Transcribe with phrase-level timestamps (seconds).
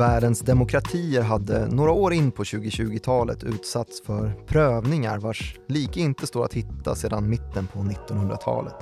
[0.00, 6.44] Världens demokratier hade några år in på 2020-talet utsatts för prövningar vars like inte står
[6.44, 8.74] att hitta sedan mitten på 1900-talet.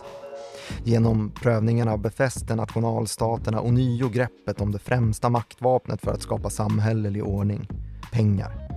[0.84, 7.68] Genom prövningarna befäste nationalstaterna ånyo greppet om det främsta maktvapnet för att skapa samhällelig ordning,
[8.12, 8.67] pengar.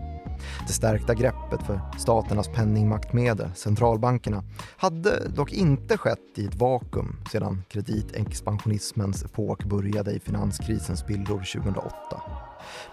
[0.67, 4.43] Det stärkta greppet för staternas penningmaktmedel, centralbankerna,
[4.77, 12.21] hade dock inte skett i ett vakuum sedan kreditexpansionismens epok började i finanskrisens spillror 2008.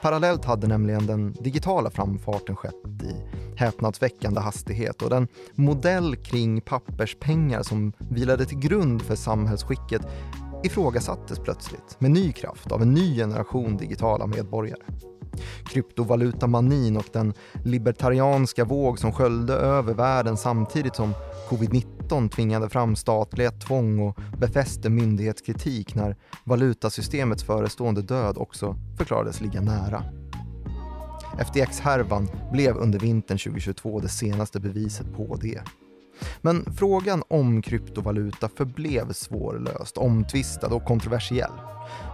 [0.02, 3.14] Parallellt hade nämligen den digitala framfarten skett i
[3.56, 10.02] häpnadsväckande hastighet och den modell kring papperspengar som vilade till grund för samhällsskicket
[10.64, 14.82] ifrågasattes plötsligt med ny kraft av en ny generation digitala medborgare.
[15.66, 17.32] Kryptovalutamanin och den
[17.64, 21.14] libertarianska våg som sköljde över världen samtidigt som
[21.48, 29.60] covid-19 tvingade fram statliga tvång och befäste myndighetskritik när valutasystemets förestående död också förklarades ligga
[29.60, 30.04] nära.
[31.38, 35.60] FTX-härvan blev under vintern 2022 det senaste beviset på det.
[36.40, 41.52] Men frågan om kryptovaluta förblev svårlöst, omtvistad och kontroversiell.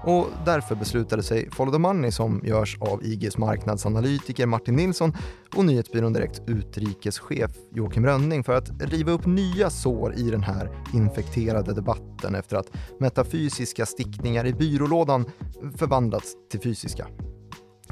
[0.04, 5.12] Och därför beslutade sig Follow the Money som görs av IGs marknadsanalytiker Martin Nilsson
[5.56, 10.70] och nyhetsbyrån Direkt utrikeschef Joakim Rönning för att riva upp nya sår i den här
[10.94, 15.30] infekterade debatten efter att metafysiska stickningar i byrålådan
[15.76, 17.06] förvandlats till fysiska.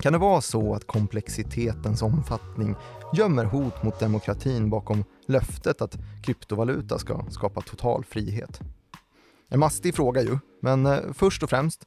[0.00, 2.74] Kan det vara så att komplexitetens omfattning
[3.14, 8.60] gömmer hot mot demokratin bakom löftet att kryptovaluta ska skapa total frihet?
[9.48, 11.86] En mastig fråga ju, men eh, först och främst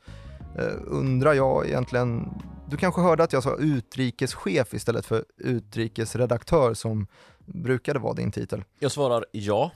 [0.58, 7.08] eh, undrar jag egentligen, du kanske hörde att jag sa utrikeschef istället för utrikesredaktör som
[7.46, 8.64] brukade vara din titel?
[8.80, 9.72] Jag svarar ja.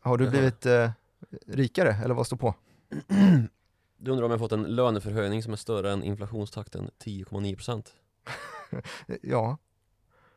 [0.00, 0.90] Har du blivit eh,
[1.46, 2.54] rikare eller vad står på?
[3.96, 7.86] Du undrar om jag fått en löneförhöjning som är större än inflationstakten 10,9%
[9.22, 9.58] ja.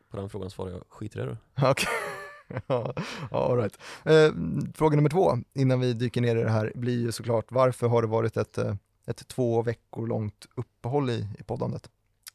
[0.09, 1.38] På den frågan svarar jag skit i det du.
[2.68, 2.94] Ja,
[3.31, 3.78] all right.
[4.06, 4.34] eh,
[4.74, 8.02] fråga nummer två, innan vi dyker ner i det här, blir ju såklart varför har
[8.02, 8.75] det varit ett, eh,
[9.06, 11.90] ett två veckor långt uppehåll i, i poddandet?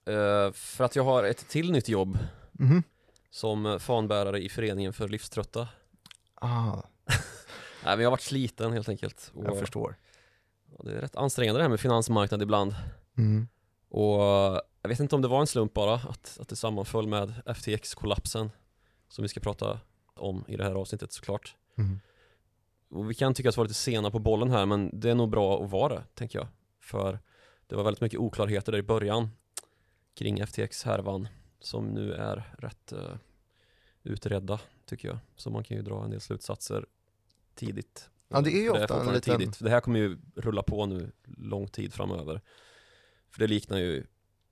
[0.09, 2.19] Uh, för att jag har ett till nytt jobb
[2.59, 2.83] mm -hmm.
[3.31, 5.69] som fanbärare i föreningen för livströtta.
[6.35, 6.73] Ah.
[7.85, 9.31] Nej men jag har varit sliten helt enkelt.
[9.35, 9.97] Och, jag förstår.
[10.77, 12.75] Och det är rätt ansträngande det här med finansmarknad ibland.
[13.19, 13.49] Mm.
[13.91, 14.21] Och
[14.83, 18.51] jag vet inte om det var en slump bara att, att det sammanföll med FTX-kollapsen
[19.09, 19.81] som vi ska prata
[20.19, 21.57] om i det här avsnittet såklart.
[21.79, 22.01] Mm.
[22.89, 25.15] Och vi kan tycka att vi var lite sena på bollen här men det är
[25.15, 26.49] nog bra att vara det, tänker jag.
[26.81, 27.19] För
[27.67, 29.31] det var väldigt mycket oklarheter där i början
[30.15, 31.29] kring FTX-härvan
[31.61, 33.17] som nu är rätt uh,
[34.03, 35.19] utredda, tycker jag.
[35.37, 36.87] Så man kan ju dra en del slutsatser
[37.55, 38.11] tidigt.
[38.29, 39.39] Ja, det är ju ofta en liten...
[39.39, 39.59] tidigt.
[39.59, 42.41] Det här kommer ju rulla på nu lång tid framöver.
[43.31, 44.07] För det liknar ju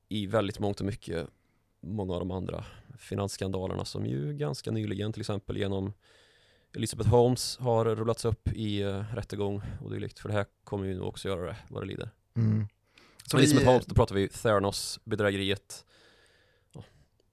[0.08, 1.28] i väldigt mångt och mycket
[1.86, 2.64] många av de andra
[2.98, 5.92] finansskandalerna som ju ganska nyligen till exempel genom
[6.76, 10.94] Elizabeth Holmes har rullats upp i uh, rättegång och dylikt för det här kommer ju
[10.94, 12.10] nog också göra det vad det lider.
[12.36, 12.68] Mm.
[13.24, 13.72] Så Elizabeth vi...
[13.72, 15.84] Holmes, då pratar vi Theranos bedrägeriet.
[16.72, 16.84] Ja,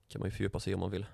[0.07, 1.05] kan man ju fördjupa sig om man vill.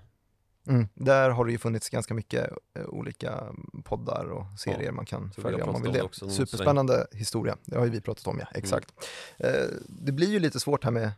[0.66, 0.88] Mm.
[0.94, 5.32] Där har det ju funnits ganska mycket uh, olika poddar och serier ja, man kan
[5.32, 6.30] följa om man vill det.
[6.30, 7.18] Superspännande sväng.
[7.18, 8.92] historia, det har ju vi pratat om ja, exakt.
[9.38, 9.54] Mm.
[9.54, 11.12] Uh, det blir ju lite svårt här med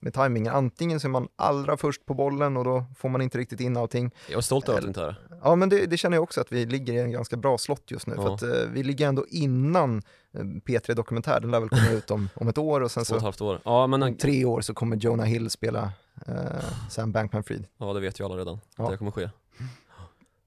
[0.00, 0.54] med tajmingen.
[0.54, 3.76] Antingen så är man allra först på bollen och då får man inte riktigt in
[3.76, 4.10] allting.
[4.28, 5.16] Jag är stolt över att inte här.
[5.42, 7.90] Ja, men det, det, känner jag också att vi ligger i en ganska bra slott
[7.90, 8.14] just nu.
[8.16, 8.22] Ja.
[8.22, 10.02] För att eh, vi ligger ändå innan
[10.32, 13.18] eh, P3 Dokumentär, den lär väl komma ut om, om ett år och sen så
[13.18, 13.60] halvt år.
[13.64, 15.92] Ja, men, om tre år så kommer Jonah Hill spela
[16.26, 16.34] eh,
[16.90, 17.64] Sam Bankman-Fried.
[17.78, 18.60] Ja, det vet ju alla redan.
[18.76, 18.90] Ja.
[18.90, 19.28] Det kommer ske.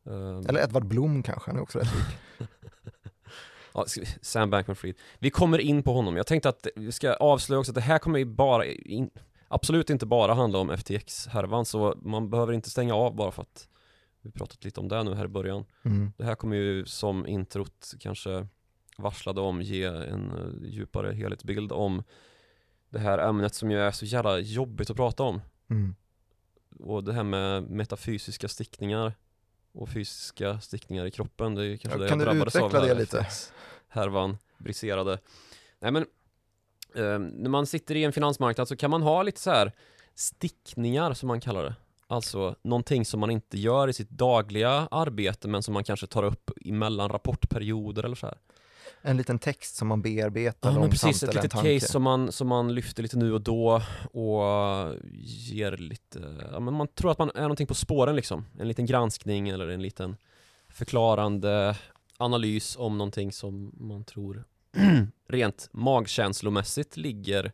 [0.04, 0.46] Um...
[0.50, 2.48] Eller Edvard Blom kanske, han är också rätt lik.
[3.74, 3.86] Ja,
[4.22, 4.96] Sam Bankman-Fried.
[5.20, 6.18] Vi kommer in på honom.
[6.18, 9.10] Jag tänkte att vi ska avslöja också att det här kommer ju bara in,
[9.50, 13.68] absolut inte bara handla om FTX-härvan så man behöver inte stänga av bara för att
[14.22, 15.66] vi pratat lite om det nu här i början.
[15.84, 16.12] Mm.
[16.18, 18.48] Det här kommer ju som introt kanske
[18.98, 22.04] varslade om ge en uh, djupare helhetsbild om
[22.90, 25.42] det här ämnet som ju är så jävla jobbigt att prata om.
[25.70, 25.96] Mm.
[26.80, 29.14] Och det här med metafysiska stickningar
[29.72, 32.60] och fysiska stickningar i kroppen, det är kanske ja, det jag drabbades av.
[32.60, 33.28] Kan du utveckla det lite?
[33.88, 35.20] Härvan briserade.
[35.80, 36.06] Nej men
[36.96, 39.72] eh, när man sitter i en finansmarknad så kan man ha lite så här
[40.16, 41.76] stickningar som man kallar det.
[42.08, 46.24] Alltså någonting som man inte gör i sitt dagliga arbete men som man kanske tar
[46.24, 48.38] upp emellan rapportperioder eller så här.
[49.02, 52.48] En liten text som man bearbetar Ja men precis, ett litet case som man, som
[52.48, 53.82] man lyfter lite nu och då
[54.12, 54.44] och
[55.14, 58.46] ger lite, ja men man tror att man är någonting på spåren liksom.
[58.60, 60.18] En liten granskning eller en liten
[60.70, 61.76] förklarande
[62.18, 64.44] analys om någonting som man tror
[65.28, 67.52] rent magkänslomässigt ligger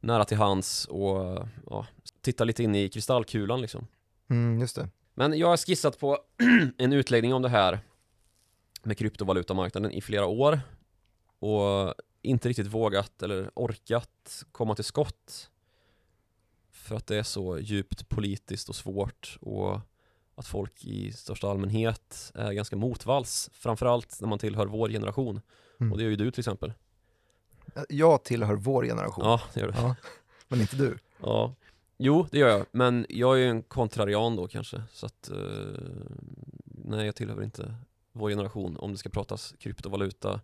[0.00, 1.86] nära till hands och ja,
[2.20, 3.86] titta lite in i kristallkulan liksom.
[4.30, 4.88] Mm, just det.
[5.14, 6.18] Men jag har skissat på
[6.78, 7.80] en utläggning om det här
[8.82, 10.60] med kryptovalutamarknaden i flera år
[11.38, 15.50] och inte riktigt vågat eller orkat komma till skott
[16.70, 19.80] för att det är så djupt politiskt och svårt och
[20.34, 25.40] att folk i största allmänhet är ganska motvalls framförallt när man tillhör vår generation
[25.80, 25.92] Mm.
[25.92, 26.72] och det är ju du till exempel
[27.88, 29.24] Jag tillhör vår generation.
[29.24, 29.96] Ja, det gör du Ja,
[30.48, 30.98] Men inte du.
[31.22, 31.54] Ja,
[31.96, 35.36] jo det gör jag, men jag är ju en kontrarian då kanske så att eh,
[36.64, 37.74] nej jag tillhör inte
[38.12, 40.40] vår generation om det ska pratas kryptovaluta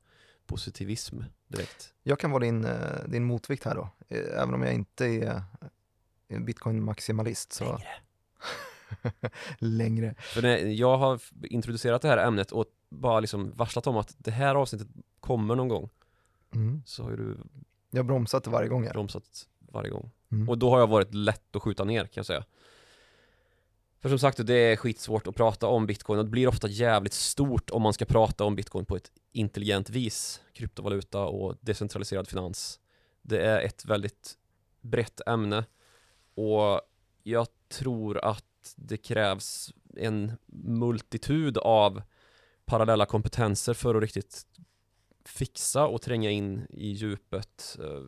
[0.47, 3.88] positivism direkt Jag kan vara din, eh, din motvikt här då.
[4.09, 5.43] Eh, Även om jag inte är
[6.29, 7.53] bitcoin-maximalist.
[7.53, 7.65] Så...
[7.65, 7.88] Längre.
[9.58, 10.14] Längre.
[10.19, 14.31] För när jag har introducerat det här ämnet och bara liksom varslat om att det
[14.31, 14.88] här avsnittet
[15.20, 15.88] kommer någon gång
[16.54, 16.82] Mm.
[16.87, 17.37] så har ju du
[17.90, 18.84] Jag har bromsat det varje gång.
[18.84, 18.93] här.
[18.93, 20.48] bromsat varje gång Mm.
[20.48, 22.44] Och då har jag varit lätt att skjuta ner kan jag säga
[24.00, 27.12] För som sagt det är skitsvårt att prata om bitcoin och det blir ofta jävligt
[27.12, 32.81] stort om man ska prata om bitcoin på ett intelligent vis Kryptovaluta och decentraliserad finans
[33.22, 34.34] Det är ett väldigt
[34.81, 35.64] brett ämne
[36.34, 36.81] och
[37.22, 38.44] jag tror att
[38.76, 40.32] det krävs en
[40.62, 42.02] multitud av
[42.64, 44.46] parallella kompetenser för att riktigt
[45.24, 47.78] fixa och tränga in i djupet.
[47.80, 48.02] Eh,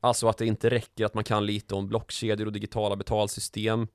[0.00, 3.88] alltså att det inte räcker att man kan lite om blockkedjor och digitala betalsystem.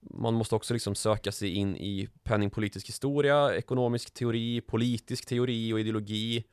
[0.00, 5.80] Man måste också liksom söka sig in i penningpolitisk historia, ekonomisk teori, politisk teori och
[5.80, 6.44] ideologi.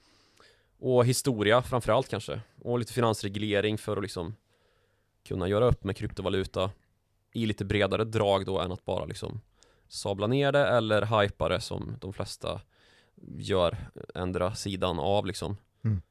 [0.80, 2.42] Och historia framförallt kanske.
[2.62, 4.36] Och lite finansreglering för att liksom
[5.24, 6.72] kunna göra upp med kryptovaluta
[7.34, 9.42] i lite bredare drag då än att bara liksom
[9.88, 12.62] sabla ner det eller hypa det som de flesta
[13.38, 13.78] gör
[14.16, 16.02] ändra sidan av liksom Mm.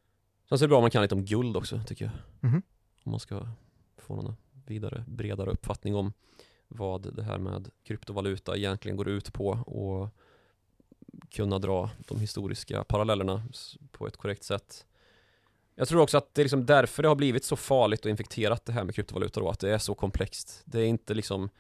[0.49, 2.15] Sen så är det bra om man kan lite om guld också tycker jag
[2.51, 2.63] Mhm.
[3.05, 3.49] Om man ska
[3.97, 4.37] få någon
[4.67, 6.13] vidare, bredare uppfattning om
[6.69, 10.09] vad det här med kryptovaluta egentligen går ut på och
[11.31, 13.43] kunna dra de historiska parallellerna
[13.91, 14.87] på ett korrekt sätt.
[15.79, 18.67] Jag tror också att det är liksom därför det har blivit så farligt och infekterat
[18.67, 20.63] det här med kryptovaluta då, att det är så komplext.
[20.65, 21.51] Det är inte liksom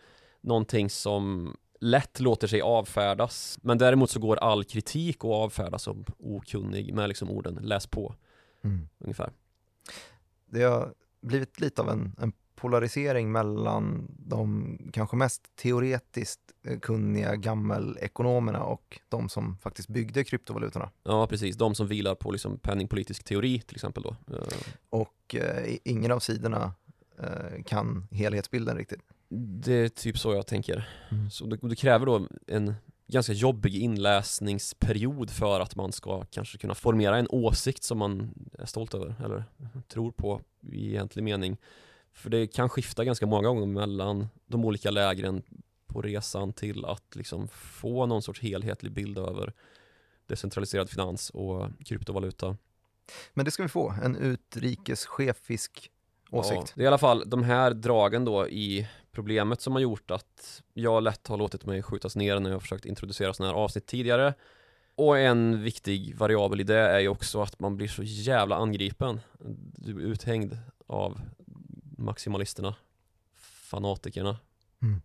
[0.40, 6.04] någonting som lätt låter sig avfärdas, men däremot så går all kritik att avfärda som
[6.18, 8.14] okunnig med liksom orden läs på
[8.62, 8.88] Mm.
[8.98, 9.32] ungefär.
[10.46, 17.36] Det har blivit lite av en, en polarisering mellan de kanske mest teoretiskt eh, kunniga
[17.36, 20.90] gammelekonomerna och de som faktiskt byggde kryptovalutorna.
[21.02, 21.56] Ja, precis.
[21.56, 24.16] De som vilar på liksom penningpolitisk teori till exempel då.
[24.90, 26.72] Och eh, ingen av sidorna
[27.18, 29.00] eh, kan helhetsbilden riktigt.
[29.28, 30.88] Det är typ så jag tänker.
[31.10, 31.30] Mm.
[31.30, 32.74] Så det, det kräver då en
[33.06, 38.66] ganska jobbig inläsningsperiod för att man ska kanske kunna formera en åsikt som man är
[38.66, 39.44] stolt över eller
[39.88, 41.56] tror på i egentlig mening.
[42.12, 45.42] För det kan skifta ganska många gånger mellan de olika lägren
[45.86, 49.52] på resan till att liksom få någon sorts helhetlig bild över
[50.26, 52.56] decentraliserad finans och kryptovaluta.
[53.34, 55.90] Men det ska vi få, en utrikeschefisk
[56.30, 56.56] åsikt.
[56.56, 60.10] Ja, det är i alla fall de här dragen då i problemet som har gjort
[60.10, 63.60] att jag lätt har låtit mig skjutas ner när jag har försökt introducera sådana här
[63.60, 64.34] avsnitt tidigare.
[64.94, 69.20] Och en viktig variabel i det är ju också att man blir så jävla angripen.
[69.76, 71.20] Du blir uthängd av
[71.98, 72.74] maximalisterna,
[73.70, 74.38] fanatikerna,
[74.82, 75.00] Mm.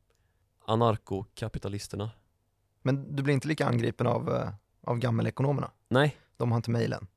[0.65, 2.11] anarkokapitalisterna.
[2.81, 4.49] Men du blir inte lika angripen av, eh,
[4.81, 5.71] av gammelekonomerna?
[5.89, 7.07] Nej, De har inte mejlen?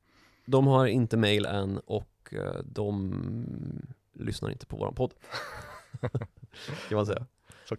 [0.49, 3.15] de har inte mail än och eh, de
[4.13, 5.15] lyssnar inte på våran podd.
[6.89, 7.27] kan man säga.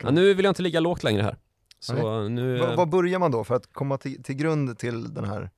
[0.01, 1.37] Ja, nu vill jag inte ligga lågt längre här.
[1.79, 2.57] Så nu...
[2.57, 5.49] Var börjar man då för att komma till, till grund till den här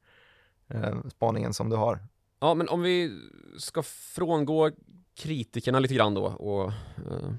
[0.67, 1.99] eh, spaningen som du har?
[2.39, 3.19] Ja, men om vi
[3.57, 4.71] ska frångå
[5.19, 6.67] kritikerna lite grann då och
[7.11, 7.31] eh,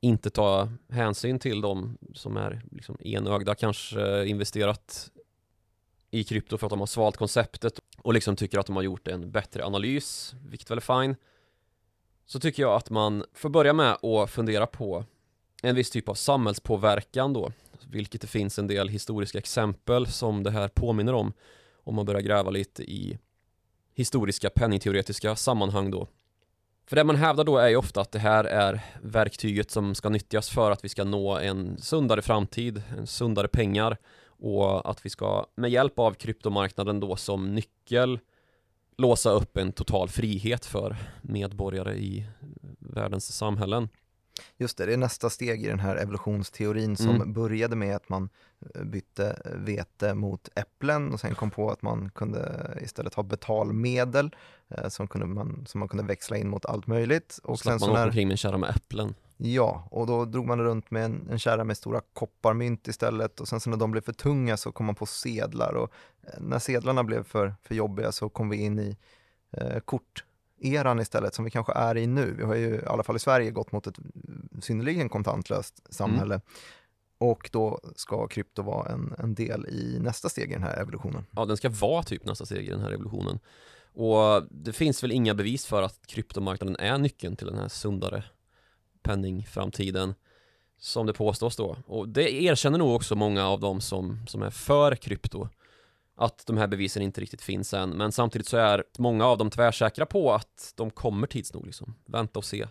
[0.00, 5.10] inte ta hänsyn till de som är liksom enögda, kanske investerat
[6.10, 9.08] i krypto för att de har svalt konceptet och liksom tycker att de har gjort
[9.08, 11.16] en bättre analys, vilket väl är fine.
[12.26, 15.04] Så tycker jag att man får börja med att fundera på
[15.62, 17.52] en viss typ av samhällspåverkan då,
[17.90, 21.32] vilket det finns en del historiska exempel som det här påminner om
[21.84, 23.18] om man börjar gräva lite i
[23.94, 26.08] historiska penningteoretiska sammanhang då.
[26.88, 30.08] För det man hävdar då är ju ofta att det här är verktyget som ska
[30.08, 35.10] nyttjas för att vi ska nå en sundare framtid, en sundare pengar och att vi
[35.10, 38.18] ska med hjälp av kryptomarknaden då som nyckel
[38.98, 42.26] låsa upp en total frihet för medborgare i
[42.78, 43.88] världens samhällen.
[44.56, 47.32] Just det, det är nästa steg i den här evolutionsteorin som Mm.
[47.32, 48.28] började med att man
[48.74, 54.30] eh, bytte vete mot äpplen och sen kom på att man kunde istället ha betalmedel
[54.68, 57.38] eh, som, kunde man, som man kunde växla in mot allt möjligt.
[57.42, 59.14] Och Och slapp man åka omkring med en kärra med äpplen.
[59.36, 63.48] ja, och då drog man runt med en, en kärra med stora kopparmynt istället och
[63.48, 65.92] sen så när de blev för tunga så kom man på sedlar och
[66.22, 68.96] eh, när sedlarna blev för, för jobbiga så kom vi in i
[69.52, 69.80] eh,
[70.58, 72.34] korteran istället som vi kanske är i nu.
[72.38, 73.98] Vi har ju i alla fall i Sverige gått mot ett
[74.60, 76.40] synnerligen kontantlöst samhälle
[77.18, 81.26] och då ska krypto vara en, en del i nästa steg i den här evolutionen.
[81.30, 83.38] Ja, den ska vara typ nästa steg i den här revolutionen.
[83.94, 88.24] Och det finns väl inga bevis för att kryptomarknaden är nyckeln till den här sundare
[89.02, 90.14] penningframtiden
[90.78, 91.76] som det påstås då.
[91.86, 95.48] Och det erkänner nog också många av dem som, som är för krypto
[96.18, 97.90] att de här bevisen inte riktigt finns än.
[97.90, 101.94] Men samtidigt så är många av dem tvärsäkra på att de kommer tids nog liksom.
[102.06, 102.66] Vänta och se.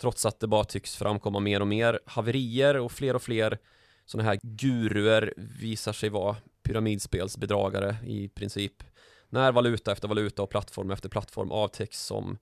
[0.00, 3.58] Trots att det bara tycks framkomma mer och mer haverier och fler och fler
[4.04, 8.82] sådana här guruer visar sig vara pyramidspelsbedragare i princip.
[9.28, 12.38] När valuta efter valuta och plattform efter plattform avtäcks som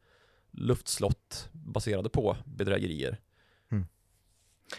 [0.50, 3.20] luftslott baserade på bedrägerier.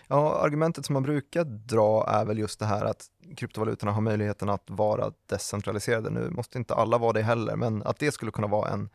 [0.08, 3.06] Ja, argumentet som man brukar dra är väl just det här att
[3.38, 6.10] kryptovalutorna har möjligheten att vara decentraliserade.
[6.10, 8.90] Nu måste inte alla vara det heller, men att det skulle kunna vara en,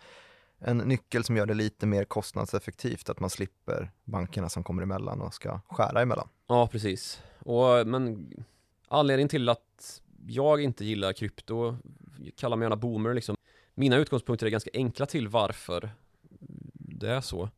[0.59, 5.21] en nyckel som gör det lite mer kostnadseffektivt, att man slipper bankerna som kommer emellan
[5.21, 6.29] och ska skära emellan.
[6.47, 7.23] Ja, precis.
[7.39, 8.33] Och, men
[8.89, 11.77] anledningen till att jag inte gillar krypto,
[12.37, 13.37] kalla mig gärna boomer liksom.
[13.75, 15.91] Mina utgångspunkter är ganska enkla till varför
[16.73, 17.49] det är så.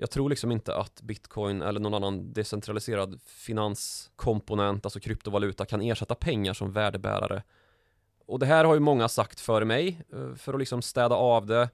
[0.00, 6.14] Jag tror liksom inte att bitcoin eller någon annan decentraliserad finanskomponent, alltså kryptovaluta, kan ersätta
[6.14, 7.42] pengar som värdebärare.
[8.26, 10.02] Och det här har ju många sagt före mig.
[10.12, 11.70] Eh, för att liksom städa av det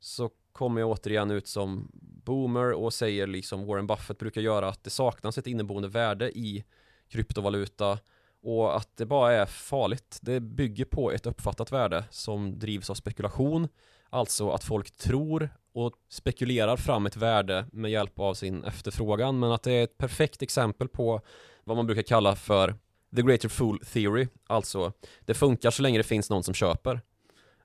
[0.00, 1.90] så kommer jag återigen ut som
[2.24, 6.64] boomer och säger liksom Warren Buffett brukar göra att det saknas ett inneboende värde i
[7.08, 7.98] kryptovaluta
[8.42, 10.18] och att det bara är farligt.
[10.22, 13.68] Det bygger på ett uppfattat värde som drivs av spekulation,
[14.10, 19.52] alltså att folk tror och spekulerar fram ett värde med hjälp av sin efterfrågan, men
[19.52, 21.20] att det är ett perfekt exempel på
[21.64, 22.74] vad man brukar kalla för
[23.16, 27.00] the greater fool theory, alltså det funkar så länge det finns någon som köper.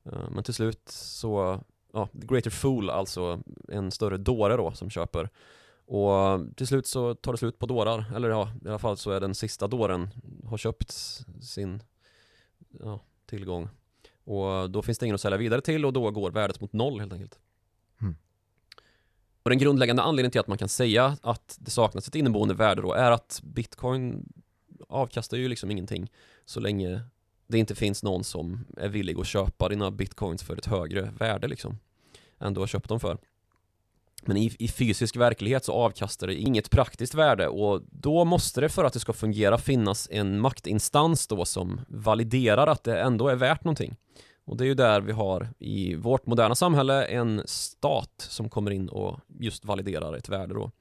[0.06, 1.63] Eh, men till slut så,
[1.94, 5.30] ja, the greater fool, alltså en större dåre då som köper.
[5.86, 9.12] Och till slut så tar det slut på dårar, eller ja, i alla fall så
[9.12, 10.10] är den sista dåren
[10.46, 10.92] har köpt
[11.42, 11.84] sin
[12.80, 13.70] ja, tillgång.
[14.24, 17.00] Och då finns det ingen att sälja vidare till och då går värdet mot noll
[17.00, 17.39] helt enkelt.
[19.50, 22.82] Och den grundläggande anledningen till att man kan säga att det saknas ett inneboende värde
[22.82, 24.34] då är att bitcoin
[24.89, 26.12] avkastar ju liksom ingenting
[26.46, 27.01] så länge
[27.48, 31.48] det inte finns någon som är villig att köpa dina bitcoins för ett högre värde
[31.48, 31.79] liksom
[32.39, 33.18] än du har köpt dem för.
[34.24, 38.70] Men i, i fysisk verklighet så avkastar det inget praktiskt värde och då måste det
[38.70, 43.36] för att det ska fungera finnas en maktinstans då som validerar att det ändå är
[43.36, 43.96] värt någonting.
[44.50, 48.72] Och det är ju där vi har i vårt moderna samhälle en stat som kommer
[48.72, 50.72] in och just validerar ett värde då.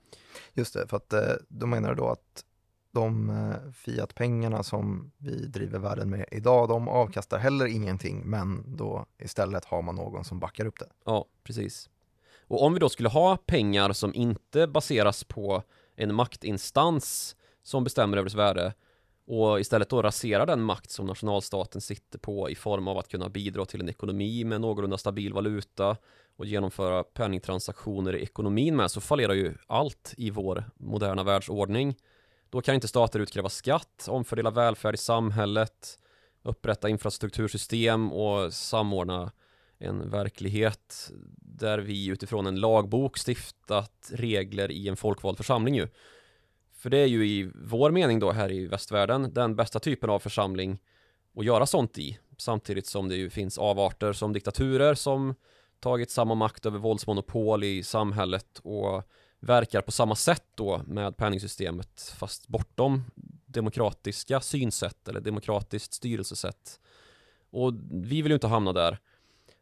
[0.54, 2.44] Just det, för att eh, då menar du då att
[2.90, 9.06] de eh, fiatpengarna som vi driver världen med idag, de avkastar heller ingenting, men då
[9.18, 10.88] istället har man någon som backar upp det.
[11.04, 11.90] Ja, precis.
[12.46, 15.62] Och om vi då skulle ha pengar som inte baseras på
[15.96, 18.74] en maktinstans som bestämmer över dess värde
[19.28, 23.28] och istället då rasera den makt som nationalstaten sitter på i form av att kunna
[23.28, 25.96] bidra till en ekonomi med någorlunda stabil valuta
[26.36, 31.94] och genomföra penningtransaktioner i ekonomin med så fallerar ju allt i vår moderna världsordning.
[32.50, 35.98] Då kan inte stater utkräva skatt, omfördela välfärd i samhället,
[36.42, 39.32] upprätta infrastruktursystem och samordna
[39.78, 45.88] en verklighet där vi utifrån en lagbok stiftat regler i en folkvald församling ju.
[46.78, 50.18] För det är ju i vår mening då här i västvärlden den bästa typen av
[50.18, 50.78] församling
[51.36, 52.18] att göra sånt i.
[52.36, 55.34] Samtidigt som det ju finns avarter som diktaturer som
[55.80, 59.02] tagit samma makt över våldsmonopol i samhället och
[59.40, 63.04] verkar på samma sätt då med penningsystemet fast bortom
[63.46, 66.80] demokratiska synsätt eller demokratiskt styrelsesätt.
[67.50, 68.98] Och vi vill ju inte hamna där.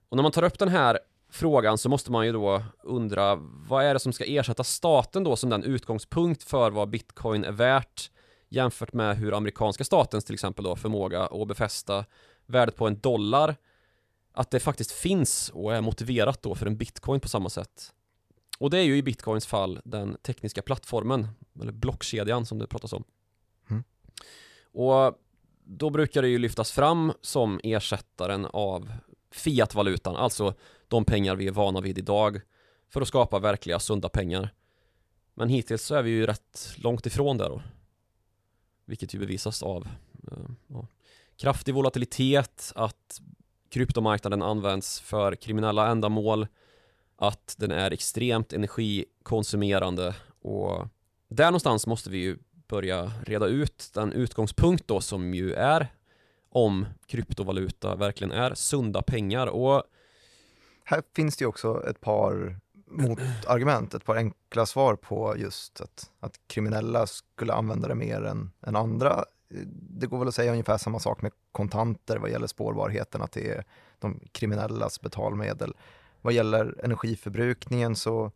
[0.08, 0.98] Och när man tar upp den här
[1.36, 3.36] frågan så måste man ju då undra
[3.68, 7.52] vad är det som ska ersätta staten då som den utgångspunkt för vad bitcoin är
[7.52, 8.10] värt
[8.48, 12.04] jämfört med hur amerikanska statens till exempel då förmåga att befästa
[12.46, 13.56] värdet på en dollar
[14.32, 17.92] att det faktiskt finns och är motiverat då för en bitcoin på samma sätt.
[18.58, 21.28] Och det är ju i bitcoins fall den tekniska plattformen
[21.62, 23.04] eller blockkedjan som det pratas om.
[23.70, 23.84] Mm.
[24.72, 25.18] Och
[25.64, 28.92] då brukar det ju lyftas fram som ersättaren av
[29.30, 30.54] fiatvalutan, alltså
[30.88, 32.40] de pengar vi är vana vid idag
[32.88, 34.54] för att skapa verkliga sunda pengar.
[35.34, 37.62] Men hittills så är vi ju rätt långt ifrån det då.
[38.84, 39.88] Vilket ju bevisas av
[40.32, 40.86] eh, ja,
[41.36, 43.20] kraftig volatilitet, att
[43.68, 46.46] kryptomarknaden används för kriminella ändamål,
[47.16, 50.88] att den är extremt energikonsumerande och
[51.28, 52.38] där någonstans måste vi ju
[52.68, 55.88] börja reda ut den utgångspunkt då som ju är
[56.48, 59.82] om kryptovaluta verkligen är sunda pengar och
[60.88, 66.10] här finns det ju också ett par motargument, ett par enkla svar på just att,
[66.20, 69.24] att kriminella skulle använda det mer än, än andra.
[69.70, 73.50] Det går väl att säga ungefär samma sak med kontanter vad gäller spårbarheten, att det
[73.50, 73.64] är
[73.98, 75.74] de kriminellas betalmedel.
[76.22, 78.32] Vad gäller energiförbrukningen så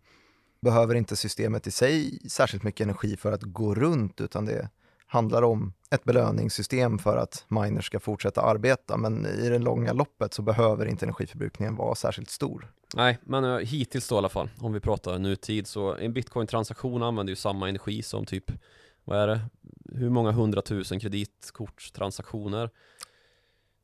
[0.61, 4.69] behöver inte systemet i sig särskilt mycket energi för att gå runt, utan det
[5.11, 8.97] handlar om ett belöningssystem för att miners ska fortsätta arbeta.
[8.97, 12.73] Men i det långa loppet så behöver inte energiförbrukningen vara särskilt stor.
[12.95, 17.03] Nej, men eh, hittills då i alla fall, om vi pratar nutid, så en bitcoin-transaktion
[17.03, 18.53] använder ju samma energi som typ,
[19.05, 19.41] vad är det,
[19.95, 22.71] hur många hundratusen kreditkortstransaktioner?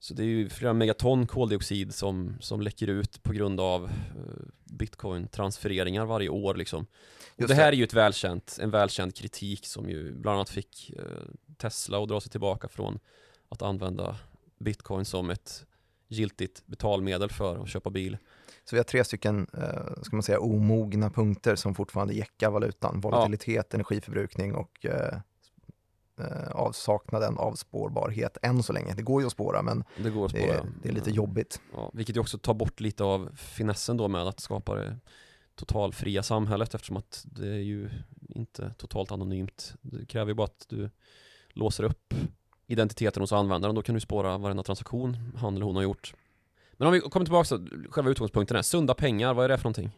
[0.01, 3.91] Så det är ju flera megaton koldioxid som, som läcker ut på grund av uh,
[4.65, 6.87] bitcoin-transfereringar varje år liksom.
[7.43, 10.95] Och det här är ju ett välkänt, en välkänd kritik som ju bland annat fick
[10.99, 11.05] uh,
[11.57, 12.99] Tesla att dra sig tillbaka från
[13.49, 14.17] att använda
[14.59, 15.67] bitcoin som ett
[16.09, 18.19] giltigt betalmedel för att köpa bil.
[18.65, 23.01] Så vi har tre stycken, eh, ska man säga, omogna punkter som fortfarande jäckar valutan.
[23.01, 23.75] Volatilitet, ja.
[23.75, 25.19] energiförbrukning och eh,
[26.21, 28.95] eh, avsaknaden av spårbarhet än så länge.
[28.95, 31.11] Det går ju att spåra men det, går att spåra, det, är, det är lite
[31.11, 31.61] jobbigt.
[31.73, 34.97] Ja, vilket ju också tar bort lite av finessen då med att skapa det
[35.57, 37.91] totalfria samhället eftersom att det är ju
[38.29, 39.75] inte totalt anonymt.
[39.81, 40.91] Det kräver ju bara att du
[41.49, 42.15] låser upp
[42.67, 43.75] identiteten hos användaren.
[43.75, 46.15] Då kan du spåra varenda transaktion han eller hon har gjort.
[46.73, 48.63] Men om vi kommer tillbaka till själva utgångspunkten här.
[48.63, 49.91] Sunda pengar, vad är det för någonting?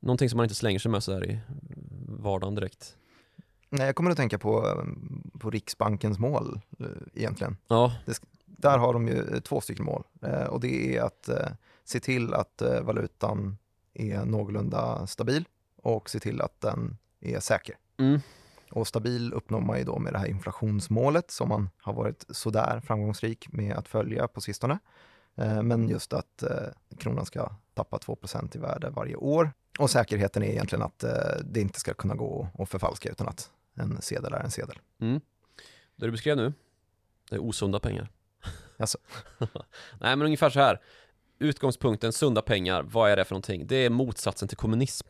[0.00, 1.40] Någonting som man inte slänger sig med så här i
[2.08, 2.96] vardagen direkt.
[3.68, 4.84] Nej, jag kommer att tänka på,
[5.38, 7.56] på Riksbankens mål eh, egentligen.
[7.68, 7.92] Ja.
[8.06, 11.48] Det, där har de ju två stycken mål eh, och det är att eh,
[11.84, 13.58] se till att valutan
[13.94, 15.44] är någorlunda stabil
[15.76, 17.76] och se till att den är säker.
[17.98, 18.20] Mm.
[18.70, 22.80] Och stabil uppnår man ju då med det här inflationsmålet som man har varit sådär
[22.80, 24.78] framgångsrik med att följa på sistone.
[25.36, 29.52] Eh, men just att eh, kronan ska tappa 2% i värde varje år.
[29.78, 31.10] Och säkerheten är egentligen att eh,
[31.44, 34.78] det inte ska kunna gå att förfalska utan att en sedel är en sedel.
[35.00, 35.20] Mm.
[35.96, 36.52] Det du beskrev nu,
[37.30, 38.08] det är osunda pengar.
[38.78, 38.98] Alltså.
[40.00, 40.80] Nej men ungefär så här.
[41.42, 43.66] Utgångspunkten sunda pengar, vad är det för någonting?
[43.66, 45.08] Det är motsatsen till kommunism.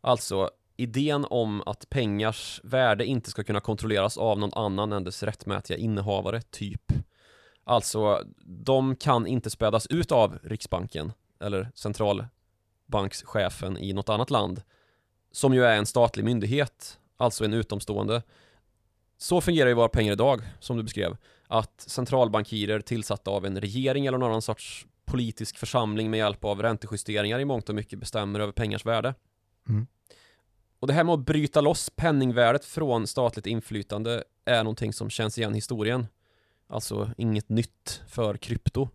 [0.00, 5.22] Alltså idén om att pengars värde inte ska kunna kontrolleras av någon annan än dess
[5.22, 6.92] rättmätiga innehavare, typ.
[7.64, 14.62] Alltså, de kan inte spädas ut av Riksbanken eller centralbankschefen i något annat land
[15.32, 18.22] som ju är en statlig myndighet, alltså en utomstående.
[19.18, 21.16] Så fungerar ju våra pengar idag, som du beskrev.
[21.46, 26.62] Att centralbankirer tillsatta av en regering eller någon annan sorts politisk församling med hjälp av
[26.62, 29.14] räntejusteringar i mångt och mycket bestämmer över pengars värde.
[29.68, 29.86] Mm.
[30.80, 35.38] Och det här med att bryta loss penningvärdet från statligt inflytande är någonting som känns
[35.38, 36.06] igen i historien.
[36.68, 38.88] Alltså inget nytt för krypto.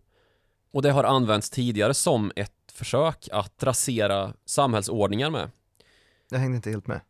[0.72, 5.50] Och det har använts tidigare som ett försök att rasera samhällsordningar med.
[6.30, 7.00] Jag hängde inte helt med.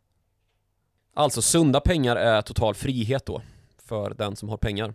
[1.13, 3.41] Alltså sunda pengar är total frihet då
[3.77, 4.93] för den som har pengar.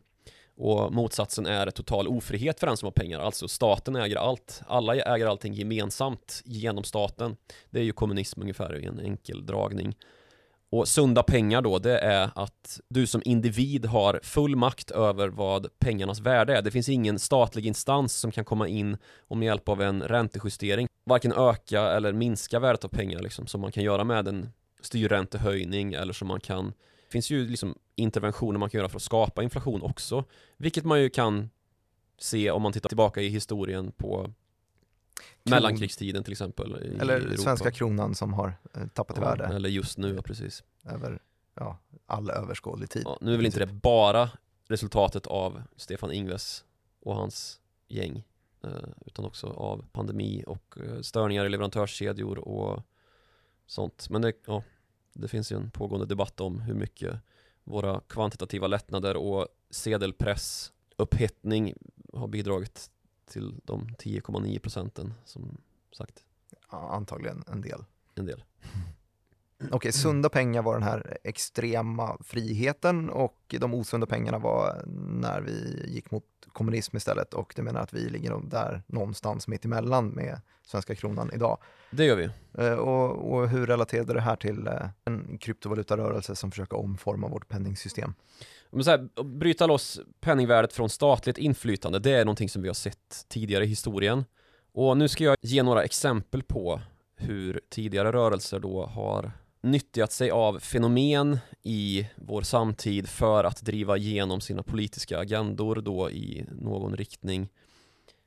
[0.56, 3.20] Och motsatsen är total ofrihet för den som har pengar.
[3.20, 4.62] Alltså staten äger allt.
[4.66, 7.36] Alla äger allting gemensamt genom staten.
[7.70, 9.96] Det är ju kommunism ungefär i en enkel dragning.
[10.70, 15.78] Och sunda pengar då, det är att du som individ har full makt över vad
[15.78, 16.62] pengarnas värde är.
[16.62, 18.96] Det finns ingen statlig instans som kan komma in
[19.28, 23.60] och med hjälp av en räntejustering varken öka eller minska värdet av pengar liksom, som
[23.60, 26.72] man kan göra med en styrräntehöjning eller som man kan
[27.12, 30.24] finns ju liksom interventioner man kan göra för att skapa inflation också
[30.56, 31.50] vilket man ju kan
[32.18, 34.32] se om man tittar tillbaka i historien på
[35.42, 39.44] mellankrigstiden till exempel Eller svenska kronan som har eh, tappat ja, värde.
[39.44, 40.64] Eller just nu, ja precis.
[40.84, 41.18] Över
[41.54, 43.02] ja, all överskådlig tid.
[43.04, 44.30] Ja, Nu är väl inte det bara
[44.68, 46.64] resultatet av Stefan Ingves
[47.00, 48.24] och hans gäng
[48.64, 48.70] eh,
[49.06, 52.82] Utan också av pandemi och eh, störningar i leverantörskedjor och
[53.66, 54.10] sånt.
[54.10, 54.62] Men det, ja,
[55.12, 57.20] det finns ju en pågående debatt om hur mycket
[57.64, 61.74] våra kvantitativa lättnader och sedelpress upphettning
[62.12, 62.90] har bidragit
[63.26, 65.60] till de 10,9 procenten som
[65.92, 66.24] sagt.
[66.70, 67.84] Ja, antagligen en del.
[68.14, 68.44] En del.
[69.70, 74.82] Okej, sunda pengar var den här extrema friheten och de osunda pengarna var
[75.20, 79.64] när vi gick mot kommunism istället och du menar att vi ligger där någonstans mitt
[79.64, 81.58] emellan med svenska kronan idag.
[81.90, 82.28] Det gör vi.
[82.58, 87.48] Eh, och, och hur relaterade det här till eh, en kryptovalutarörelse som försöker omforma vårt
[87.48, 88.14] penningsystem?
[88.70, 92.74] Men så här, bryta loss penningvärdet från statligt inflytande, det är någonting som vi har
[92.74, 94.24] sett tidigare i historien.
[94.74, 96.80] Och nu ska jag ge några exempel på
[97.16, 103.96] hur tidigare rörelser då har nyttjat sig av fenomen i vår samtid för att driva
[103.96, 107.48] igenom sina politiska agendor då i någon riktning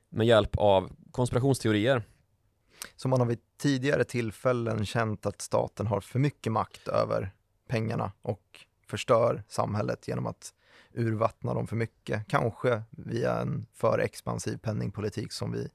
[0.08, 2.02] med hjälp av konspirationsteorier.
[2.96, 7.34] Så man har vid tidigare tillfällen känt att staten har för mycket makt över
[7.68, 10.54] pengarna och förstör samhället genom att
[10.92, 15.68] urvattna dem för mycket, kanske via en för expansiv penningpolitik som vi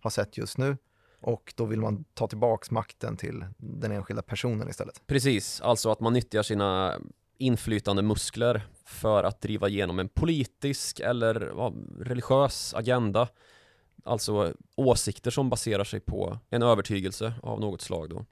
[0.00, 0.76] har sett just nu.
[1.22, 5.02] Och då vill man ta tillbaks makten till den enskilda personen istället.
[5.06, 7.00] Precis, alltså att man nyttjar sina
[7.38, 13.28] inflytande muskler för att driva igenom en politisk eller ja, religiös agenda.
[14.04, 18.24] Alltså åsikter som baserar sig på en övertygelse av något slag då.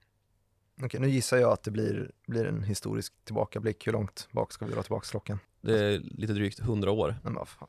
[0.83, 3.87] Okej, nu gissar jag att det blir, blir en historisk tillbakablick.
[3.87, 5.39] Hur långt bak ska vi dra tillbaka klockan?
[5.61, 7.17] Det är lite drygt 100 år.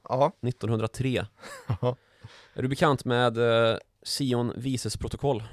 [0.09, 1.25] Ja, 1903.
[2.53, 5.43] Är du bekant med eh, Sion Vises protokoll?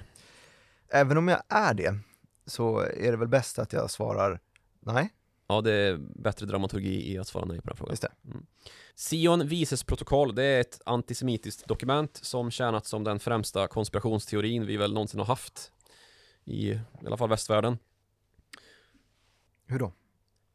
[0.89, 1.99] även om jag är det
[2.47, 4.41] så är det väl bäst att jag svarar
[4.81, 5.13] nej.
[5.49, 7.93] Ja, det är bättre dramaturgi i att svara nej på den frågan.
[7.93, 8.13] Just det.
[8.25, 8.47] Mm.
[8.97, 14.77] Sion Vises protokoll, det är ett antisemitiskt dokument som tjänat som den främsta konspirationsteorin vi
[14.77, 15.73] väl någonsin har haft
[16.45, 17.79] i, i alla fall västvärlden.
[19.67, 19.93] Hur då?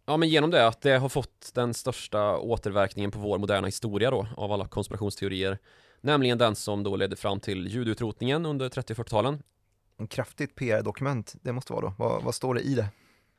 [0.05, 4.11] Ja, men genom det att det har fått den största återverkningen på vår moderna historia
[4.11, 5.59] då, av alla konspirationsteorier.
[6.05, 9.43] Nämligen den som då ledde fram till judeutrotningen under 30 och 40-talen.
[9.97, 11.93] En kraftigt PR-dokument, det måste vara då.
[11.97, 12.87] Vad, vad står det i det?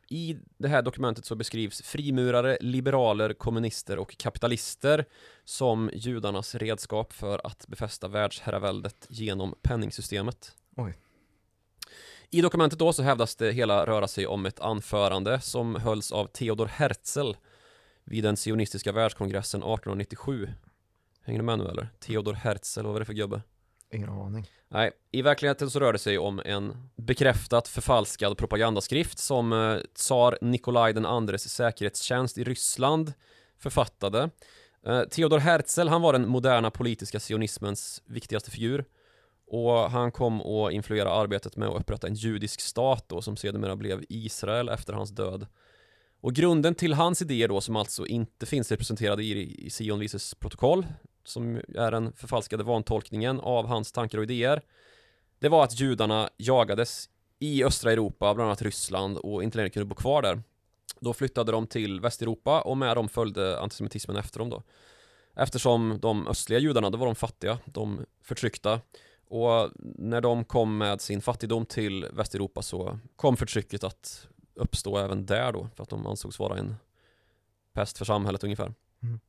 [0.08, 5.04] I det här dokumentet så beskrivs frimurare, liberaler, kommunister och kapitalister
[5.44, 10.56] som judarnas redskap för att befästa världsherraväldet genom penningsystemet.
[10.76, 10.94] Oj.
[12.30, 16.26] I dokumentet då så hävdas det hela röra sig om ett anförande som hölls av
[16.26, 17.32] Theodor Herzl
[18.04, 20.48] vid den sionistiska världskongressen 1897.
[21.24, 21.88] Hänger du med nu eller?
[21.98, 23.42] Theodor Herzl, vad var det för gubbe?
[23.92, 24.46] Ingen aning.
[24.68, 30.38] Nej, i verkligheten så rör det sig om en bekräftat förfalskad propagandaskrift som eh, tsar
[30.40, 33.12] Nikolaj den andres säkerhetstjänst i Ryssland
[33.58, 34.30] författade.
[34.86, 38.84] Eh, Theodor Herzl, han var den moderna politiska sionismens viktigaste figur
[39.46, 43.76] och han kom att influera arbetet med att upprätta en judisk stat då som sedermera
[43.76, 45.46] blev Israel efter hans död.
[46.20, 50.34] Och grunden till hans idéer då som alltså inte finns representerade i, i Sion Vises
[50.34, 50.86] protokoll
[51.24, 54.62] som är den förfalskade vantolkningen av hans tankar och idéer
[55.44, 57.08] det var att judarna jagades
[57.38, 60.42] i östra Europa, bland annat Ryssland och inte längre kunde bo kvar där.
[61.00, 64.62] Då flyttade de till Västeuropa och med dem följde antisemitismen efter dem då.
[65.36, 68.80] Eftersom de östliga judarna, då var de fattiga, de förtryckta.
[69.28, 75.26] Och när de kom med sin fattigdom till Västeuropa så kom förtrycket att uppstå även
[75.26, 76.74] där då, för att de ansågs vara en
[77.72, 78.74] pest för samhället ungefär.
[79.02, 79.20] Mm.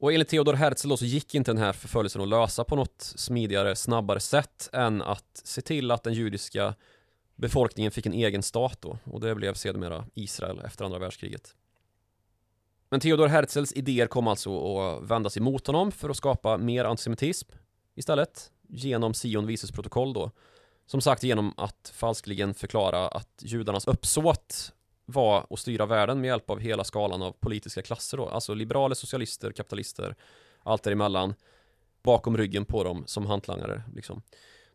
[0.00, 3.02] Och enligt Theodor Herzl då så gick inte den här förföljelsen att lösa på något
[3.16, 6.74] smidigare, snabbare sätt än att se till att den judiska
[7.36, 11.54] befolkningen fick en egen stat då och det blev sedermera Israel efter andra världskriget.
[12.90, 17.50] Men Theodor Herzls idéer kom alltså att vändas emot honom för att skapa mer antisemitism
[17.94, 20.30] istället genom Sion Vises protokoll då.
[20.86, 24.72] Som sagt genom att falskligen förklara att judarnas uppsåt
[25.10, 28.28] var att styra världen med hjälp av hela skalan av politiska klasser då.
[28.28, 30.14] Alltså liberaler, socialister, kapitalister,
[30.62, 31.34] allt däremellan
[32.02, 34.22] bakom ryggen på dem som hantlangare liksom.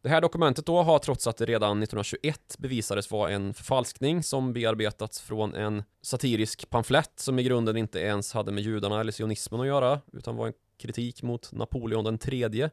[0.01, 4.53] Det här dokumentet då har trots att det redan 1921 bevisades vara en förfalskning som
[4.53, 9.61] bearbetats från en satirisk pamflett som i grunden inte ens hade med judarna eller sionismen
[9.61, 12.69] att göra utan var en kritik mot Napoleon den tredje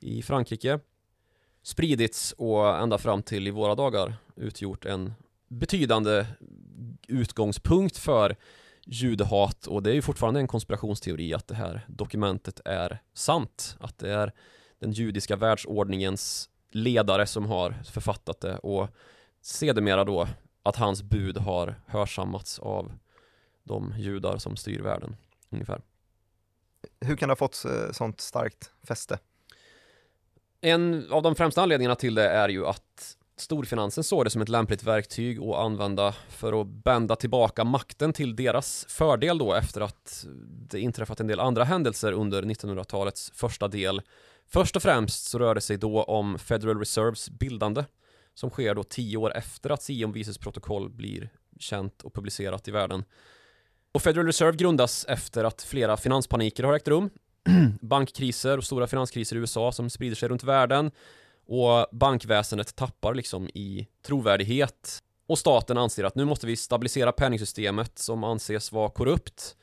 [0.00, 0.80] i Frankrike
[1.62, 5.12] spridits och ända fram till i våra dagar utgjort en
[5.48, 6.26] betydande
[7.08, 8.36] utgångspunkt för
[8.84, 13.76] judehat och det är ju fortfarande en konspirationsteori att det här dokumentet är sant.
[13.80, 14.32] Att det är
[14.78, 18.88] den judiska världsordningens ledare som har författat det och
[19.40, 20.28] sedermera då
[20.62, 22.92] att hans bud har hörsammats av
[23.62, 25.16] de judar som styr världen
[25.50, 25.82] ungefär.
[27.00, 29.18] Hur kan det ha fått eh, sånt starkt fäste?
[30.60, 34.48] En av de främsta anledningarna till det är ju att storfinansen såg det som ett
[34.48, 40.26] lämpligt verktyg att använda för att bända tillbaka makten till deras fördel då efter att
[40.70, 44.02] det inträffat en del andra händelser under 1900-talets första del.
[44.46, 47.84] Först och främst så rör det sig då om Federal Reserves bildande
[48.34, 52.70] som sker då tio år efter att Sion Vises protokoll blir känt och publicerat i
[52.70, 53.04] världen.
[53.92, 57.10] Och Federal Reserve grundas efter att flera finanspaniker har ägt rum.
[57.80, 60.90] Bankkriser och stora finanskriser i USA som sprider sig runt världen.
[61.48, 64.98] Och bankväsendet tappar liksom i trovärdighet.
[65.26, 69.56] Och staten anser att nu måste vi stabilisera penningsystemet som anses vara korrupt.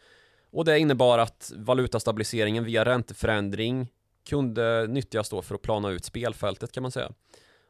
[0.52, 3.88] Och det innebar att valutastabiliseringen via ränteförändring
[4.30, 7.12] kunde nyttjas då för att plana ut spelfältet kan man säga.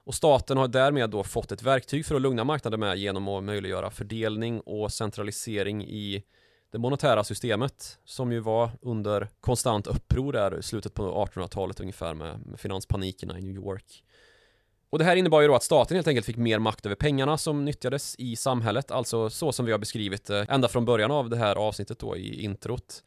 [0.05, 3.43] Och staten har därmed då fått ett verktyg för att lugna marknaden med genom att
[3.43, 6.23] möjliggöra fördelning och centralisering i
[6.71, 12.13] det monetära systemet som ju var under konstant uppror där i slutet på 1800-talet ungefär
[12.13, 14.03] med, med finanspanikerna i New York.
[14.89, 17.37] Och det här innebar ju då att staten helt enkelt fick mer makt över pengarna
[17.37, 21.29] som nyttjades i samhället, alltså så som vi har beskrivit det ända från början av
[21.29, 23.03] det här avsnittet då i introt.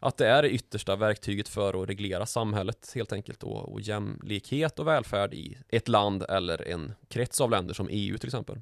[0.00, 4.78] Att det är det yttersta verktyget för att reglera samhället helt enkelt då, och jämlikhet
[4.78, 8.60] och välfärd i ett land eller en krets av länder som EU till exempel.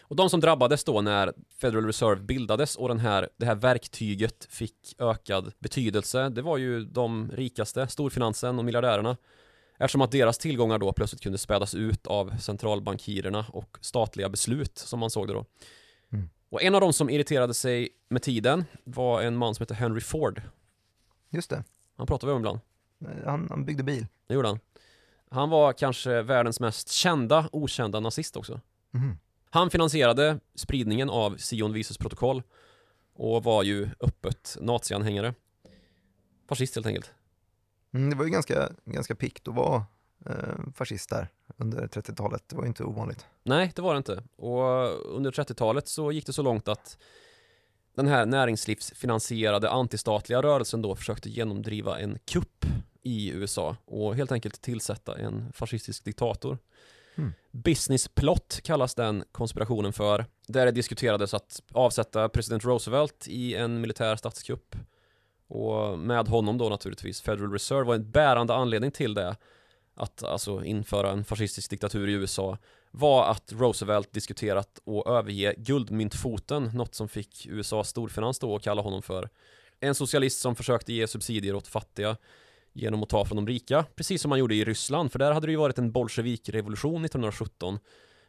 [0.00, 4.46] Och de som drabbades då när Federal Reserve bildades och den här, det här verktyget
[4.50, 9.16] fick ökad betydelse, det var ju de rikaste, storfinansen och miljardärerna.
[9.78, 15.00] Eftersom att deras tillgångar då plötsligt kunde spädas ut av centralbankirerna och statliga beslut som
[15.00, 15.44] man såg det då.
[16.12, 16.30] Mm.
[16.48, 20.00] Och en av de som irriterade sig med tiden var en man som heter Henry
[20.00, 20.42] Ford.
[21.30, 21.64] Just det.
[21.96, 22.60] Han pratade vi om ibland.
[23.24, 24.06] Han, han byggde bil.
[24.26, 24.58] Det gjorde han.
[25.30, 28.60] Han var kanske världens mest kända, okända nazist också.
[28.94, 29.18] Mm.
[29.50, 32.42] Han finansierade spridningen av Sion Visus protokoll
[33.14, 35.34] och var ju öppet nazianhängare.
[36.48, 37.12] Fascist helt enkelt.
[37.94, 39.84] Mm, det var ju ganska, ganska pikt att vara
[40.26, 42.48] eh, fascist där under 30-talet.
[42.48, 43.26] Det var ju inte ovanligt.
[43.42, 44.22] Nej, det var det inte.
[44.36, 46.98] Och under 30-talet så gick det så långt att
[47.94, 52.64] den här näringslivsfinansierade antistatliga rörelsen då försökte genomdriva en kupp
[53.02, 56.58] i USA och helt enkelt tillsätta en fascistisk diktator.
[57.16, 57.32] Mm.
[57.50, 60.26] Business plot kallas den konspirationen för.
[60.46, 64.76] Där det diskuterades att avsätta president Roosevelt i en militär statskupp.
[65.46, 69.36] Och med honom då naturligtvis Federal Reserve var en bärande anledning till det.
[69.94, 72.58] Att alltså införa en fascistisk diktatur i USA
[72.90, 78.82] var att Roosevelt diskuterat att överge guldmyntfoten, något som fick USAs storfinans då att kalla
[78.82, 79.28] honom för
[79.80, 82.16] en socialist som försökte ge subsidier åt fattiga
[82.72, 85.46] genom att ta från de rika, precis som man gjorde i Ryssland, för där hade
[85.46, 87.78] det ju varit en bolsjevikrevolution 1917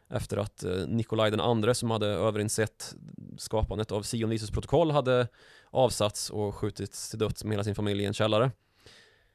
[0.08, 2.94] efter att eh, Nikolaj den andre som hade överinsett
[3.38, 5.28] skapandet av Sion Visus protokoll hade
[5.70, 8.50] avsatts och skjutits till döds med hela sin familj i en källare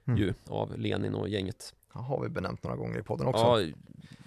[0.08, 0.20] mm.
[0.20, 1.74] ju, av Lenin och gänget.
[1.94, 3.44] Det har vi benämnt några gånger i podden också.
[3.44, 3.62] Ja,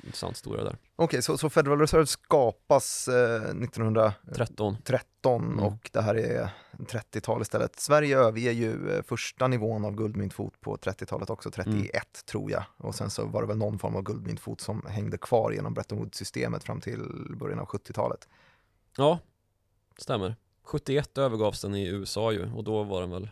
[0.04, 0.76] intressant historia där.
[1.00, 5.64] Okej, okay, så, så, Federal Reserve skapas eh, 1913 13, mm.
[5.64, 7.80] och det här är 30-tal istället.
[7.80, 12.02] Sverige överger ju eh, första nivån av guldmyntfot på 30-talet också, 31 mm.
[12.26, 12.64] tror jag.
[12.76, 15.98] Och sen så var det väl någon form av guldmyntfot som hängde kvar genom Bretton
[15.98, 17.00] Woods-systemet fram till
[17.36, 18.28] början av 70-talet.
[18.96, 19.18] Ja,
[19.98, 20.36] stämmer.
[20.62, 23.30] 71 övergavs den i USA ju och då var den väl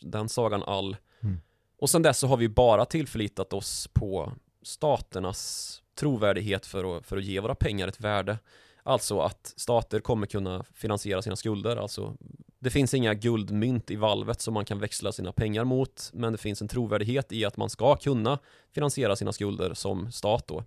[0.00, 0.96] den sagan all.
[1.20, 1.40] Mm.
[1.78, 7.16] Och sen dess så har vi bara tillförlitat oss på staternas trovärdighet för att, för
[7.16, 8.38] att ge våra pengar ett värde.
[8.82, 11.76] Alltså att stater kommer kunna finansiera sina skulder.
[11.76, 12.16] Alltså,
[12.58, 16.38] det finns inga guldmynt i valvet som man kan växla sina pengar mot, men det
[16.38, 18.38] finns en trovärdighet i att man ska kunna
[18.72, 20.64] finansiera sina skulder som stat då.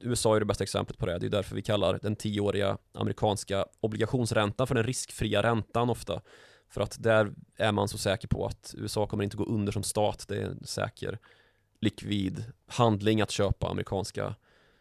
[0.00, 1.18] USA är det bästa exemplet på det.
[1.18, 6.20] Det är därför vi kallar den tioåriga amerikanska obligationsräntan för den riskfria räntan ofta.
[6.68, 9.82] För att där är man så säker på att USA kommer inte gå under som
[9.82, 10.24] stat.
[10.28, 11.18] Det är en säker
[11.82, 14.34] likvid handling att köpa amerikanska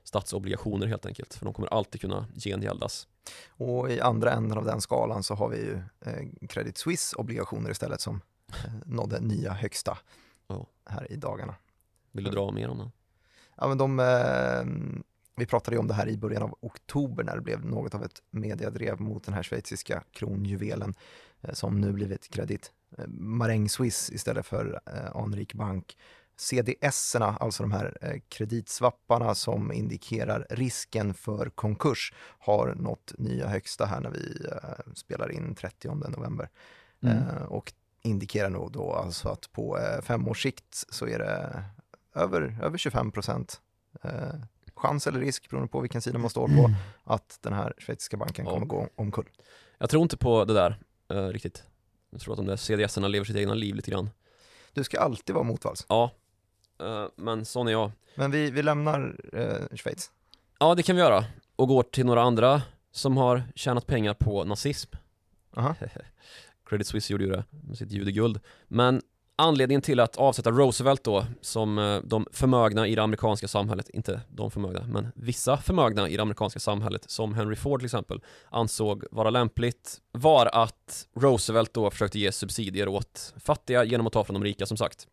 [0.03, 1.33] statsobligationer helt enkelt.
[1.33, 3.07] För de kommer alltid kunna gengäldas.
[3.49, 7.71] Och i andra änden av den skalan så har vi ju eh, Credit Suisse obligationer
[7.71, 9.97] istället som eh, nådde nya högsta
[10.47, 10.65] oh.
[10.85, 11.55] här i dagarna.
[12.11, 12.91] Vill du dra mer om det?
[13.57, 14.63] Ja men de, eh,
[15.35, 18.03] vi pratade ju om det här i början av oktober när det blev något av
[18.03, 20.95] ett mediadrev mot den här schweiziska kronjuvelen
[21.53, 25.97] som nu blivit Credit eh, Maräng Swiss istället för eh, Anrik Bank
[26.41, 33.85] CDS-erna, alltså de här eh, kreditsvapparna som indikerar risken för konkurs, har nått nya högsta
[33.85, 36.49] här när vi eh, spelar in 30 november.
[37.03, 37.17] Mm.
[37.17, 41.63] Eh, och indikerar nog då alltså att på fem års sikt så är det
[42.15, 43.61] över, över 25 procent
[44.75, 46.73] chans eller risk, beroende på vilken sida man står på, mm.
[47.03, 48.51] att den här schweiziska banken ja.
[48.51, 49.29] kommer gå omkull.
[49.77, 50.79] Jag tror inte på det där
[51.31, 51.63] riktigt.
[52.09, 54.09] Jag tror att de där CDS-erna lever sitt egna liv lite grann.
[54.73, 55.85] Du ska alltid vara motvalls.
[55.89, 56.11] Ja,
[57.15, 57.91] men sån är jag.
[58.15, 60.11] Men vi, vi lämnar uh, Schweiz.
[60.59, 61.25] Ja, det kan vi göra.
[61.55, 64.91] Och går till några andra som har tjänat pengar på nazism.
[65.57, 65.75] Aha.
[66.69, 68.39] Credit Suisse gjorde ju det med sitt judeguld.
[68.67, 69.01] Men
[69.41, 74.21] Anledningen till att avsätta Roosevelt då som eh, de förmögna i det amerikanska samhället, inte
[74.29, 79.05] de förmögna, men vissa förmögna i det amerikanska samhället som Henry Ford till exempel ansåg
[79.11, 84.33] vara lämpligt var att Roosevelt då försökte ge subsidier åt fattiga genom att ta från
[84.33, 85.07] de rika som sagt.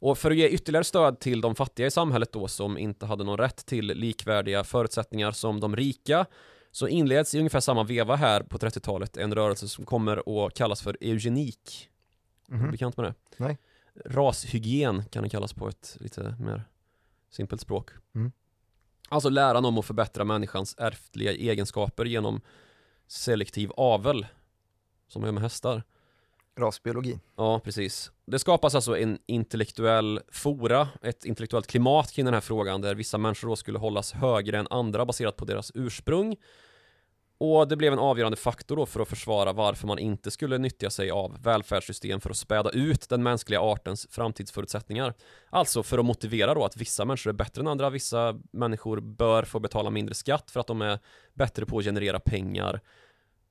[0.00, 3.24] Och för att ge ytterligare stöd till de fattiga i samhället då som inte hade
[3.24, 6.26] någon rätt till likvärdiga förutsättningar som de rika
[6.70, 10.82] så inleds i ungefär samma veva här på 30-talet en rörelse som kommer att kallas
[10.82, 11.88] för eugenik.
[12.48, 13.14] Är du bekant med det?
[13.36, 13.58] Nej.
[14.04, 16.64] Rashygien kan det kallas på ett lite mer
[17.30, 17.90] simpelt språk.
[18.14, 18.32] Mm.
[19.08, 22.40] Alltså läran om att förbättra människans ärftliga egenskaper genom
[23.06, 24.26] selektiv avel.
[25.08, 25.82] Som man gör med hästar.
[26.58, 27.18] Rasbiologi.
[27.36, 28.10] Ja, precis.
[28.26, 33.18] Det skapas alltså en intellektuell fora, ett intellektuellt klimat kring den här frågan där vissa
[33.18, 36.36] människor då skulle hållas högre än andra baserat på deras ursprung.
[37.42, 40.90] Och det blev en avgörande faktor då för att försvara varför man inte skulle nyttja
[40.90, 45.14] sig av välfärdssystem för att späda ut den mänskliga artens framtidsförutsättningar.
[45.50, 49.42] Alltså för att motivera då att vissa människor är bättre än andra, vissa människor bör
[49.42, 50.98] få betala mindre skatt för att de är
[51.34, 52.80] bättre på att generera pengar.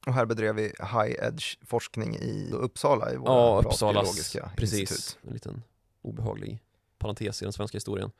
[0.07, 4.79] Och här bedrev vi high edge forskning i Uppsala i våra Ja, Uppsalas, precis.
[4.79, 5.17] institut.
[5.27, 5.63] En liten
[6.01, 6.63] obehaglig
[6.97, 8.12] parentes i den svenska historien.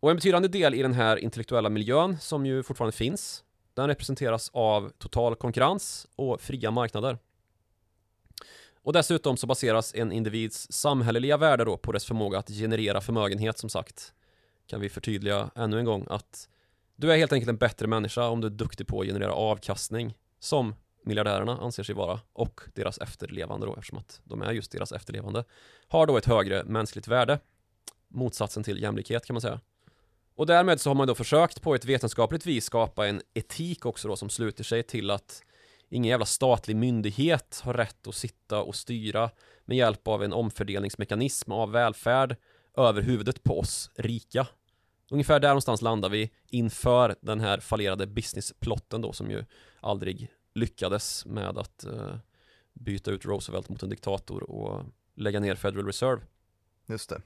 [0.00, 4.50] Och en betydande del i den här intellektuella miljön, som ju fortfarande finns, den representeras
[4.52, 7.18] av total konkurrens och fria marknader.
[8.82, 13.58] Och dessutom så baseras en individs samhälleliga värde då på dess förmåga att generera förmögenhet
[13.58, 14.12] som sagt.
[14.66, 16.48] Kan vi förtydliga ännu en gång att
[16.96, 20.14] du är helt enkelt en bättre människa om du är duktig på att generera avkastning
[20.40, 24.92] som miljardärerna anser sig vara och deras efterlevande då eftersom att de är just deras
[24.92, 25.44] efterlevande
[25.88, 27.38] har då ett högre mänskligt värde
[28.08, 29.60] motsatsen till jämlikhet kan man säga
[30.34, 34.08] och därmed så har man då försökt på ett vetenskapligt vis skapa en etik också
[34.08, 35.42] då som sluter sig till att
[35.88, 39.30] ingen jävla statlig myndighet har rätt att sitta och styra
[39.64, 42.36] med hjälp av en omfördelningsmekanism av välfärd
[42.76, 44.46] över huvudet på oss rika.
[45.10, 49.44] Ungefär där någonstans landar vi inför den här fallerade businessplotten då som ju
[49.80, 52.16] aldrig lyckades med att eh,
[52.72, 54.84] byta ut Roosevelt mot en diktator och
[55.16, 56.22] lägga ner Federal Reserve.
[56.86, 57.22] Just det.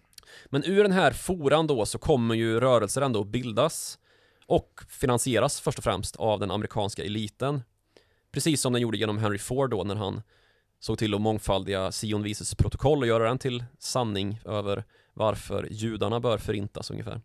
[0.47, 3.99] Men ur den här foran då så kommer ju rörelser ändå bildas
[4.47, 7.63] och finansieras först och främst av den amerikanska eliten.
[8.33, 10.23] Precis som den gjorde genom Henry Ford då när han
[10.81, 16.21] såg till att mångfaldiga Sion vises protokoll och göra den till sanning över varför judarna
[16.21, 17.21] bör förintas ungefär.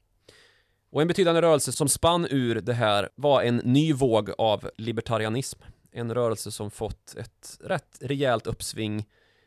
[0.90, 5.60] Och en betydande rörelse som spann ur det här var en ny våg av libertarianism.
[5.98, 9.06] En rörelse som fått ett rätt rejält uppsving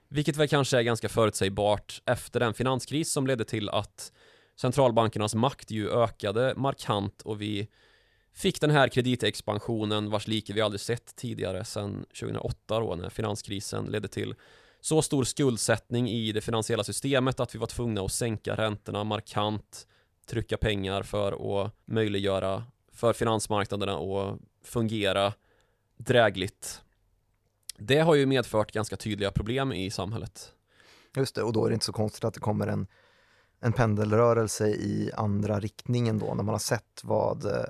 [0.09, 4.13] vilket väl kanske är ganska förutsägbart efter den finanskris som ledde till att
[4.57, 7.69] centralbankernas makt ju ökade markant och vi
[8.35, 13.85] fick den här kreditexpansionen vars like vi aldrig sett tidigare sedan 2008 då när finanskrisen
[13.85, 14.35] ledde till
[14.81, 19.87] så stor skuldsättning i det finansiella systemet att vi var tvungna att sänka räntorna markant
[20.27, 25.33] trycka pengar för att möjliggöra för finansmarknaderna att fungera
[26.05, 26.83] drägligt
[27.81, 30.53] det har ju medfört ganska tydliga problem i samhället.
[31.17, 32.87] Just det, och då är det inte så konstigt att det kommer en,
[33.61, 37.65] en pendelrörelse i andra riktningen då när man har sett vad eh,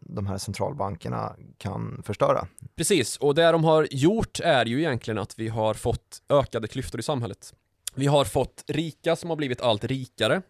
[0.00, 2.46] de här centralbankerna kan förstöra.
[2.76, 7.00] Precis, och det de har gjort är ju egentligen att vi har fått ökade klyftor
[7.00, 7.54] i samhället.
[7.94, 10.42] Vi har fått rika som har blivit allt rikare.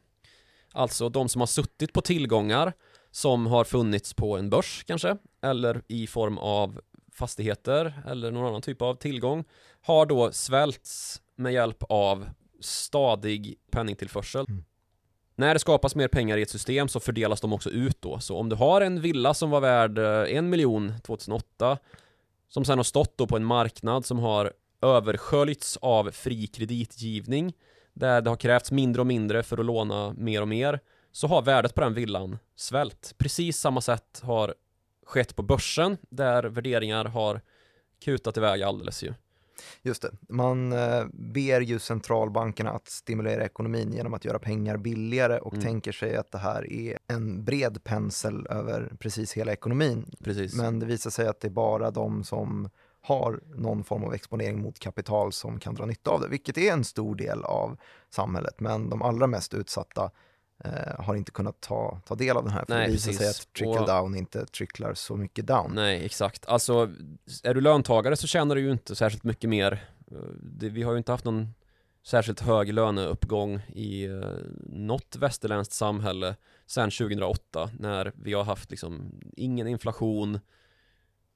[0.73, 2.73] Alltså de som har suttit på tillgångar
[3.11, 6.81] som har funnits på en börs kanske, eller i form av
[7.15, 9.45] fastigheter eller någon annan typ av tillgång
[9.81, 12.27] har då svälts med hjälp av
[12.61, 14.47] stadig penningtillförsel.
[14.49, 14.65] Mm.
[15.37, 18.19] När det skapas mer pengar i ett system så fördelas de också ut då.
[18.19, 21.79] Så om du har en villa som var värd eh, en miljon 2008
[22.49, 27.53] som sen har stått då på en marknad som har översköljts av fri kreditgivning
[27.93, 30.81] där det har krävts mindre och mindre för att låna mer och mer
[31.13, 33.15] så har värdet på den villan svält.
[33.19, 34.55] Precis samma sätt har
[35.07, 37.41] skett på börsen där värderingar har
[38.05, 39.15] kutat iväg alldeles ju.
[39.83, 45.39] Just det, man eh, ber ju centralbankerna att stimulera ekonomin genom att göra pengar billigare
[45.39, 45.65] och Mm.
[45.65, 50.11] tänker sig att det här är en bred pensel över precis hela ekonomin.
[50.25, 50.55] Precis.
[50.55, 52.69] Men det visar sig att det är bara de som
[53.01, 56.73] har någon form av exponering mot kapital som kan dra nytta av det, vilket är
[56.73, 57.77] en stor del av
[58.11, 58.61] samhället.
[58.61, 60.11] Men de allra mest utsatta
[60.99, 63.19] har inte kunnat ta, ta del av den här, för Nej, det visar precis.
[63.19, 65.73] sig att trickle Och- down inte tricklar så mycket down.
[65.75, 66.47] Nej, exakt.
[66.47, 66.91] Alltså,
[67.43, 69.89] är du löntagare så tjänar du ju inte särskilt mycket mer.
[70.11, 71.55] Eh, Det, vi har ju inte haft någon
[72.03, 74.21] särskilt hög löneuppgång i eh,
[74.67, 76.37] något västerländskt samhälle
[76.67, 80.41] sedan 2008 när vi har haft liksom ingen inflation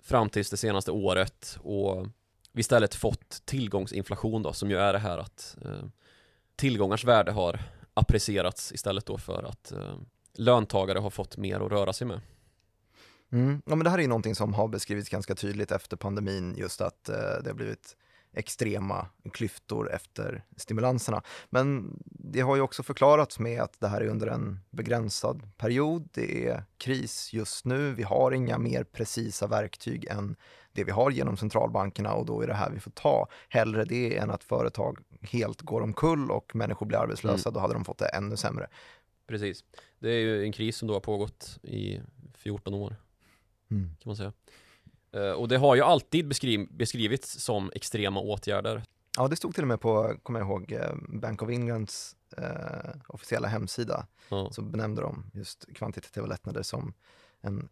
[0.02, 2.06] fram tills det senaste året och
[2.52, 5.84] vi istället fått tillgångsinflation då som ju är det här att eh,
[6.56, 7.60] tillgångars värde har
[7.98, 9.94] apprecierats istället då för att eh,
[10.34, 12.20] löntagare har fått mer att röra sig med.
[13.32, 13.62] Mm.
[13.66, 16.80] Ja, men det här är ju någonting som har beskrivits ganska tydligt efter pandemin, just
[16.80, 17.96] att eh, det har blivit
[18.32, 21.22] extrema klyftor efter stimulanserna.
[21.50, 26.08] Men det har ju också förklarats med att det här är under en begränsad period.
[26.12, 27.94] Det är kris just nu.
[27.94, 30.36] Vi har inga mer precisa verktyg än
[30.78, 33.28] det vi har genom centralbankerna och då är det här vi får ta.
[33.48, 37.48] Hellre det än att företag helt går omkull och människor blir arbetslösa.
[37.48, 37.54] Mm.
[37.54, 38.66] Då hade de fått det ännu sämre.
[39.26, 39.64] Precis.
[39.98, 42.00] Det är ju en kris som då har pågått i
[42.34, 42.96] 14 år.
[43.70, 43.88] Mm.
[43.88, 44.32] Kan man säga.
[45.12, 48.82] Eh, och det har ju alltid beskriv beskrivits som extrema åtgärder.
[49.16, 52.90] Ja, det stod till och med på, kommer jag ihåg, eh, Bank of Englands eh,
[53.06, 54.06] officiella hemsida.
[54.28, 54.50] Ja.
[54.50, 56.92] Så benämnde de just kvantitativa lättnader som
[57.40, 57.68] en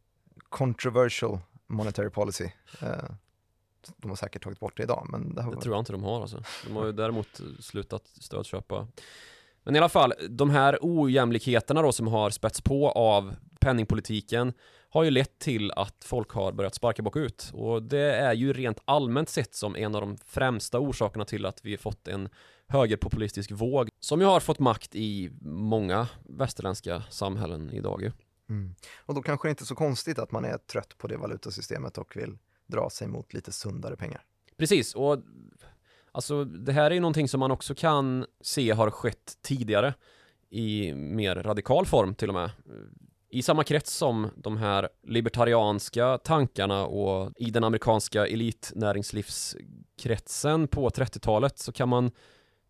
[0.49, 2.49] controversial monetary policy.
[2.83, 3.11] Eh,
[3.97, 6.21] de har säkert tagit bort det idag, men det, det tror jag inte de har
[6.21, 6.43] alltså.
[6.67, 8.89] De har ju däremot slutat stödköpa.
[9.63, 14.53] Men i alla fall, de här ojämlikheterna då som har spätts på av penningpolitiken
[14.91, 18.79] har ju lett till att folk har börjat sparka bakut och det är ju rent
[18.85, 22.29] allmänt sett som en av de främsta orsakerna till att vi fått en
[22.69, 28.13] högerpopulistisk våg som ju har fått makt i många västerländska samhällen idag.
[28.49, 28.75] Mm.
[28.99, 31.99] Och då kanske det inte är så konstigt att man är trött på det valutasystemet
[31.99, 34.25] och vill dra sig mot lite sundare pengar.
[34.57, 35.19] Precis, och
[36.13, 39.95] alltså det här är ju någonting som man också kan se har skett tidigare
[40.51, 42.51] i mer radikal form till och med
[43.29, 51.59] i samma krets som de här libertarianska tankarna och i den amerikanska elitnäringslivskretsen på 30-talet
[51.59, 52.11] så kan man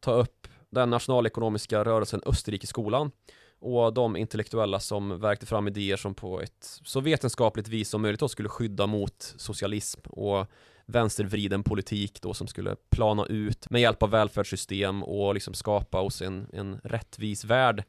[0.01, 3.11] ta upp den nationalekonomiska rörelsen Österrikeskolan
[3.59, 8.21] och de intellektuella som verkte fram idéer som på ett så vetenskapligt vis som möjligt
[8.21, 10.47] då skulle skydda mot socialism och
[10.87, 16.23] vänstervriden politik då som skulle plana ut med hjälp av välfärdssystem och liksom skapa oss
[16.23, 17.85] en, en rättvis värld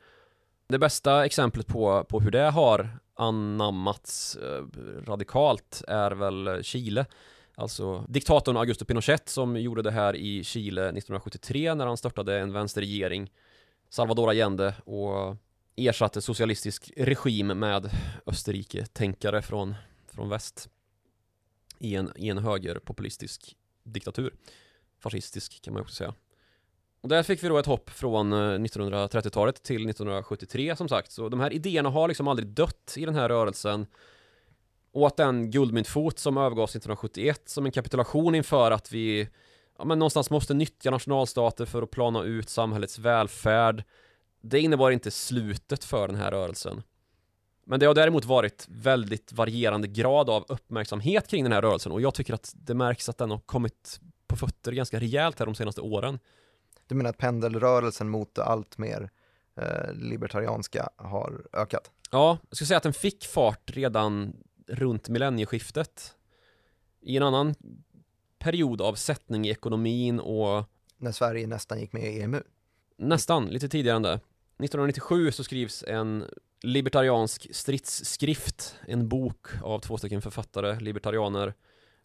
[0.69, 4.65] det bästa exemplet på, på hur det har anammats eh,
[5.07, 7.05] radikalt är väl Chile.
[7.55, 12.53] Alltså diktatorn Augusto Pinochet som gjorde det här i Chile 1973 när han störtade en
[12.53, 13.31] vänsterregering
[13.89, 15.35] Salvador Allende och
[15.77, 17.89] ersatte socialistisk regim med
[18.25, 19.75] Österrike-tänkare från,
[20.07, 20.69] från väst
[21.79, 24.33] i en, i en högerpopulistisk diktatur.
[24.99, 26.13] Fascistisk kan man också säga.
[27.01, 31.11] Och där fick vi då ett hopp från eh, 1930-talet till 1973 som sagt.
[31.11, 33.87] Så de här idéerna har liksom aldrig dött i den här rörelsen.
[34.91, 39.29] Och att den guldmyntfot som övergavs 1971 som en kapitulation inför att vi
[39.77, 43.83] ja, men någonstans måste nyttja nationalstater för att plana ut samhällets välfärd.
[44.41, 46.83] Det innebar inte slutet för den här rörelsen.
[47.65, 52.01] Men det har däremot varit väldigt varierande grad av uppmärksamhet kring den här rörelsen och
[52.01, 55.55] jag tycker att det märks att den har kommit på fötter ganska rejält här de
[55.55, 56.19] senaste åren.
[56.87, 59.09] Du menar att pendelrörelsen mot allt mer
[59.55, 61.91] eh, libertarianska har ökat?
[62.11, 64.33] Ja, jag skulle säga att den fick fart redan
[64.67, 66.15] runt millennieskiftet.
[67.01, 67.55] I en annan
[68.39, 70.63] period av sättning i ekonomin och
[70.97, 72.41] När Sverige nästan gick med i EMU?
[72.97, 74.13] Nästan, lite tidigare än det.
[74.13, 76.25] 1997 så skrivs en
[76.61, 81.53] libertariansk stridsskrift, en bok av två stycken författare, libertarianer,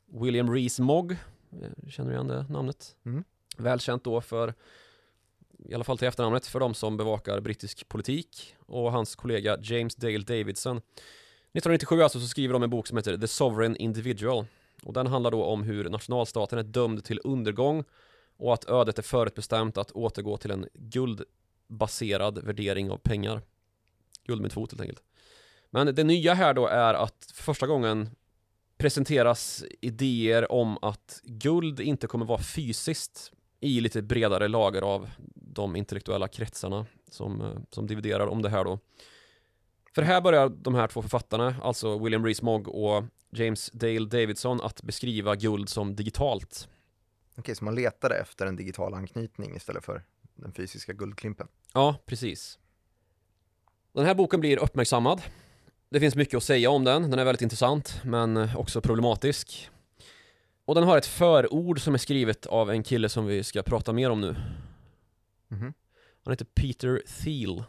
[0.06, 2.96] William Rees Mogg, eh, känner du igen det namnet?
[3.06, 3.24] Mm.
[3.56, 4.54] Välkänt då för,
[5.68, 9.94] i alla fall till efternamnet, för de som bevakar brittisk politik och hans kollega James
[9.94, 10.76] Dale Davidson.
[10.76, 14.46] 1997 alltså så skriver de en bok som heter The Sovereign Individual
[14.82, 17.84] och den handlar då om hur nationalstaten är dömd till undergång
[18.42, 23.42] och att ödet är förutbestämt att återgå till en guldbaserad värdering av pengar.
[24.26, 25.02] Guldmyntfot helt enkelt.
[25.70, 28.10] Men det nya här då är att för första gången
[28.78, 35.76] presenteras idéer om att guld inte kommer vara fysiskt i lite bredare lager av de
[35.76, 38.78] intellektuella kretsarna som, eh, som dividerar om det här då.
[39.94, 44.82] För här börjar de här två författarna, alltså William Rees-Mogg och James Dale Davidson, att
[44.82, 46.68] beskriva guld som digitalt.
[47.36, 50.02] Okej, så man letade efter en digital anknytning istället för
[50.34, 51.48] den fysiska guldklimpen?
[51.72, 52.58] Ja, precis.
[53.92, 55.22] Den här boken blir uppmärksammad.
[55.88, 59.70] Det finns mycket att säga om den, den är väldigt intressant, men också problematisk.
[60.64, 63.92] Och den har ett förord som är skrivet av en kille som vi ska prata
[63.92, 64.28] mer om nu.
[64.28, 65.72] Mm -hmm.
[66.24, 67.64] Han heter Peter Thiel.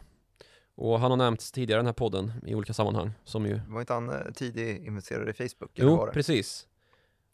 [0.74, 3.60] Och han har nämnts tidigare i den här podden i olika sammanhang som ju...
[3.68, 5.70] Var inte han eh, tidig investerare i Facebook?
[5.74, 6.66] Jo, precis.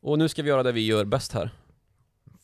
[0.00, 1.50] Och nu ska vi göra det vi gör bäst här.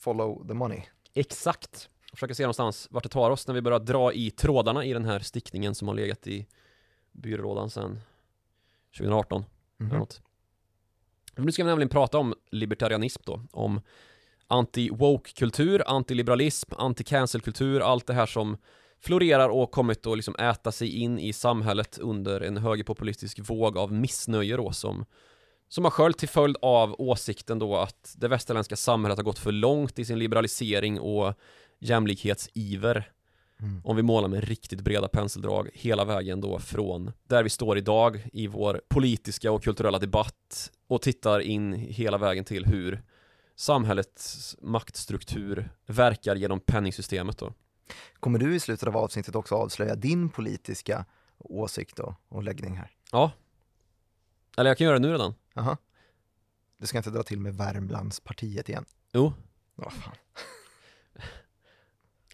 [0.06, 0.82] Follow the money.
[1.14, 1.88] Exakt.
[2.12, 5.04] Försöka se någonstans vart det tar oss när vi börjar dra i trådarna i den
[5.04, 6.46] här stickningen som har legat i
[7.12, 8.00] byrålådan sedan
[8.98, 9.44] 2018.
[9.80, 10.20] Mm -hmm.
[11.36, 13.80] Nu ska vi nämligen prata om libertarianism då, om
[14.46, 18.56] anti-woke-kultur, anti-liberalism, anti-cancel-kultur, allt det här som
[19.00, 23.92] florerar och kommit att liksom äta sig in i samhället under en högerpopulistisk våg av
[23.92, 25.04] missnöje då som
[25.68, 29.52] som har sköljt till följd av åsikten då att det västerländska samhället har gått för
[29.52, 31.34] långt i sin liberalisering och
[31.78, 33.10] jämlikhetsiver.
[33.60, 33.82] Mm.
[33.84, 38.28] Om vi målar med riktigt breda penseldrag hela vägen då från där vi står idag
[38.32, 43.02] i vår politiska och kulturella debatt och tittar in hela vägen till hur
[43.56, 47.52] samhällets maktstruktur verkar genom penningsystemet då.
[48.20, 51.04] Kommer du i slutet av avsnittet också avslöja din politiska
[51.38, 52.90] åsikt och, och läggning här?
[53.12, 53.30] Ja.
[54.56, 55.34] Eller jag kan göra det nu redan.
[55.56, 55.76] Aha.
[56.78, 58.84] Du ska inte dra till med Värmlandspartiet igen?
[59.12, 59.32] Jo.
[59.76, 60.14] Oh, fan.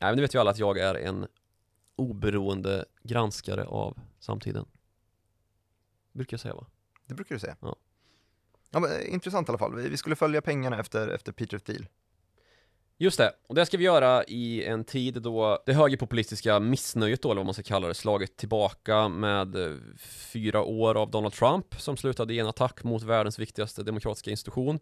[0.01, 1.27] Nej men det vet ju alla att jag är en
[1.97, 4.67] oberoende granskare av samtiden.
[6.13, 6.67] Brukar jag säga va?
[7.07, 7.57] Det brukar du säga.
[7.61, 7.77] Ja.
[8.71, 9.75] Ja, men, eh, intressant i alla fall.
[9.75, 11.89] Vi skulle följa pengarna efter, efter Peter Thiel.
[13.03, 17.31] Just det, och det ska vi göra i en tid då det högerpopulistiska missnöjet då,
[17.31, 19.77] eller vad man ska kalla det, slagit tillbaka med eh,
[20.33, 24.79] fyra år av Donald Trump som slutade i en attack mot världens viktigaste demokratiska institution.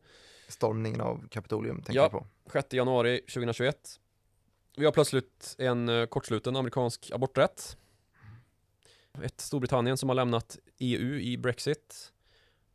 [0.49, 2.27] Stormningen av Kapitolium tänker ja, jag på.
[2.53, 3.77] 6 januari 2021.
[4.77, 7.77] Vi har plötsligt en eh, kortsluten amerikansk aborträtt.
[9.23, 12.13] Ett Storbritannien som har lämnat EU i Brexit.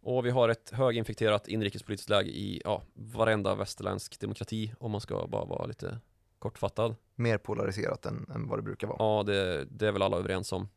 [0.06, 5.28] Och vi har ett höginfekterat inrikespolitiskt läge i ja, varenda västerländsk demokrati om man ska
[5.28, 6.00] bara vara lite
[6.40, 6.96] kortfattad.
[7.16, 8.98] Mer polariserat än, än vad det brukar vara.
[9.00, 10.70] Ja, det, det är väl alla överens om.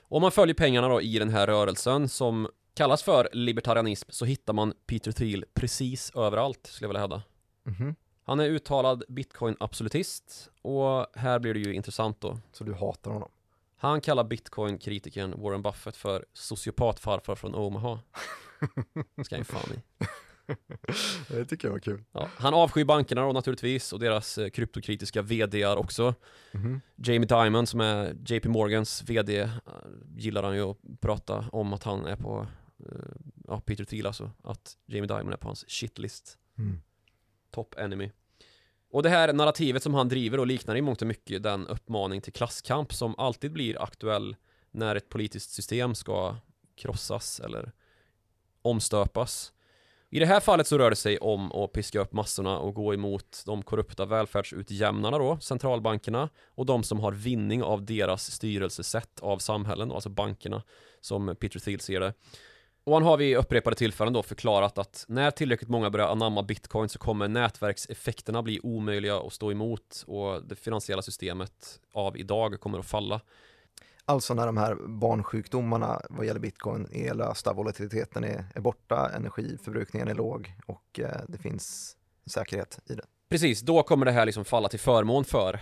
[0.00, 4.52] Om man följer pengarna då i den här rörelsen som kallas för libertarianism så hittar
[4.52, 7.22] man Peter Thiel precis överallt skulle jag vilja hävda.
[7.66, 7.94] Mm -hmm.
[8.24, 12.38] Han är uttalad bitcoin-absolutist och här blir det ju intressant då.
[12.52, 13.30] Så du hatar honom?
[13.76, 17.98] Han kallar bitcoin-kritikern Warren Buffett för sociopatfarfar från Omaha.
[19.24, 20.04] Ska han fan i.
[21.28, 22.04] Det tycker jag var kul.
[22.12, 26.14] Ja, han avskyr bankerna då naturligtvis och deras eh, kryptokritiska VDar också.
[26.52, 26.80] Mm-hmm.
[26.96, 29.50] Jamie Dimon som är JP Morgans VD eh,
[30.16, 32.46] gillar han ju att prata om att han är på,
[32.78, 33.14] eh,
[33.48, 36.38] ja Peter Thiel alltså, att Jamie Dimon är på hans shitlist.
[36.58, 36.80] Mm.
[37.50, 38.10] Top enemy.
[38.90, 42.20] Och det här narrativet som han driver och liknar i mångt och mycket den uppmaning
[42.20, 44.36] till klasskamp som alltid blir aktuell
[44.70, 46.36] när ett politiskt system ska
[46.76, 47.72] krossas eller
[48.64, 49.52] omstöpas.
[50.10, 52.94] I det här fallet så rör det sig om att piska upp massorna och gå
[52.94, 59.38] emot de korrupta välfärdsutjämnarna då, centralbankerna och de som har vinning av deras styrelsesätt av
[59.38, 60.62] samhällen, alltså bankerna
[61.00, 62.14] som Peter Thiel ser det.
[62.84, 66.88] Och han har vid upprepade tillfällen då förklarat att när tillräckligt många börjar anamma bitcoin
[66.88, 72.78] så kommer nätverkseffekterna bli omöjliga att stå emot och det finansiella systemet av idag kommer
[72.78, 73.20] att falla.
[74.06, 80.08] Alltså när de här barnsjukdomarna vad gäller bitcoin är lösta, volatiliteten är, är borta, energiförbrukningen
[80.08, 81.96] är låg och eh, det finns
[82.26, 83.04] säkerhet i det.
[83.28, 85.60] Precis, då kommer det här liksom falla till förmån för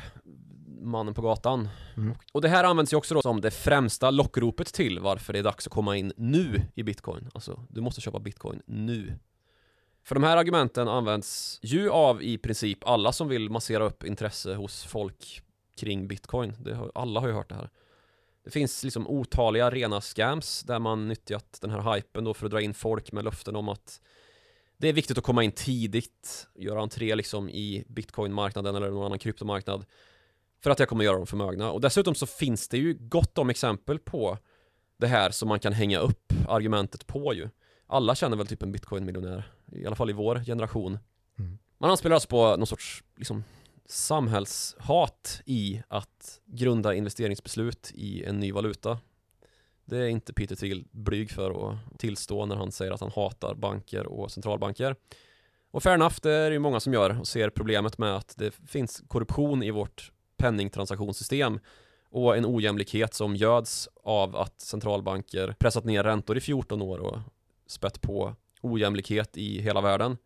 [0.80, 1.68] mannen på gatan.
[1.96, 2.14] Mm.
[2.32, 5.42] Och det här används ju också då som det främsta lockropet till varför det är
[5.42, 7.30] dags att komma in nu i bitcoin.
[7.34, 9.18] Alltså, du måste köpa bitcoin nu.
[10.04, 14.54] För de här argumenten används ju av i princip alla som vill massera upp intresse
[14.54, 15.42] hos folk
[15.76, 16.56] kring bitcoin.
[16.58, 17.70] Det har, alla har ju hört det här.
[18.44, 22.52] Det finns liksom otaliga rena scams där man nyttjat den här hypen då för att
[22.52, 24.00] dra in folk med löften om att
[24.76, 29.18] det är viktigt att komma in tidigt, göra entré liksom i bitcoinmarknaden eller någon annan
[29.18, 29.84] kryptomarknad
[30.62, 31.70] för att jag kommer göra dem förmögna.
[31.70, 34.38] Och dessutom så finns det ju gott om exempel på
[34.96, 37.48] det här som man kan hänga upp argumentet på ju.
[37.86, 40.98] Alla känner väl typ en bitcoin-miljonär, i alla fall i vår generation.
[41.38, 41.58] Mm.
[41.78, 43.44] Man anspelar alltså på någon sorts liksom,
[43.92, 48.98] samhällshat i att grunda investeringsbeslut i en ny valuta.
[49.84, 53.54] Det är inte Peter Thiel blyg för att tillstå när han säger att han hatar
[53.54, 54.96] banker och centralbanker.
[55.70, 58.34] Och fair enough, det är det ju många som gör och ser problemet med att
[58.36, 61.60] det finns korruption i vårt penningtransaktionssystem
[62.10, 67.18] och en ojämlikhet som göds av att centralbanker pressat ner räntor i 14 år och
[67.66, 70.16] spett på ojämlikhet i hela världen.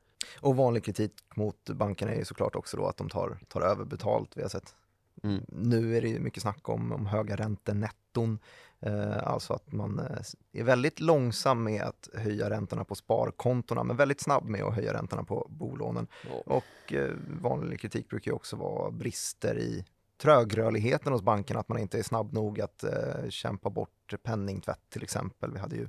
[0.41, 4.37] Och vanlig kritik mot bankerna är ju såklart också då att de tar, tar överbetalt,
[4.37, 4.75] vi har sett.
[5.23, 5.45] Mm.
[5.49, 8.39] Nu är det ju mycket snack om, om höga räntenetton,
[8.81, 10.19] eh, alltså att man eh,
[10.53, 14.95] är väldigt långsam med att höja räntorna på sparkontona, men väldigt snabb med att höja
[14.95, 16.07] räntorna på bolånen.
[16.31, 16.43] Ja.
[16.47, 19.85] Och eh, vanlig kritik brukar ju också vara brister i
[20.23, 25.03] trögrörligheten hos bankerna, att man inte är snabb nog att eh, kämpa bort penningtvätt till
[25.03, 25.53] exempel.
[25.53, 25.89] Vi hade ju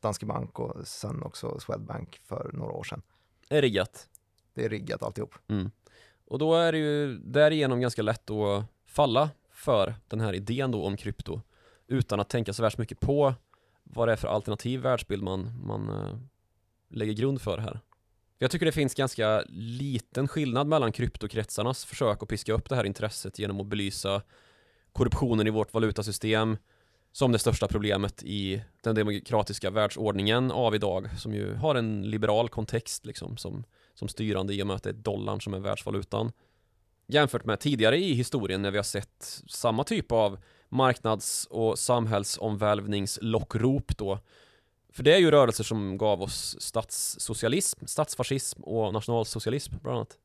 [0.00, 3.02] Danske Bank och sen också Swedbank för några år sedan.
[3.48, 4.08] Är riggat.
[4.54, 5.34] Det är riggat alltihop.
[5.48, 5.70] Mm.
[6.26, 10.84] Och då är det ju därigenom ganska lätt att falla för den här idén då
[10.84, 11.40] om krypto
[11.86, 13.34] utan att tänka så värst mycket på
[13.82, 16.18] vad det är för alternativ världsbild man, man uh,
[16.90, 17.80] lägger grund för här.
[18.38, 22.84] Jag tycker det finns ganska liten skillnad mellan kryptokretsarnas försök att piska upp det här
[22.84, 24.22] intresset genom att belysa
[24.92, 26.56] korruptionen i vårt valutasystem
[27.16, 32.48] som det största problemet i den demokratiska världsordningen av idag som ju har en liberal
[32.48, 36.32] kontext liksom som, som styrande i och med att det är dollarn som är världsvalutan.
[37.06, 40.38] Jämfört med tidigare i historien när vi har sett samma typ av
[40.68, 44.18] marknads och samhällsomvälvningslockrop då.
[44.92, 50.18] För det är ju rörelser som gav oss statssocialism, statsfascism och nationalsocialism bland annat.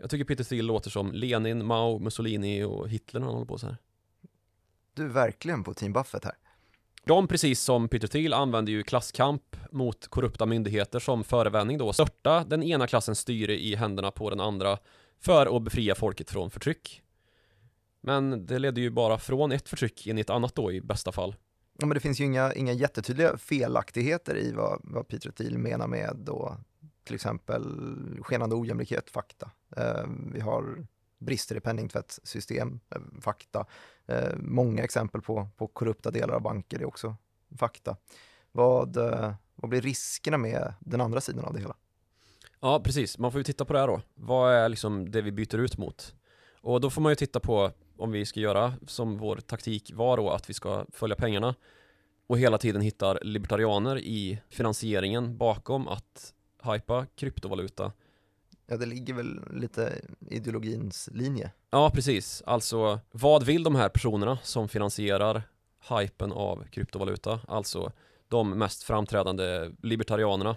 [0.00, 3.58] Jag tycker Peter Thiel låter som Lenin, Mao, Mussolini och Hitler när han håller på
[3.58, 3.76] så här.
[4.94, 6.34] Du verkligen på Team Buffett här.
[7.04, 12.44] De, precis som Peter Thiel, använder ju klasskamp mot korrupta myndigheter som förevändning då, störta
[12.44, 14.78] den ena klassens styre i händerna på den andra
[15.20, 17.02] för att befria folket från förtryck.
[18.00, 21.12] Men det ledde ju bara från ett förtryck in i ett annat då i bästa
[21.12, 21.36] fall.
[21.78, 25.86] Ja, men det finns ju inga, inga jättetydliga felaktigheter i vad, vad Peter Thiel menar
[25.86, 26.56] med då
[27.04, 27.64] till exempel
[28.22, 29.50] skenande ojämlikhet, fakta.
[29.76, 30.86] Eh, vi har
[31.22, 33.66] brister i penningtvättssystem, eh, fakta.
[34.06, 37.16] Eh, många exempel på, på korrupta delar av banker är också
[37.58, 37.96] fakta.
[38.52, 41.76] Vad, eh, vad blir riskerna med den andra sidan av det hela?
[42.60, 43.18] Ja, precis.
[43.18, 44.00] Man får ju titta på det här då.
[44.14, 46.14] Vad är liksom det vi byter ut mot?
[46.60, 50.16] Och då får man ju titta på om vi ska göra som vår taktik var
[50.16, 51.54] då att vi ska följa pengarna
[52.26, 57.92] och hela tiden hittar libertarianer i finansieringen bakom att hypa kryptovaluta.
[58.72, 60.00] Ja, det ligger väl lite
[60.30, 61.50] ideologins linje.
[61.70, 62.42] Ja, precis.
[62.46, 65.42] Alltså, vad vill de här personerna som finansierar
[65.88, 67.40] hypen av kryptovaluta?
[67.48, 67.92] Alltså
[68.28, 70.56] de mest framträdande libertarianerna.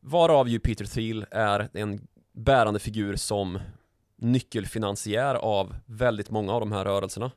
[0.00, 3.58] Varav ju Peter Thiel är en bärande figur som
[4.16, 7.30] nyckelfinansiär av väldigt många av de här rörelserna.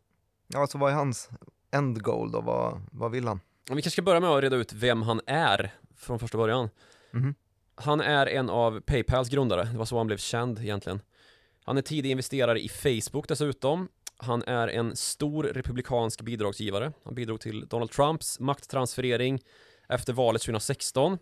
[0.48, 1.30] Ja, alltså vad är hans
[1.72, 2.42] end goal då?
[2.42, 3.40] Vad, vad vill han?
[3.70, 6.70] Vi kanske ska börja med att reda ut vem han är från första början.
[7.12, 7.36] Mhm.
[7.76, 11.02] Han är en av Paypals grundare, det var så han blev känd egentligen.
[11.66, 13.88] Han är tidig investerare i Facebook dessutom.
[14.18, 16.94] Han är en stor republikansk bidragsgivare.
[17.04, 19.40] Han bidrog till Donald Trumps makttransferering
[19.90, 21.18] efter valet 2016.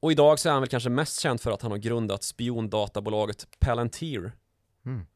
[0.00, 3.46] Och idag så är han väl kanske mest känd för att han har grundat spiondatabolaget
[3.58, 4.32] Palantir.
[4.86, 5.06] Mm.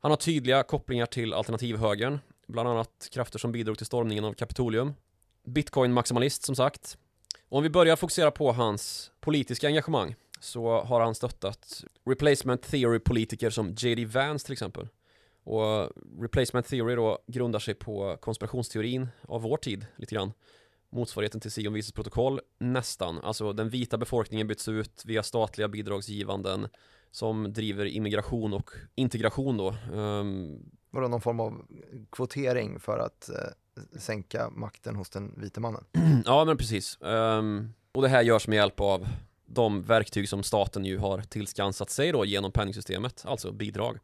[0.00, 4.94] Han har tydliga kopplingar till alternativhögern, bland annat krafter som bidrog till stormningen av Kapitolium.
[5.46, 6.98] Bitcoin-maximalist som sagt.
[7.48, 13.74] Om vi börjar fokusera på hans politiska engagemang så har han stöttat replacement theory-politiker som
[13.74, 14.04] J.D.
[14.04, 14.88] Vance till exempel.
[15.44, 15.90] Och
[16.20, 20.32] replacement theory då grundar sig på konspirationsteorin av vår tid lite grann.
[20.90, 23.18] Motsvarigheten till Sionvises protokoll nästan.
[23.18, 26.68] Alltså den vita befolkningen byts ut via statliga bidragsgivanden
[27.10, 29.74] som driver immigration och integration då.
[29.92, 31.66] Um, var det någon form av
[32.10, 35.84] kvotering för att eh, sänka makten hos den vite mannen?
[36.24, 36.98] ja men precis.
[37.00, 39.08] Um, och det här görs med hjälp av
[39.46, 43.98] de verktyg som staten ju har tillskansat sig då genom penningsystemet, alltså bidrag.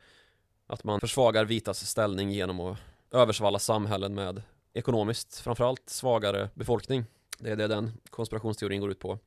[0.66, 2.78] Att man försvagar vitas ställning genom att
[3.11, 7.05] översvalla samhällen med ekonomiskt framförallt svagare befolkning.
[7.38, 9.18] Det är det den konspirationsteorin går ut på.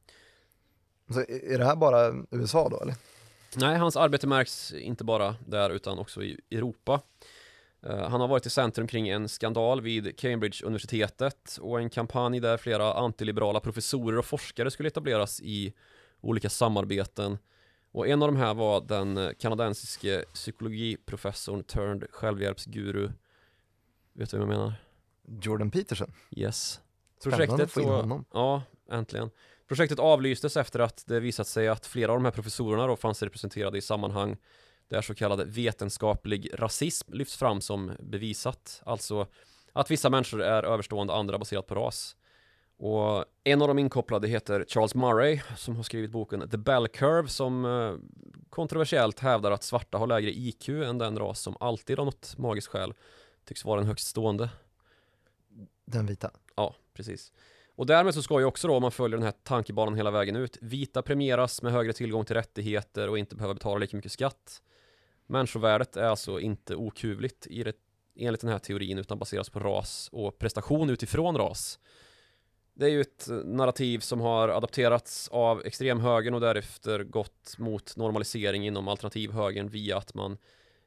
[1.09, 2.95] Så är det här bara USA då eller?
[3.55, 7.01] Nej, hans arbete märks inte bara där utan också i Europa.
[7.85, 12.57] Eh, Han har varit i centrum kring en skandal vid Cambridge-universitetet och en kampanj där
[12.57, 15.73] flera antiliberala professorer och forskare skulle etableras i
[16.21, 17.37] olika samarbeten.
[17.91, 23.11] Och en av de här var den kanadensiske psykologiprofessorn turned självhjälpsguru.
[24.13, 24.73] Vet du vem jag menar?
[25.41, 26.13] Jordan Peterson?
[26.31, 26.79] Yes.
[27.19, 28.25] Spännande att Projektet få in då- honom.
[28.33, 29.29] Ja, äntligen.
[29.67, 33.23] Projektet avlystes efter att det visat sig att flera av de här professorerna då fanns
[33.23, 34.37] representerade i sammanhang
[34.87, 38.81] där så kallad vetenskaplig rasism lyfts fram som bevisat.
[38.85, 39.27] Alltså
[39.73, 42.15] att vissa människor är överstående andra baserat på ras.
[42.77, 47.29] Och en av de inkopplade heter Charles Murray som har skrivit boken The Bell Curve
[47.29, 47.93] som eh,
[48.49, 52.67] kontroversiellt hävdar att svarta har lägre IQ än den ras som alltid av något magiskt
[52.67, 52.93] skäl
[53.45, 54.49] tycks vara den högst stående.
[55.85, 56.31] Den vita?
[56.55, 57.31] Ja, precis.
[57.75, 60.35] Och därmed så ska ju också då, om man följer den här tankebanan hela vägen
[60.35, 64.61] ut, vita premieras med högre tillgång till rättigheter och inte behöva betala lika mycket skatt.
[65.27, 67.73] Människovärdet är alltså inte okuvligt i det,
[68.15, 71.79] enligt den här teorin utan baseras på ras och prestation utifrån ras.
[72.73, 77.97] Det är ju ett eh, narrativ som har adapterats av extremhögern och därefter gått mot
[77.97, 80.37] normalisering inom alternativhögern via att man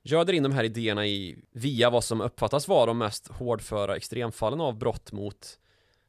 [0.03, 4.61] göder in de här idéerna i via vad som uppfattas vara de mest hårdföra extremfallen
[4.61, 5.59] av brott mot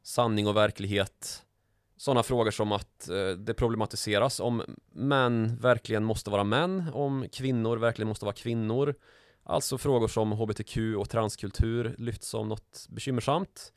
[0.02, 1.42] sanning och verklighet.
[2.00, 7.76] Sådana frågor som att eh, det problematiseras om män verkligen måste vara män, om kvinnor
[7.76, 8.94] verkligen måste vara kvinnor.
[9.42, 13.72] Alltså frågor som hbtq och transkultur lyfts som något bekymmersamt.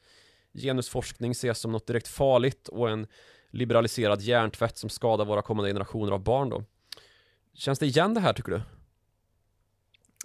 [0.53, 3.07] Genusforskning ses som något direkt farligt och en
[3.49, 6.63] liberaliserad hjärntvätt som skadar våra kommande generationer av barn då.
[7.53, 8.61] Känns det igen det här tycker du?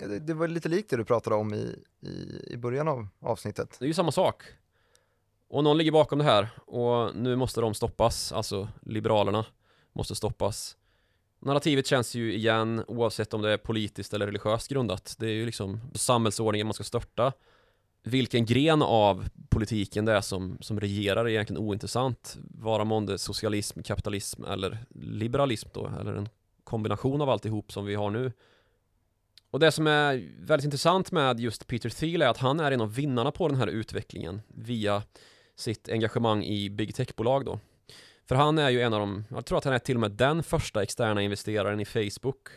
[0.08, 3.76] Det, det var lite likt det du pratade om i, i, i början av avsnittet.
[3.78, 4.42] Det är ju samma sak.
[5.48, 9.44] Och någon ligger bakom det här och nu måste de stoppas, alltså Liberalerna
[9.92, 10.76] måste stoppas.
[11.40, 15.16] Narrativet känns ju igen oavsett om det är politiskt eller religiöst grundat.
[15.18, 17.32] Det är ju liksom samhällsordningen man ska störta.
[18.02, 22.36] Vilken gren av politiken det är som, som regerar är egentligen ointressant.
[22.50, 26.28] Vara månde socialism, kapitalism eller liberalism då, eller en
[26.64, 28.32] kombination av alltihop som vi har nu.
[29.50, 32.80] Och det som är väldigt intressant med just Peter Thiel är att han är en
[32.80, 35.02] av vinnarna på den här utvecklingen via
[35.58, 37.60] sitt engagemang i big tech-bolag då.
[38.28, 40.10] För han är ju en av de, jag tror att han är till och med
[40.10, 42.48] den första externa investeraren i Facebook.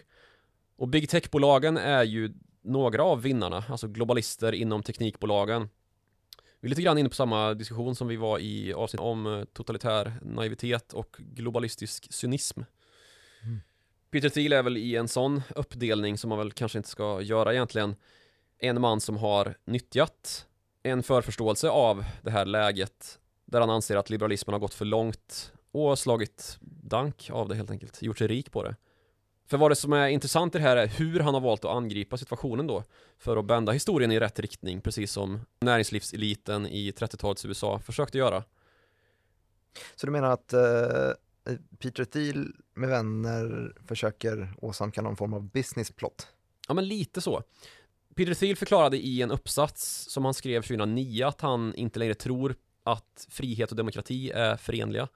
[0.76, 5.70] Och big tech-bolagen är ju några av vinnarna, alltså globalister inom teknikbolagen.
[6.60, 9.44] Vi är lite grann inne på samma diskussion som vi var i avsnitt om eh,
[9.44, 12.62] totalitär naivitet och globalistisk cynism.
[13.44, 13.62] Mm.
[14.12, 17.54] Peter Thiel är väl i en sån uppdelning som man väl kanske inte ska göra
[17.54, 17.96] egentligen.
[18.60, 20.48] En man som har nyttjat
[20.84, 25.54] en förförståelse av det här läget där han anser att liberalismen har gått för långt
[25.72, 28.76] och slagit dank av det helt enkelt, gjort sig rik på det.
[29.48, 31.76] För vad det som är intressant i det här är hur han har valt att
[31.76, 32.84] angripa situationen då
[33.18, 38.44] för att bända historien i rätt riktning, precis som näringslivseliten i 30-talets USA försökte göra.
[39.96, 45.92] Så du menar att uh, Peter Thiel med vänner försöker åsamka någon form av business
[45.92, 46.28] plot?
[46.68, 47.44] Ja, men lite så.
[48.16, 52.56] Peter Thiel förklarade i en uppsats som han skrev 2009 att han inte längre tror
[52.84, 55.08] att frihet och demokrati är förenliga.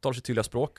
[0.00, 0.78] Talar sitt tydliga språk.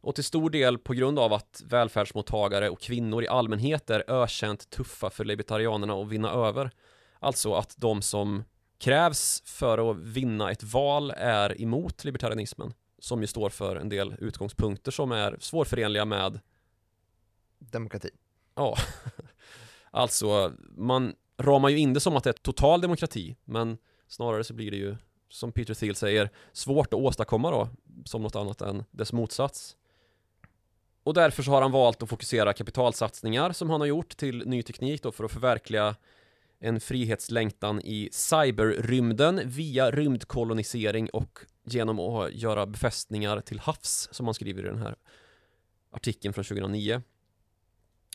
[0.00, 4.70] Och till stor del på grund av att välfärdsmottagare och kvinnor i allmänhet är ökänt
[4.70, 6.70] tuffa för libertarianerna att vinna över.
[7.18, 8.44] Alltså att de som
[8.78, 12.74] krävs för att vinna ett val är emot libertarianismen.
[12.98, 16.40] Som ju står för en del utgångspunkter som är svårförenliga med
[17.58, 18.10] Demokrati.
[18.54, 18.76] Ja,
[19.90, 23.78] alltså man ramar ju in det som att det är total demokrati, men
[24.08, 24.96] snarare så blir det ju
[25.28, 27.68] som Peter Thiel säger, svårt att åstadkomma då,
[28.04, 29.76] som något annat än dess motsats.
[31.02, 34.62] Och därför så har han valt att fokusera kapitalsatsningar som han har gjort till ny
[34.62, 35.96] teknik då för att förverkliga
[36.60, 44.34] en frihetslängtan i cyberrymden via rymdkolonisering och genom att göra befästningar till havs som han
[44.34, 44.96] skriver i den här
[45.90, 47.02] artikeln från 2009.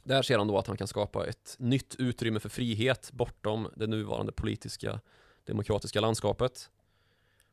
[0.03, 3.87] Där ser han då att han kan skapa ett nytt utrymme för frihet bortom det
[3.87, 4.99] nuvarande politiska
[5.45, 6.69] demokratiska landskapet.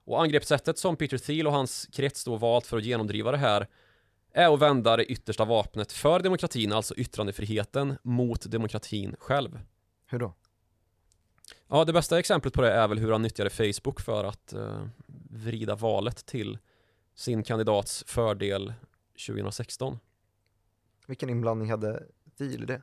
[0.04, 3.66] Och angreppssättet som Peter Thiel och hans krets då valt för att genomdriva det här
[4.32, 9.60] är att vända det yttersta vapnet för demokratin, alltså yttrandefriheten, mot demokratin själv.
[10.06, 10.34] Hur då?
[11.68, 14.86] Ja, det bästa exemplet på det är väl hur han nyttjade Facebook för att uh,
[15.30, 16.58] vrida valet till
[17.14, 18.72] sin kandidats fördel
[19.26, 19.98] 2016.
[21.06, 22.02] Vilken inblandning hade
[22.40, 22.82] I det?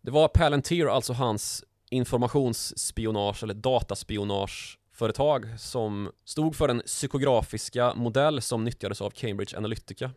[0.00, 8.42] Det var Palantir, alltså hans informationsspionage eller dataspionage företag som stod för den psykografiska modell
[8.42, 10.10] som nyttjades av Cambridge Analytica.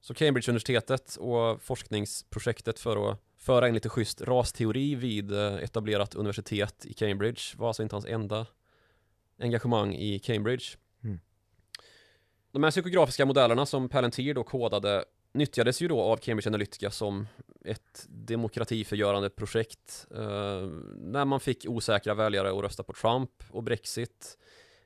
[0.00, 6.86] Så Cambridge-universitetet och forskningsprojektet för att föra in lite schysst rasteori vid eh, etablerat universitet
[6.86, 8.46] i Cambridge var alltså inte hans enda
[9.38, 10.64] engagemang i Cambridge.
[11.04, 11.20] Mm.
[12.52, 17.26] De här psykografiska modellerna som Palantir då kodade nyttjades ju då av Cambridge Analytica som
[17.64, 24.38] ett demokratiförgörande projekt eh, när man fick osäkra väljare att rösta på Trump och Brexit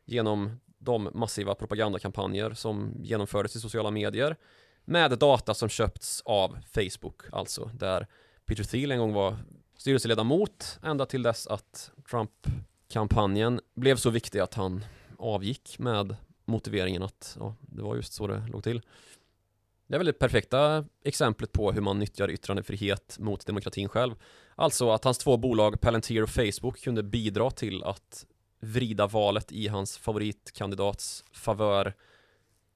[0.05, 4.37] genom de massiva propagandakampanjer som genomfördes i sociala medier
[4.85, 8.07] med data som köpts av Facebook, alltså där
[8.45, 9.37] Peter Thiel en gång var
[9.77, 14.85] styrelseledamot ända till dess att Trump-kampanjen blev så viktig att han
[15.19, 18.83] avgick med motiveringen att ja, det var just så det låg till.
[19.87, 24.15] Det är väl det perfekta exemplet på hur man nyttjar yttrandefrihet mot demokratin själv.
[24.55, 28.27] Alltså att hans två bolag, Palantir och Facebook, kunde bidra till att
[28.61, 31.95] vrida valet i hans favoritkandidats favör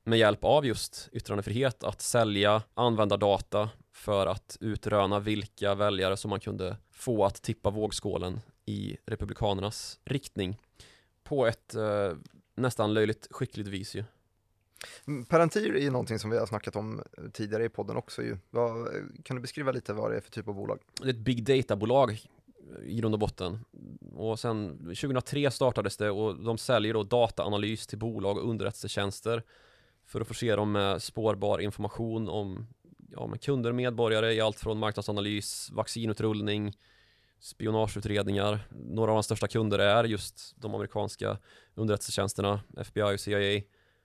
[0.05, 6.41] med hjälp av just yttrandefrihet, att sälja användardata för att utröna vilka väljare som man
[6.41, 10.59] kunde få att tippa vågskålen i Republikanernas riktning
[11.25, 12.13] på ett eh,
[12.55, 14.05] nästan löjligt skickligt vis ju.
[15.07, 17.03] Mm, Palantir är ju någonting som vi har snackat om
[17.33, 18.37] tidigare i podden också ju.
[18.51, 18.89] Vad,
[19.23, 20.79] kan du beskriva lite vad det är för typ av bolag?
[21.01, 23.65] Det är ett big data-bolag eh, i grund och botten.
[24.15, 29.43] Och sen 2003 startades det och de säljer då dataanalys till bolag och underrättelsetjänster
[30.07, 32.67] för att förse dem med spårbar information om
[33.11, 36.77] ja, med kunder och medborgare i allt från marknadsanalys, vaccinutrullning,
[37.41, 38.69] spionageutredningar.
[38.71, 41.39] Några av de största kunder är just de amerikanska
[41.75, 43.63] underrättelsetjänsterna, FBI och CIA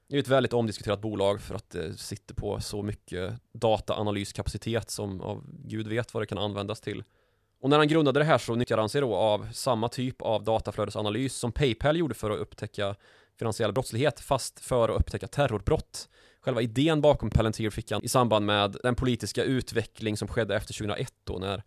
[0.08, 4.90] det är ett väldigt omdiskuterat bolag för att eh, det sitter på så mycket dataanalyskapacitet
[4.90, 7.04] som av gud vet vad det kan användas till.
[7.60, 10.44] Och när han grundade det här så nyttjade han sig då av samma typ av
[10.44, 12.96] dataflödesanalys som Paypal gjorde för att upptäcka
[13.40, 16.10] finansiell brottslighet fast för att upptäcka terrorbrott.
[16.42, 20.74] Själva idén bakom Palantir fick han i samband med den politiska utveckling som skedde efter
[20.74, 21.64] 2001 då när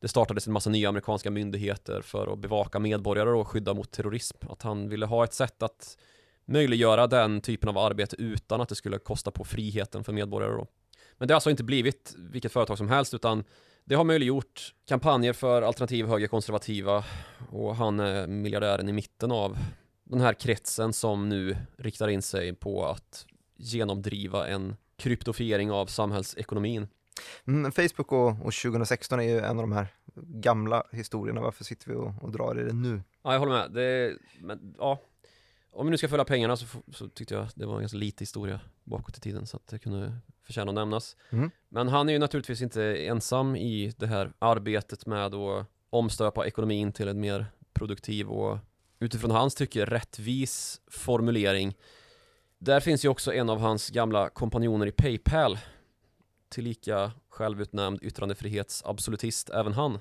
[0.00, 4.36] det startades en massa nya amerikanska myndigheter för att bevaka medborgare och skydda mot terrorism.
[4.50, 5.96] Att han ville ha ett sätt att
[6.44, 10.66] möjliggöra den typen av arbete utan att det skulle kosta på friheten för medborgare då.
[11.18, 13.44] Men det har alltså inte blivit vilket företag som helst utan
[13.84, 17.04] det har möjliggjort kampanjer för alternativ högerkonservativa
[17.50, 19.58] och han är miljardären i mitten av
[20.04, 23.26] den här kretsen som nu riktar in sig på att
[23.56, 26.88] genomdriva en kryptofiering av samhällsekonomin.
[27.46, 29.86] Mm, Facebook och, och 2016 är ju en av de här
[30.16, 31.40] gamla historierna.
[31.40, 33.02] Varför sitter vi och, och drar i det nu?
[33.22, 33.70] Ja, jag håller med.
[33.70, 35.00] Det, men, ja,
[35.72, 38.22] om vi nu ska följa pengarna så, så tyckte jag det var en ganska lite
[38.22, 41.16] historia bakåt i tiden så att det kunde förtjäna att nämnas.
[41.30, 41.50] Mm.
[41.68, 46.92] Men han är ju naturligtvis inte ensam i det här arbetet med att omstöpa ekonomin
[46.92, 48.58] till en mer produktiv och
[48.98, 51.76] utifrån hans tycke rättvis formulering.
[52.58, 55.58] Där finns ju också en av hans gamla kompanjoner i Paypal
[56.48, 59.98] tillika självutnämnd yttrandefrihetsabsolutist även han.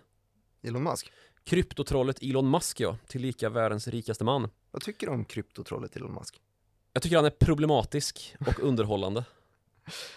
[0.63, 1.11] Elon Musk?
[1.43, 4.49] Kryptotrollet Elon Musk ja, tillika världens rikaste man.
[4.71, 6.41] Vad tycker du om kryptotrollet Elon Musk?
[6.93, 9.25] Jag tycker han är problematisk och underhållande.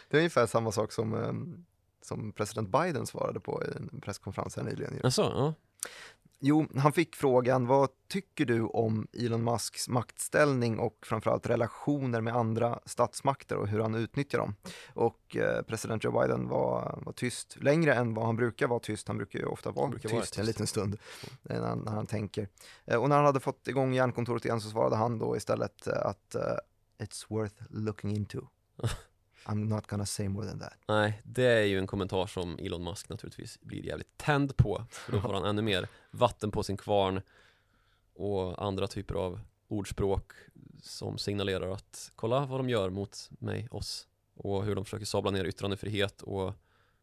[0.08, 1.32] Det är ungefär samma sak som, eh,
[2.02, 5.00] som president Biden svarade på i en presskonferens här nyligen.
[5.04, 5.54] Alltså, ja.
[6.38, 12.36] Jo, han fick frågan, vad tycker du om Elon Musks maktställning och framförallt relationer med
[12.36, 14.54] andra statsmakter och hur han utnyttjar dem?
[14.94, 19.08] Och eh, president Joe Biden var, var tyst längre än vad han brukar vara tyst.
[19.08, 20.38] Han brukar ju ofta vara tyst, vara tyst.
[20.38, 20.96] en liten stund
[21.42, 22.48] när han, när han tänker.
[22.84, 26.06] Eh, och när han hade fått igång hjärnkontoret igen så svarade han då istället eh,
[26.06, 26.42] att eh,
[26.98, 28.40] it's worth looking into.
[29.44, 30.78] I'm not gonna say more than that.
[30.88, 34.84] Nej, det är ju en kommentar som Elon Musk naturligtvis blir jävligt tänd på.
[34.90, 37.20] För då får han ännu mer vatten på sin kvarn
[38.14, 40.32] och andra typer av ordspråk
[40.82, 45.30] som signalerar att kolla vad de gör mot mig, oss och hur de försöker sabla
[45.30, 46.52] ner yttrandefrihet och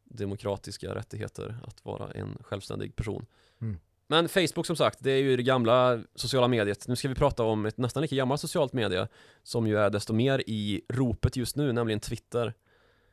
[0.04, 3.26] demokratiska rättigheter att vara en självständig person.
[3.62, 3.80] Mm.
[4.12, 6.88] Men Facebook som sagt, det är ju det gamla sociala mediet.
[6.88, 9.08] Nu ska vi prata om ett nästan lika gammalt socialt media
[9.44, 12.54] som ju är desto mer i ropet just nu, nämligen Twitter.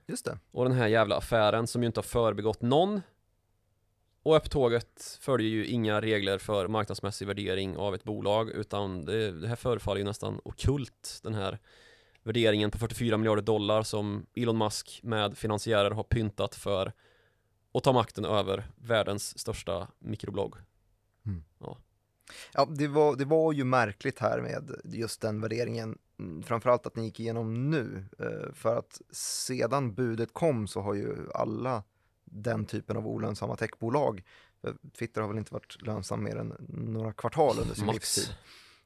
[0.07, 0.39] Just det.
[0.51, 3.01] Och den här jävla affären som ju inte har förbegått någon.
[4.23, 9.49] Och upptåget följer ju inga regler för marknadsmässig värdering av ett bolag utan det, det
[9.49, 11.59] här förefaller ju nästan okult den här
[12.23, 16.93] värderingen på 44 miljarder dollar som Elon Musk med finansiärer har pyntat för
[17.75, 20.55] att ta makten över världens största mikroblogg.
[22.55, 25.99] Ja, det var, det var ju märkligt här med just den värderingen.
[26.19, 28.05] Mm, Framförallt att ni gick igenom nu.
[28.19, 31.83] eh, För att sedan budet kom så har ju alla
[32.25, 34.23] den typen av olönsamma techbolag,
[34.63, 37.97] eh, Twitter har väl inte varit lönsam mer än några kvartal under sin Max.
[38.17, 38.35] livstid,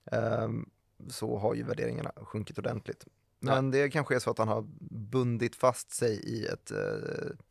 [0.05, 0.69] ehm,
[1.09, 3.07] så har ju värderingarna sjunkit ordentligt.
[3.41, 6.79] Men det kanske är så att han har bundit fast sig i ett eh,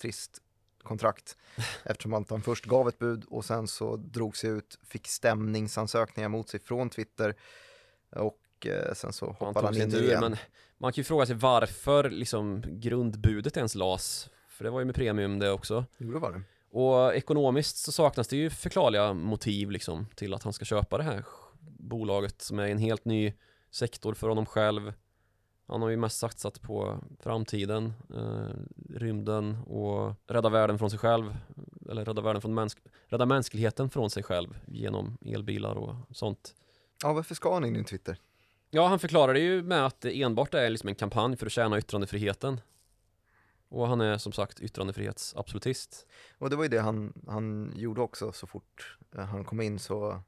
[0.02, 0.42] trist
[0.84, 1.38] kontrakt
[1.84, 6.30] eftersom att han först gav ett bud och sen så drog sig ut, fick stämningsansökningar
[6.30, 7.36] mot sig från Twitter
[8.16, 10.20] och eh, sen så Han hoppade han sig in ur, igen.
[10.22, 10.38] men
[10.78, 14.30] man kan ju fråga sig varför liksom grundbudet ens las.
[14.50, 15.86] För det var ju med premium det också.
[15.98, 16.42] Jo, det var det.
[16.72, 21.04] Och ekonomiskt så saknas det ju förklarliga motiv liksom till att han ska köpa det
[21.04, 21.26] här
[21.80, 23.34] bolaget som är en helt ny
[23.72, 24.94] sektor för honom själv.
[25.72, 28.56] Han har ju mest satsat på framtiden, eh,
[28.90, 31.38] rymden och rädda världen från sig själv.
[31.90, 36.56] Eller rädda världen från mänsk rädda mänskligheten från sig själv genom elbilar och sånt.
[37.04, 38.18] Ja, varför ska han in i Twitter?
[38.70, 41.52] Ja, han förklarar det ju med att det enbart är liksom en kampanj för att
[41.52, 42.62] tjäna yttrandefriheten.
[43.70, 46.08] Och han är som sagt yttrandefrihetsabsolutist.
[46.38, 49.80] Och det var ju det han, han gjorde också så fort eh, han kom in
[49.80, 50.22] så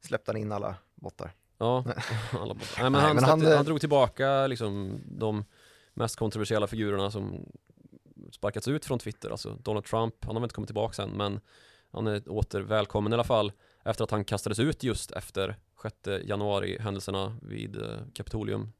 [0.00, 1.32] släppte han in alla bottar.
[1.58, 1.84] Ja,
[2.32, 5.44] alla nej, men Nej, han, släppte, han, han, eh, drog tillbaka liksom de
[5.94, 7.46] mest kontroversiella figurerna som
[8.32, 11.40] sparkats ut från Twitter, alltså Donald Trump, han har väl inte kommit tillbaka än men
[11.90, 13.52] han är åter välkommen i alla fall
[13.84, 18.72] efter att han kastades ut just efter 6 januari händelserna vid eh, Kapitolium.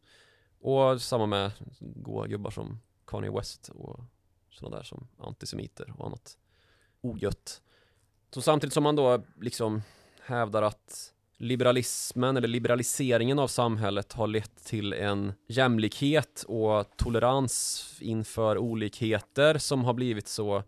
[0.60, 4.00] Och samma med goa gubbar som Kanye West och
[4.50, 6.38] sådana där som antisemiter och annat.
[7.00, 7.62] Ogött.
[8.30, 9.82] Så samtidigt som man då liksom
[10.22, 18.58] hävdar att liberalismen eller liberaliseringen av samhället har lett till en jämlikhet och tolerans inför
[18.58, 20.62] olikheter som har blivit så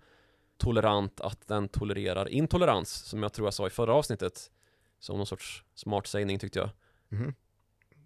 [0.57, 4.51] tolerant att den tolererar intolerans som jag tror jag sa i förra avsnittet
[4.99, 6.71] som någon sorts smart sägning tyckte jag.
[7.09, 7.35] Mhm.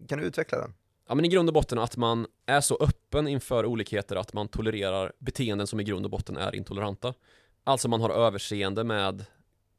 [0.09, 0.75] Kan du utveckla den?
[1.09, 4.49] Ja men i grund och botten att man är så öppen inför olikheter att man
[4.49, 7.15] tolererar beteenden som i grund och botten är intoleranta.
[7.65, 9.25] Alltså man har överseende med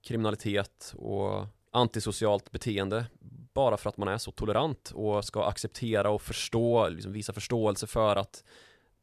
[0.01, 3.05] kriminalitet och antisocialt beteende
[3.53, 7.87] bara för att man är så tolerant och ska acceptera och förstå, liksom visa förståelse
[7.87, 8.43] för att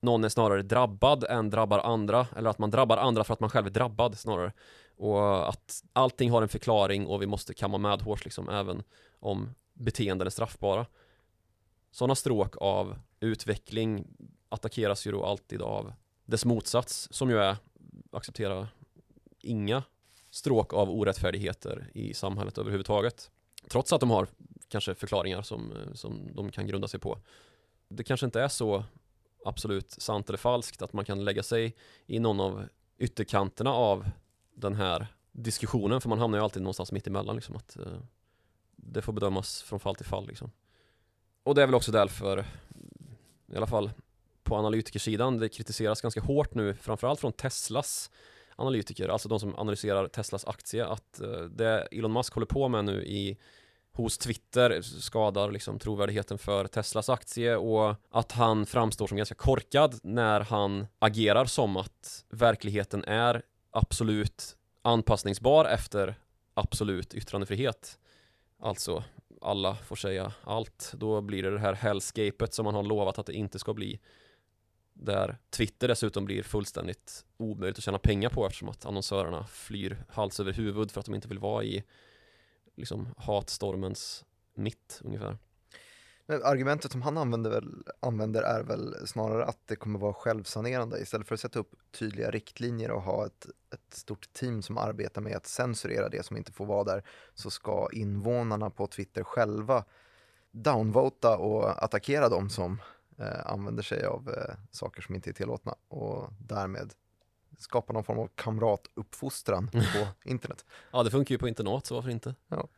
[0.00, 3.50] någon är snarare drabbad än drabbar andra eller att man drabbar andra för att man
[3.50, 4.52] själv är drabbad snarare.
[4.96, 8.82] Och att allting har en förklaring och vi måste kamma med hårs liksom även
[9.20, 10.86] om beteenden är straffbara.
[11.90, 14.06] Sådana stråk av utveckling
[14.48, 15.92] attackeras ju då alltid av
[16.24, 17.56] dess motsats som ju är
[18.12, 18.68] acceptera
[19.40, 19.82] inga
[20.32, 23.30] stråk av orättfärdigheter i samhället överhuvudtaget
[23.68, 24.26] trots att de har
[24.68, 27.18] kanske förklaringar som, eh, som de kan grunda sig på
[27.96, 28.84] det kanske inte är så
[29.44, 31.76] absolut sant eller falskt att man kan lägga sig
[32.06, 32.68] i någon av
[32.98, 34.10] ytterkanterna av
[34.54, 37.98] den här diskussionen för man hamnar ju alltid någonstans mitt emellan liksom att eh,
[38.76, 40.50] det får bedömas från fall till fall liksom.
[41.42, 42.46] Och det är väl också därför
[43.52, 43.90] i alla fall
[44.42, 48.10] på analytikersidan det kritiseras ganska hårt nu framförallt från Teslas
[48.56, 52.84] analytiker, alltså de som analyserar Teslas aktie att eh, det Elon Musk håller på med
[52.84, 53.38] nu i
[53.92, 59.98] hos Twitter skadar liksom trovärdigheten för Teslas aktie och att han framstår som ganska korkad
[60.02, 66.14] när han agerar som att verkligheten är absolut anpassningsbar efter
[66.54, 67.98] absolut yttrandefrihet.
[68.60, 69.04] Alltså,
[69.40, 70.92] alla får säga allt.
[70.96, 74.00] Då blir det det här hellscapet som man har lovat att det inte ska bli.
[74.94, 80.40] Där Twitter dessutom blir fullständigt omöjligt att tjäna pengar på eftersom att annonsörerna flyr hals
[80.40, 81.84] över huvud för att de inte vill vara i
[82.76, 84.24] liksom hatstormens
[84.54, 85.38] mitt ungefär.
[86.28, 91.28] Argumentet som han använder, väl, använder är väl snarare att det kommer vara självsanerande istället
[91.28, 95.36] för att sätta upp tydliga riktlinjer och ha ett, ett stort team som arbetar med
[95.36, 97.02] att censurera det som inte får vara där
[97.34, 99.84] så ska invånarna på Twitter själva
[100.50, 102.80] downvota och attackera dem som
[103.44, 106.92] använder sig av eh, saker som inte är tillåtna och därmed
[107.58, 110.64] skapa någon form av kamratuppfostran på internet.
[110.92, 112.34] Ja, det funkar ju på internat, så varför inte?
[112.48, 112.68] Ja.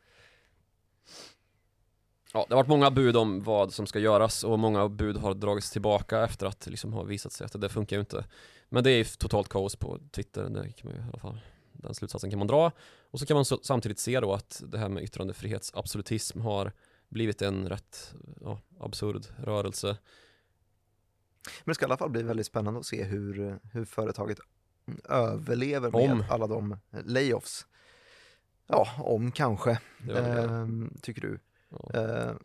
[2.33, 5.33] Ja, det har varit många bud om vad som ska göras och många bud har
[5.33, 8.25] dragits tillbaka efter att det liksom har visat sig att det funkar ju inte.
[8.69, 11.39] Men det är totalt kaos på Twitter, det kan man ju i alla fall,
[11.71, 12.71] den slutsatsen kan man dra.
[13.11, 16.71] Och så kan man så, samtidigt se då att det här med yttrandefrihetsabsolutism har
[17.09, 19.97] blivit en rätt ja, absurd rörelse.
[21.63, 24.39] Men det ska i alla fall bli väldigt spännande att se hur, hur företaget
[25.09, 26.23] överlever med om.
[26.29, 27.67] alla de layoffs.
[28.67, 29.79] Ja, om kanske,
[30.17, 31.39] ehm, tycker du.
[31.69, 31.99] Ja.
[31.99, 32.39] Ehm,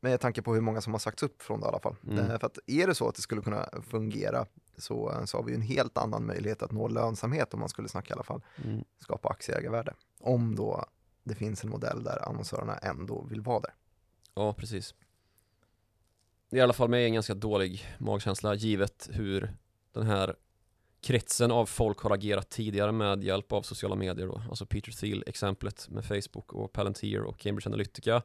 [0.00, 1.96] med tanke på hur många som har sagts upp från det i alla fall.
[2.04, 2.18] Mm.
[2.18, 5.54] Ehm, för att är det så att det skulle kunna fungera så, så har vi
[5.54, 8.42] en helt annan möjlighet att nå lönsamhet om man skulle snacka i alla fall.
[8.64, 8.84] Mm.
[8.98, 9.94] Skapa aktieägarvärde.
[10.20, 10.84] Om då
[11.24, 13.74] det finns en modell där annonsörerna ändå vill vara där.
[14.34, 14.94] Ja, precis.
[16.52, 19.54] I alla fall med en ganska dålig magkänsla givet hur
[19.92, 20.36] den här
[21.02, 24.42] kretsen av folk har agerat tidigare med hjälp av sociala medier då.
[24.48, 28.22] Alltså Peter Thiel-exemplet med Facebook och Palantir och Cambridge Analytica.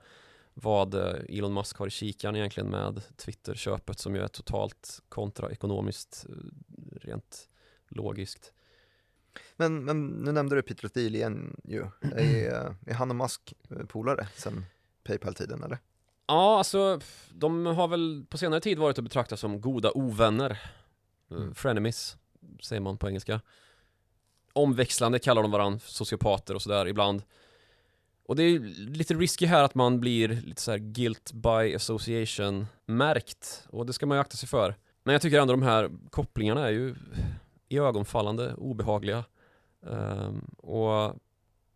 [0.54, 6.26] Vad eh, Elon Musk har i kikaren egentligen med Twitter-köpet som ju är totalt kontraekonomiskt
[6.30, 6.36] eh,
[7.02, 7.50] rent
[7.88, 8.54] logiskt.
[9.56, 11.88] Men, men nu nämnde du Peter Thiel igen ju.
[12.02, 14.66] Är, är han och Musk eh, polare sen
[15.04, 15.80] Paypal-tiden eller?
[16.28, 17.00] Ja, alltså
[17.30, 20.62] de har väl på senare tid varit att betrakta som goda ovänner.
[21.32, 21.56] Mm.
[21.56, 22.18] Frenemies
[22.62, 23.42] säger man på engelska.
[24.54, 27.24] Omväxlande kallar de varandra sociopater och sådär ibland.
[28.28, 28.60] Och det är
[28.90, 34.06] lite risky här att man blir lite så guilt by association märkt och det ska
[34.06, 34.76] man ju akta sig för.
[35.04, 36.96] Men jag tycker ändå de här kopplingarna är ju
[37.70, 39.24] i ögonfallande obehagliga.
[39.82, 41.16] Um, och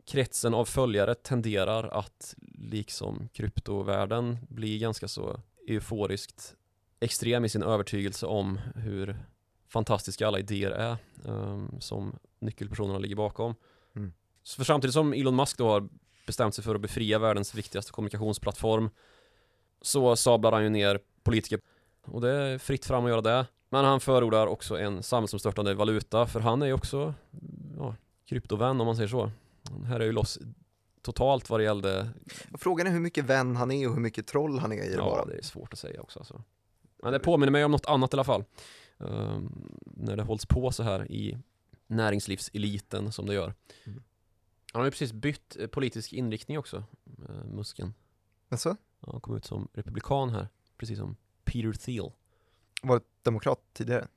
[0.09, 6.55] kretsen av följare tenderar att liksom kryptovärlden bli ganska så euforiskt
[6.99, 9.17] extrem i sin övertygelse om hur
[9.67, 13.55] fantastiska alla idéer är um, som nyckelpersonerna ligger bakom.
[13.95, 14.13] Mm.
[14.43, 15.89] Så för samtidigt som Elon Musk då har
[16.25, 18.89] bestämt sig för att befria världens viktigaste kommunikationsplattform
[19.81, 21.59] så sablar han ju ner politiker
[22.05, 23.45] och det är fritt fram att göra det.
[23.69, 27.13] Men han förordar också en samhällsomstörtande valuta för han är ju också
[27.77, 27.95] ja,
[28.25, 29.31] kryptovän om man säger så.
[29.85, 30.39] Här är ju loss
[31.01, 32.09] totalt vad det gällde
[32.53, 34.95] Frågan är hur mycket vän han är och hur mycket troll han är i det
[34.95, 35.19] ja, bara.
[35.19, 36.43] Ja, det är svårt att säga också alltså.
[37.03, 38.43] Men det påminner mig om något annat i alla fall.
[38.97, 41.37] Um, när det hålls på så här i
[41.87, 43.53] näringslivseliten som det gör.
[43.83, 44.03] Mm.
[44.73, 46.83] Han har ju precis bytt eh, politisk inriktning också,
[47.29, 47.93] uh, Musken.
[48.49, 48.77] Alltså?
[48.99, 50.47] Ja, han kom ut som republikan här,
[50.77, 52.11] precis som Peter Thiel.
[52.81, 54.07] Var demokrat tidigare?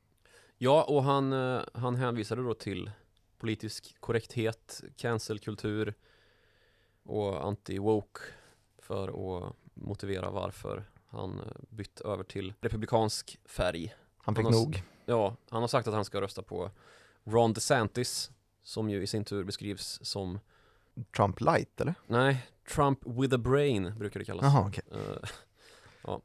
[0.59, 2.91] Ja, och han, uh, han hänvisade då till
[3.43, 5.95] politisk korrekthet, cancelkultur
[7.03, 8.19] och anti-woke
[8.79, 13.95] för att motivera varför han eh, bytt över till republikansk färg.
[14.19, 14.83] Han fick Han har- nog.
[15.07, 16.71] Ja, han har sagt att han ska rösta på
[17.25, 18.31] Ron DeSantis,
[18.63, 20.41] som ju i sin tur beskrivs som,
[21.17, 21.95] Trump light eller?
[22.07, 24.43] nej, Trump with a brain brukar det kallas.
[24.45, 24.85] Jaha okej.
[24.93, 25.29] Eh,
[26.03, 26.21] ja.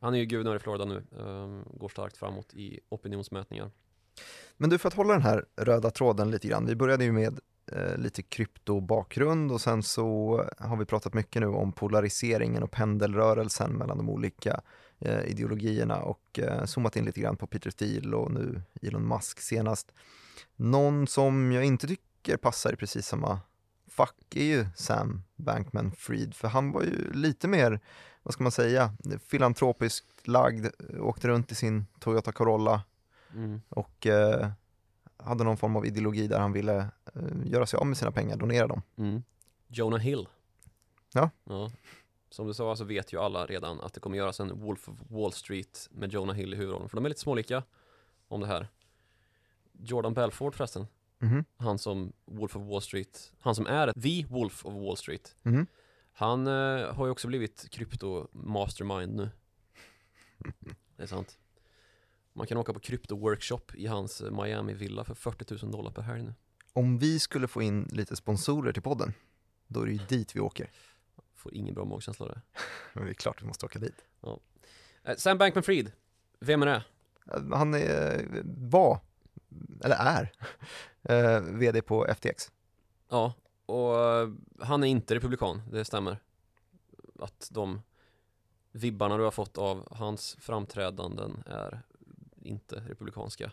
[0.00, 3.70] Han är ju guvernör i Florida nu, eh, går starkt framåt i opinionsmätningar.
[4.56, 6.66] Men du, för att hålla den här röda tråden lite grann.
[6.66, 7.40] Vi började ju med
[7.72, 13.72] eh, lite kryptobakgrund och sen så har vi pratat mycket nu om polariseringen och pendelrörelsen
[13.72, 14.60] mellan de olika
[14.98, 19.40] eh, ideologierna och eh, zoomat in lite grann på Peter Thiel och nu Elon Musk
[19.40, 19.92] senast.
[20.56, 23.40] Någon som jag inte tycker passar i precis samma
[23.88, 27.80] fack är ju Sam Bankman-Fried, för han var ju lite mer,
[28.22, 28.92] vad ska man säga,
[29.26, 32.82] filantropiskt lagd, eh, åkte runt i sin Toyota Corolla
[33.34, 33.60] Mm.
[33.68, 34.50] och eh,
[35.16, 36.76] hade någon form av ideologi där han ville
[37.14, 38.82] eh, göra sig av med sina pengar, donera dem.
[38.96, 39.22] Mm.
[39.68, 40.28] Jonah Hill.
[41.12, 41.30] Ja.
[41.44, 41.70] ja.
[42.30, 44.96] Som du sa så vet ju alla redan att det kommer göras en Wolf of
[45.08, 46.88] Wall Street med Jonah Hill i huvudrollen.
[46.88, 47.62] För de är lite smålika
[48.28, 48.68] om det här.
[49.72, 50.86] Jordan Belfort förresten.
[51.18, 55.36] Mhm, Han som Wolf of Wall Street, han som är the Wolf of Wall Street.
[55.42, 55.66] mhm.
[56.14, 59.30] Han eh, har ju också blivit krypto mastermind nu.
[60.96, 61.38] Det är sant.
[62.32, 65.90] Man kan åka på krypto workshop i hans eh, Miami villa för 40 000 dollar
[65.90, 66.34] per helg nu.
[66.72, 69.12] Om vi skulle få in lite sponsorer till podden,
[69.66, 70.70] då är det ju dit vi åker.
[71.34, 72.40] Får ingen bra magkänsla av det.
[72.92, 74.04] Men det är klart vi måste åka dit.
[75.04, 75.92] Eh, Sam Bankman-Fried,
[76.40, 76.82] vem är det?
[77.34, 79.00] Eh, Han är, var,
[79.84, 80.32] eller är,
[81.58, 82.52] vd på FTX.
[83.08, 83.34] Ja,
[83.66, 83.94] och
[84.60, 86.18] han är inte republikan, det stämmer.
[87.18, 87.82] Att de
[88.72, 91.82] vibbarna du har fått av hans framträdanden är
[92.42, 93.52] inte republikanska.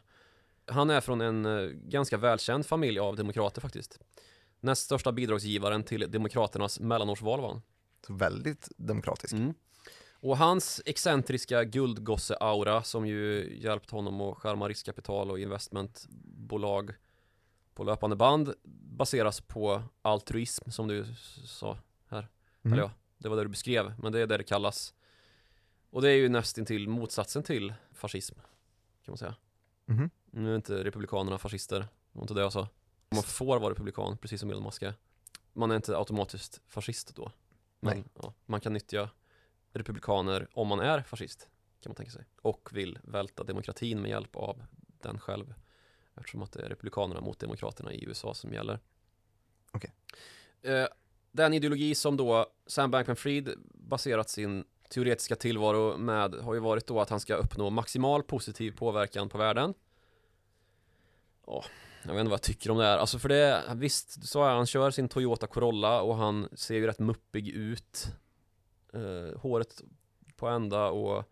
[0.65, 3.99] Han är från en eh, ganska välkänd familj av demokrater faktiskt.
[4.59, 7.61] Näst största bidragsgivaren till Demokraternas mellanårsval var han.
[8.07, 9.33] Så väldigt demokratisk.
[9.33, 9.53] Mm.
[10.21, 16.91] Och hans excentriska guldgosse-aura som ju hjälpt honom att skärma riskkapital och investmentbolag
[17.73, 18.53] på löpande band
[18.97, 21.05] baseras på altruism som du
[21.45, 21.77] sa
[22.07, 22.27] här.
[22.63, 22.73] Mm.
[22.73, 24.93] Eller ja, det var det du beskrev, men det är det det kallas.
[25.89, 28.35] Och det är ju nästintill motsatsen till fascism,
[29.09, 29.35] kan man säga.
[29.85, 30.09] Mhm.
[30.31, 32.67] Nu är inte republikanerna fascister, det var inte det jag sa.
[33.09, 34.93] Man får vara republikan, precis som Elon Musk är.
[35.53, 37.31] Man är inte automatiskt fascist då.
[37.79, 39.09] Men ja, man kan nyttja
[39.73, 41.49] republikaner om man är fascist,
[41.81, 42.25] kan man tänka sig.
[42.41, 44.63] Och vill välta demokratin med hjälp av
[45.01, 45.53] den själv.
[46.15, 48.79] Eftersom att det är republikanerna mot demokraterna i USA som gäller.
[49.71, 49.93] Okej.
[50.61, 50.87] Eh,
[51.31, 57.01] den ideologi som då Sam Bankman-Fried baserat sin teoretiska tillvaro med har ju varit då
[57.01, 59.73] att han ska uppnå maximal positiv påverkan på världen.
[61.47, 61.63] Ja,
[62.03, 62.97] jag vet inte vad jag tycker om det här.
[62.97, 66.87] Alltså för det, visst, så är han kör sin Toyota Corolla och han ser ju
[66.87, 68.07] rätt muppig ut.
[68.93, 69.81] Eh, håret
[70.35, 71.23] på ända och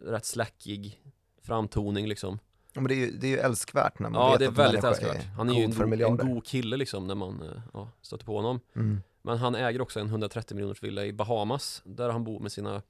[0.00, 1.00] rätt släckig
[1.42, 2.38] framtoning liksom.
[2.72, 4.48] Ja, men det är ju, det är ju älskvärt när man Ja, vet det är
[4.48, 5.24] att en väldigt älskvärt.
[5.24, 8.60] Han är ju en, en god kille liksom när man eh, ja, stöter på honom.
[8.76, 9.00] Mm.
[9.26, 12.82] Men han äger också en 130 miljoners villa i Bahamas där han bor med sina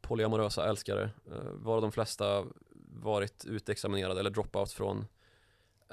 [0.00, 1.10] polyamorösa älskare.
[1.30, 2.44] Eh, varav de flesta
[3.02, 5.06] varit utexaminerade eller dropouts från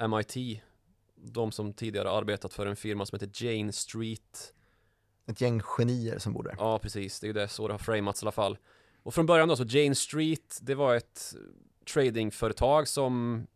[0.09, 0.61] MIT.
[1.15, 4.53] De som tidigare arbetat för en firma som heter Jane Street.
[5.25, 6.55] Ett gäng genier som bor där.
[6.57, 7.19] Ja, precis.
[7.19, 8.57] Det är ju det så det har framats i alla fall.
[9.03, 11.35] Och från början då så Jane Street, det var ett
[11.93, 13.47] tradingföretag som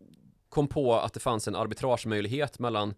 [0.50, 2.94] kom på att det fanns en arbitragemöjlighet mellan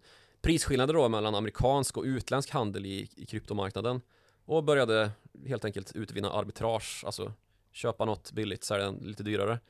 [0.48, 4.00] prisskillnader då mellan amerikansk och utländsk handel i, i kryptomarknaden
[4.44, 5.10] och började
[5.46, 7.32] helt enkelt utvinna arbitrage, alltså
[7.72, 9.60] köpa något billigt, sälja lite dyrare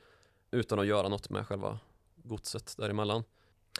[0.51, 1.79] utan att göra något med själva
[2.15, 3.23] godset däremellan.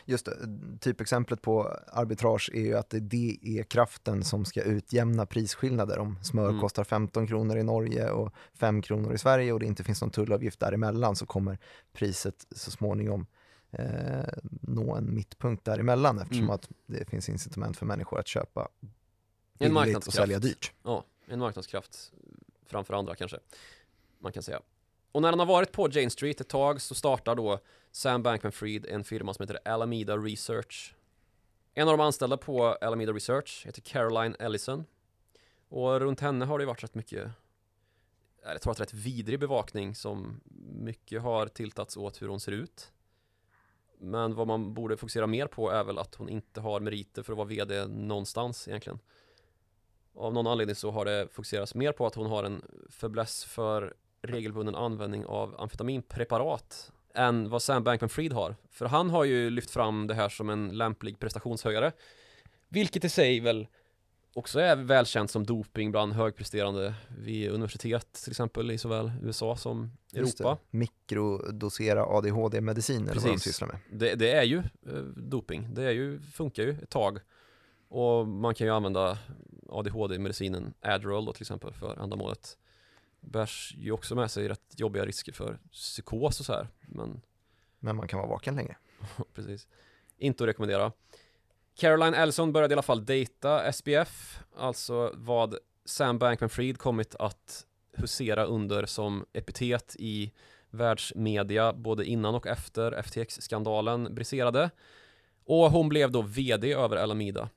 [0.06, 0.32] Just det,
[0.80, 6.00] typexemplet på arbitrage är ju att det är kraften som ska utjämna prisskillnader.
[6.00, 6.62] Om smör Mm.
[6.62, 10.12] kostar 15 kronor i Norge och 5 kronor i Sverige och det inte finns någon
[10.12, 11.58] tullavgift däremellan så kommer
[11.94, 13.26] priset så småningom
[13.72, 14.24] eh,
[14.62, 16.56] nå en mittpunkt däremellan eftersom Mm.
[16.56, 18.68] att det finns incitament för människor att köpa
[19.60, 20.72] En billigt och sälja dyrt.
[20.84, 22.12] Ja, en marknadskraft
[22.66, 23.40] framför andra kanske
[24.20, 24.62] man kan säga.
[25.12, 27.60] Och när han har varit på Jane Street ett tag så startar då
[27.92, 30.96] Sam Bankman-Fried en firma som heter Alameda Research.
[31.74, 34.86] En av de anställda på Alameda Research heter Caroline Ellison.
[35.70, 37.32] Och runt henne har det varit rätt mycket,
[38.44, 40.42] jag tror att rätt vidrig bevakning som
[40.74, 42.92] mycket har tiltats åt hur hon ser ut.
[44.00, 47.34] Men vad man borde fokusera mer på är väl att hon inte har meriter för
[47.34, 49.00] att vara VD någonstans egentligen.
[50.16, 53.94] Av någon anledning så har det fokuserats mer på att hon har en fäbless för
[54.22, 58.56] regelbunden användning av amfetaminpreparat än vad Sam Bankman-Fried har.
[58.70, 61.92] För han har ju lyft fram det här som en lämplig prestationshöjare.
[62.68, 63.68] Vilket i sig väl
[64.40, 69.92] också är välkänt som doping bland högpresterande vid universitet till exempel i såväl USA som
[70.12, 70.62] Just Europa.
[70.72, 70.78] Det.
[70.78, 73.78] Mikrodosera ADHD-medicin eller vad de sysslar med.
[73.92, 77.20] Det, det är ju eh, doping, det är ju, funkar ju ett tag.
[77.88, 79.18] Och man kan ju använda
[79.70, 82.58] ADHD-medicinen Adderall då till exempel för ändamålet.
[83.20, 86.68] Bärs ju också med sig rätt jobbiga risker för psykos och så här.
[86.80, 87.22] Men
[87.80, 88.78] Men man kan vara vaken länge.
[89.34, 89.68] precis.
[90.18, 90.92] Inte att rekommendera.
[91.80, 98.46] Caroline Ellison började i alla fall dejta SBF, alltså vad Sam Bankman-Fried kommit att husera
[98.46, 100.32] under som epitet i
[100.70, 104.70] världsmedia både innan och efter FTX-skandalen briserade.
[105.46, 107.50] Och hon blev då VD över Alameda.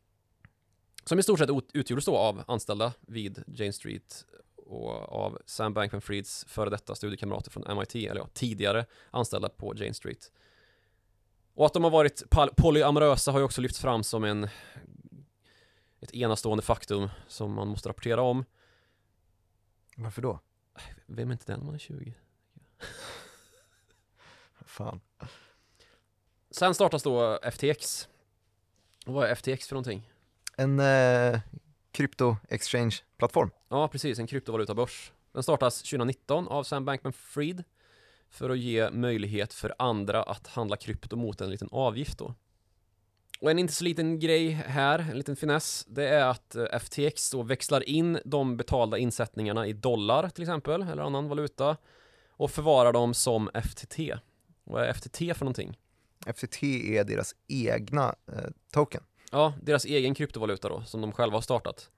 [1.04, 4.24] Som i stort sett utgjordes då av anställda vid Jane Street
[4.56, 9.94] och av Sam Bankman-Frieds före detta studiekamrater från MIT, eller ja, tidigare anställda på Jane
[9.94, 10.32] Street.
[11.54, 12.22] Och att de har varit
[12.56, 14.48] polyamorösa har ju också lyfts fram som en
[16.00, 18.44] ett enastående faktum som man måste rapportera om.
[19.96, 20.40] Varför då?
[21.06, 22.14] Vem är inte den man är 20?
[24.66, 25.00] Fan.
[26.50, 28.08] Sen startas då FTX.
[29.06, 30.12] Och vad är FTX för någonting?
[30.56, 31.40] En eh,
[31.92, 33.50] krypto-exchange-plattform.
[33.68, 35.12] Ja, precis, en kryptovalutabörs.
[35.32, 37.64] Den startas 2019 av Sam Bankman-Fried
[38.32, 42.34] för att ge möjlighet för andra att handla krypto mot en liten avgift då.
[43.40, 47.30] Och en inte så liten grej här, en liten finess, det är att eh, FTX
[47.30, 51.76] då växlar in de betalda insättningarna i dollar till exempel, eller annan valuta
[52.30, 53.98] och förvarar dem som FTT.
[54.64, 55.78] Vad är FTT för någonting?
[56.26, 59.02] FTT är deras egna eh, token.
[59.30, 61.90] Ja, deras egen kryptovaluta då, som de själva har startat.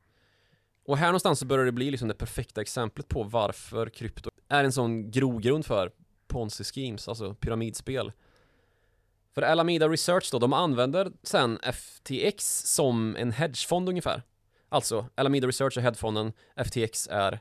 [0.86, 4.64] Och här någonstans så börjar det bli liksom det perfekta exemplet på varför krypto är
[4.64, 5.90] en sån grogrund för
[6.34, 8.12] ponzi schemes, alltså pyramidspel.
[9.34, 14.22] För Alameda Research då, de använder sen FTX som en hedgefond ungefär.
[14.68, 17.40] Alltså, Alameda Research är hedgefonden, FTX är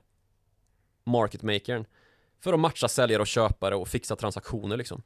[1.05, 1.85] marketmakern.
[2.39, 5.03] För att matcha säljare och köpare och fixa transaktioner liksom.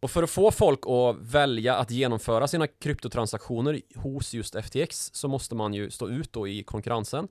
[0.00, 5.28] Och för att få folk att välja att genomföra sina kryptotransaktioner hos just FTX så
[5.28, 7.28] måste man ju stå ut då i konkurrensen.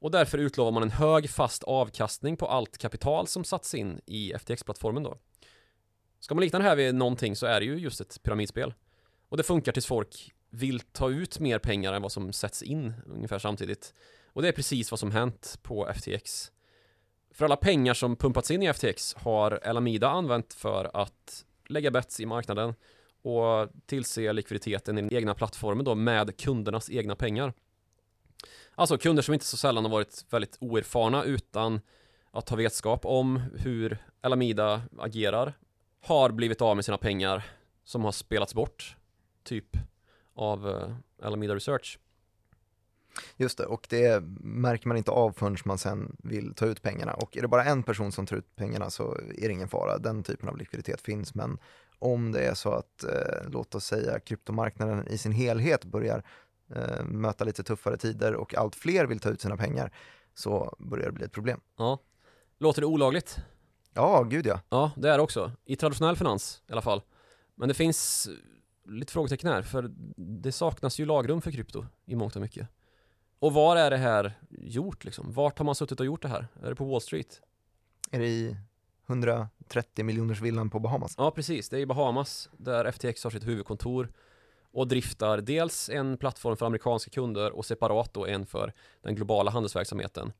[0.00, 4.32] Och därför utlovar man en hög fast avkastning på allt kapital som satts in i
[4.34, 5.18] FTX-plattformen då.
[6.20, 8.74] Ska man likna det här vid någonting så är det ju just ett pyramidspel.
[9.28, 12.94] Och det funkar tills folk vill ta ut mer pengar än vad som sätts in
[13.06, 13.94] ungefär samtidigt.
[14.26, 16.52] Och det är precis vad som hänt på FTX.
[17.30, 22.20] För alla pengar som pumpats in i FTX har Alameda använt för att lägga bets
[22.20, 22.74] i marknaden
[23.22, 27.52] och tillse likviditeten i den egna plattformen då med kundernas egna pengar.
[28.74, 31.80] Alltså kunder som inte så sällan har varit väldigt oerfarna utan
[32.30, 35.54] att ha vetskap om hur Alameda agerar
[36.00, 37.44] har blivit av med sina pengar
[37.84, 38.96] som har spelats bort
[39.42, 39.76] typ
[40.34, 41.98] av eh, Alameda Research.
[43.36, 47.12] Just det, och det märker man inte av förrän man sen vill ta ut pengarna.
[47.12, 49.98] Och är det bara en person som tar ut pengarna så är det ingen fara.
[49.98, 51.34] Den typen av likviditet finns.
[51.34, 51.58] Men
[51.98, 56.22] om det är så att, eh, låt oss säga, kryptomarknaden i sin helhet börjar
[56.74, 59.92] eh, möta lite tuffare tider och allt fler vill ta ut sina pengar
[60.34, 61.60] så börjar det bli ett problem.
[61.76, 61.98] Ja.
[62.58, 63.38] Låter det olagligt?
[63.98, 64.60] Ja, gud ja.
[64.68, 65.52] Ja, det är det också.
[65.64, 67.02] I traditionell finans i alla fall.
[67.54, 68.28] Men det finns
[68.88, 72.68] lite frågetecken här, för det saknas ju lagrum för krypto i mångt och mycket.
[73.38, 75.32] Och var är det här gjort liksom?
[75.32, 76.46] Vart har man suttit och gjort det här?
[76.62, 77.40] Är det på Wall Street?
[78.10, 78.56] Är det i
[79.06, 81.14] 130 miljoners villan på Bahamas?
[81.18, 81.68] Ja, precis.
[81.68, 84.12] Det är i Bahamas där FTX har sitt huvudkontor
[84.72, 88.72] och driftar dels en plattform för amerikanska kunder och separat då en för
[89.02, 90.32] den globala handelsverksamheten.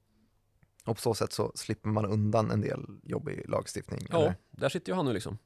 [0.89, 4.06] Och på så sätt så slipper man undan en del jobbig lagstiftning.
[4.10, 4.35] Ja, eller?
[4.51, 5.39] där sitter ju han nu liksom.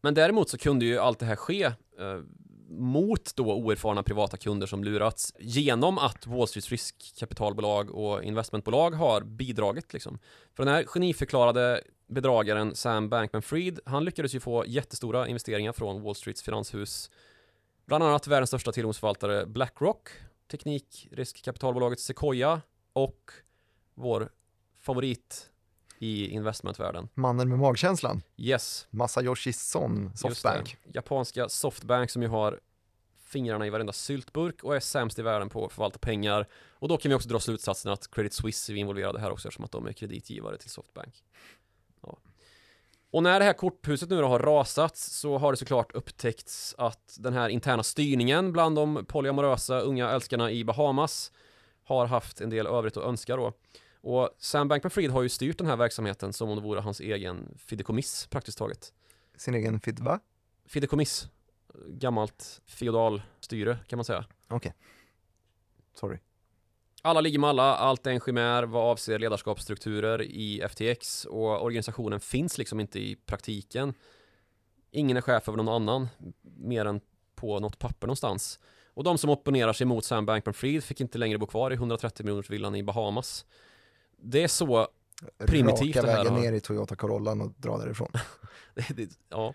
[0.00, 2.20] Men däremot så kunde ju allt det här ske eh,
[2.68, 9.20] mot då oerfarna privata kunder som lurats genom att Wall Streets riskkapitalbolag och investmentbolag har
[9.20, 10.18] bidragit liksom.
[10.54, 16.14] För den här geniförklarade bedragaren Sam Bankman-Fried, han lyckades ju få jättestora investeringar från Wall
[16.14, 17.10] Streets finanshus.
[17.86, 20.08] Bland annat världens största tillgångsförvaltare Blackrock,
[20.50, 22.60] teknikriskkapitalbolaget Sequoia
[22.92, 23.30] och
[23.94, 24.28] vår
[24.80, 25.50] favorit
[25.98, 27.08] i investmentvärlden.
[27.14, 30.76] Mannen med magkänslan, Yes, Masayoshi Son, Softbank.
[30.94, 32.60] Japanska Softbank som ju har
[33.24, 36.48] fingrarna i varenda syltburk och är sämst i världen på att förvalta pengar.
[36.70, 39.64] Och då kan vi också dra slutsatsen att Credit Suisse är involverade här också eftersom
[39.64, 41.24] att de är kreditgivare till Softbank.
[42.02, 42.18] Ja.
[43.10, 47.16] Och när det här korthuset nu då har rasat så har det såklart upptäckts att
[47.20, 51.32] den här interna styrningen bland de polyamorösa unga älskarna i Bahamas
[51.84, 53.52] har haft en del övrigt att önska då.
[54.04, 57.58] Och Sam Bankman-Fried har ju styrt den här verksamheten som om det vore hans egen
[57.58, 58.92] fideikommiss praktiskt taget.
[59.36, 60.20] Sin egen fidva?
[60.66, 61.28] Fideikommiss,
[61.88, 64.24] gammalt feodalstyre kan man säga.
[64.48, 64.74] Okej.
[65.94, 66.18] Sorry.
[67.02, 72.20] Alla ligger med alla, allt är en chimär vad avser ledarskapsstrukturer i FTX och organisationen
[72.20, 73.94] finns liksom inte i praktiken.
[74.90, 76.08] Ingen är chef över någon annan,
[76.42, 77.00] mer än
[77.34, 78.60] på något papper någonstans.
[78.86, 82.24] Och de som opponerar sig mot Sam Bankman-Fried fick inte längre bo kvar i 130
[82.24, 83.46] miljoners villan i Bahamas.
[84.16, 84.88] Det är så
[85.38, 86.24] primitivt Raka det här.
[86.24, 88.08] vägen ner i Toyota Corollan och dra därifrån.
[88.74, 89.54] det, det, ja.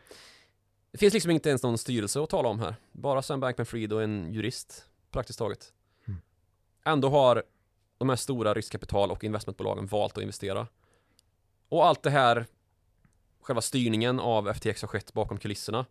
[0.92, 2.76] det finns liksom inte ens någon styrelse att tala om här.
[2.92, 5.74] Bara Sam Bankman-Fried och en jurist, praktiskt taget.
[6.08, 6.22] Mm.
[6.86, 7.44] Ändå har
[7.98, 10.68] de här stora riskkapital och investmentbolagen valt att investera.
[11.70, 12.46] Och allt det här,
[13.42, 15.86] själva styrningen av FTX har skett bakom kulisserna.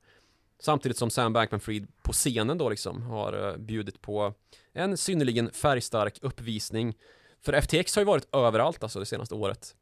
[0.61, 4.35] Samtidigt som Sam Bankman-Fried på scenen då liksom har eh, bjudit på
[4.73, 6.97] en synnerligen färgstark uppvisning.
[7.41, 9.77] För FTX har ju varit överallt alltså det senaste året.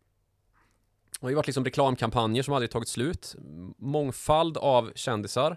[1.20, 3.34] Det har ju varit liksom reklamkampanjer som aldrig tagit slut.
[3.78, 5.56] Mångfald av kändisar.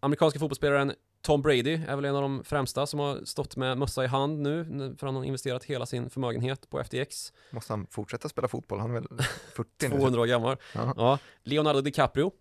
[0.00, 4.04] Amerikanska fotbollsspelaren Tom Brady är väl en av de främsta som har stått med mössa
[4.04, 4.64] i hand nu
[4.98, 7.32] för han har investerat hela sin förmögenhet på FTX.
[7.50, 8.80] Måste han fortsätta spela fotboll?
[8.80, 9.08] Han är väl
[9.54, 9.88] 40 nu?
[9.88, 10.56] 200 år gammal.
[10.74, 10.94] Ja.
[10.96, 11.18] Ja.
[11.42, 12.32] Leonardo DiCaprio.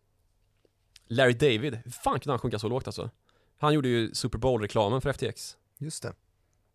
[1.08, 1.76] Larry David.
[1.84, 3.10] Hur fan kunde han sjunka så lågt alltså?
[3.58, 5.58] Han gjorde ju Super Bowl-reklamen för FTX.
[5.78, 6.14] Just det.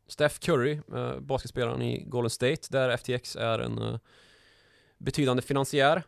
[0.09, 3.99] Steph Curry, eh, basketspelaren i Golden State, där FTX är en eh,
[4.99, 6.03] betydande finansiär.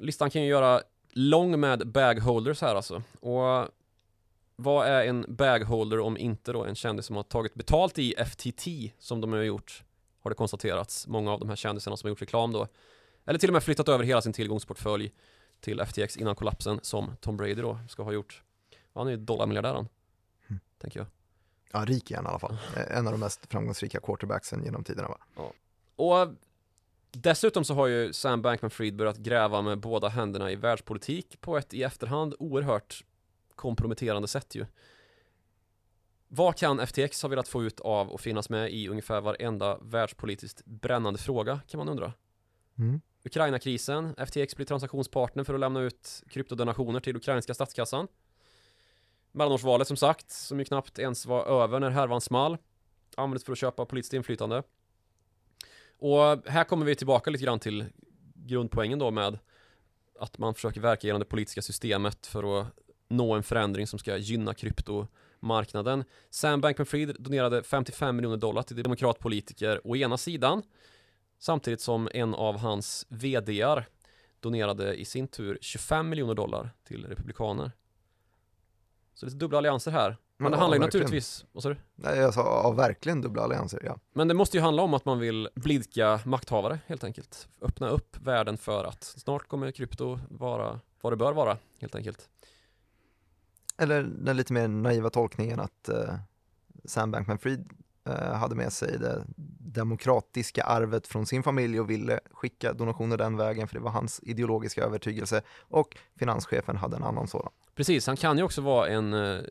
[0.00, 3.02] Listan kan ju göra lång med bagholders här alltså.
[3.20, 3.68] Och
[4.56, 8.66] vad är en bagholder om inte då en kändis som har tagit betalt i FTT
[8.98, 9.84] som de har gjort,
[10.22, 11.06] har det konstaterats.
[11.06, 12.68] Många av de här kändisarna som har gjort reklam då.
[13.24, 15.12] Eller till och med flyttat över hela sin tillgångsportfölj
[15.60, 18.42] till FTX innan kollapsen som Tom Brady då ska ha gjort.
[18.94, 19.88] Han är ju dollarmiljardär han,
[20.48, 20.60] Mm.
[20.78, 21.06] tänker jag.
[21.76, 22.58] Ja, rik är han i alla fall.
[22.76, 25.18] Eh, En av de mest framgångsrika quarterbacksen genom tiderna va?
[25.96, 26.28] Och
[27.10, 31.74] dessutom så har ju Sam Bankman-Fried börjat gräva med båda händerna i världspolitik på ett
[31.74, 33.04] i efterhand oerhört
[33.54, 34.66] komprometterande sätt ju.
[36.28, 40.64] Vad kan FTX ha velat få ut av och finnas med i ungefär varenda världspolitiskt
[40.64, 42.12] brännande fråga kan man undra.
[42.78, 43.00] Mm.
[43.24, 48.08] Ukraina-krisen, FTX blir transaktionspartner för att lämna ut kryptodonationer till ukrainska statskassan.
[49.36, 52.58] Mellanårsvalet som sagt, som ju knappt ens var över när härvan small.
[53.16, 54.62] Användes för att köpa politiskt inflytande.
[55.98, 57.84] Och här kommer vi tillbaka lite grann till
[58.34, 59.38] grundpoängen då med
[60.20, 62.66] att man försöker verka genom det politiska systemet för att
[63.08, 66.04] nå en förändring som ska gynna kryptomarknaden.
[66.30, 70.62] Sam Bankman-Fried donerade 55 miljoner dollar till demokratpolitiker å ena sidan
[71.38, 73.86] samtidigt som en av hans vdar
[74.40, 77.72] donerade i sin tur 25 miljoner dollar till republikaner.
[79.20, 80.16] Så lite dubbla allianser här.
[80.38, 81.02] Men det Ja, handlar ju verkligen.
[81.04, 81.76] naturligtvis, vad sa du?
[81.94, 83.98] Nej, jag sa ja, verkligen dubbla allianser, ja.
[84.14, 87.48] Men det måste ju handla om att man vill blidka makthavare helt enkelt.
[87.62, 92.28] Öppna upp världen för att snart kommer krypto vara vad det bör vara helt enkelt.
[93.78, 96.14] Eller den lite mer naiva tolkningen att eh,
[96.84, 97.70] Sam Bankman-Fried
[98.08, 99.24] eh, hade med sig det
[99.58, 104.20] demokratiska arvet från sin familj och ville skicka donationer den vägen för det var hans
[104.22, 107.52] ideologiska övertygelse och finanschefen hade en annan sådan.
[107.76, 109.42] Precis, han kan ju också vara en uh,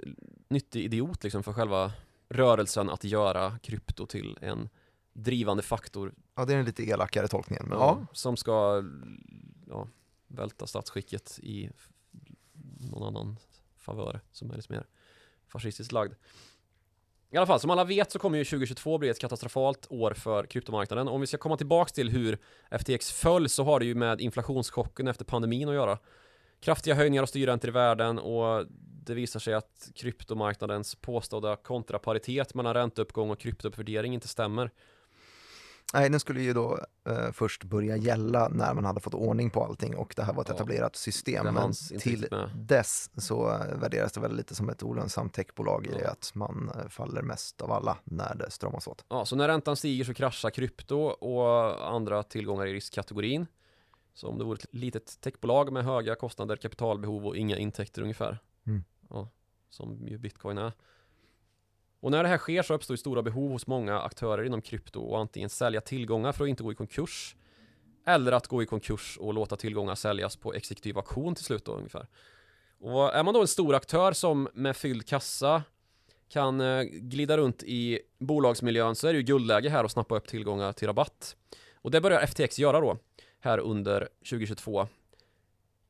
[0.48, 1.92] nyttig idiot liksom för själva
[2.30, 4.70] rörelsen att göra krypto till en
[5.14, 8.84] drivande faktor Ja, det är den lite elakare tolkningen, men ja, ja, som ska
[9.70, 9.88] ja,
[10.28, 11.70] välta statsskicket i
[12.92, 13.38] någon annan
[13.78, 14.86] favör som är lite mer
[15.48, 16.14] fascistiskt lagd.
[17.30, 20.46] I alla fall, som alla vet så kommer ju 2022 bli ett katastrofalt år för
[20.46, 21.08] kryptomarknaden.
[21.08, 22.38] Om vi ska komma tillbaks till hur
[22.80, 25.98] FTX föll så har det ju med inflationschocken efter pandemin att göra.
[26.66, 28.66] Kraftiga höjningar av styrräntor i världen och
[29.06, 34.72] det visar sig att kryptomarknadens påstådda kontraparitet mellan ränteuppgång och kryptovärdering inte stämmer.
[35.94, 36.80] nej, den skulle ju då
[37.10, 40.42] eh, först börja gälla när man hade fått ordning på allting och det här var
[40.42, 41.54] ett Ja, etablerat system.
[41.54, 45.98] Men till dess så eh, värderas det väl lite som ett olönsamt techbolag i Ja.
[45.98, 49.06] det att man eh, faller mest av alla när det stramas åt.
[49.10, 53.46] Ja, så när räntan stiger så kraschar krypto och andra tillgångar i riskkategorin.
[54.16, 58.40] Så om det vore ett litet techbolag med höga kostnader, kapitalbehov och inga intäkter ungefär.
[58.68, 58.84] Mm.
[59.10, 59.30] Ja,
[59.70, 60.72] som ju bitcoin är.
[62.00, 65.02] Och när det här sker så uppstår ju stora behov hos många aktörer inom krypto
[65.02, 67.36] och antingen sälja tillgångar för att inte gå i konkurs
[68.06, 71.72] eller att gå i konkurs och låta tillgångar säljas på exekutiv auktion till slut då
[71.72, 72.08] ungefär.
[72.80, 75.64] Och är man då en stor aktör som med fylld kassa
[76.30, 80.28] kan eh, glida runt i bolagsmiljön så är det ju guldläge här att snappa upp
[80.28, 81.36] tillgångar till rabatt.
[81.76, 82.98] Och det börjar FTX göra då,
[83.46, 84.88] här under 2022.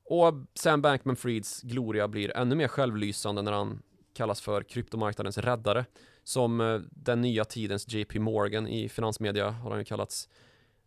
[0.06, 3.82] Och Sam Bankman-Frieds gloria blir ännu mer självlysande när han
[4.14, 5.86] kallas för kryptomarknadens räddare.
[6.24, 10.30] Som eh, den nya tidens JP Morgan i finansmedia har han ju kallats.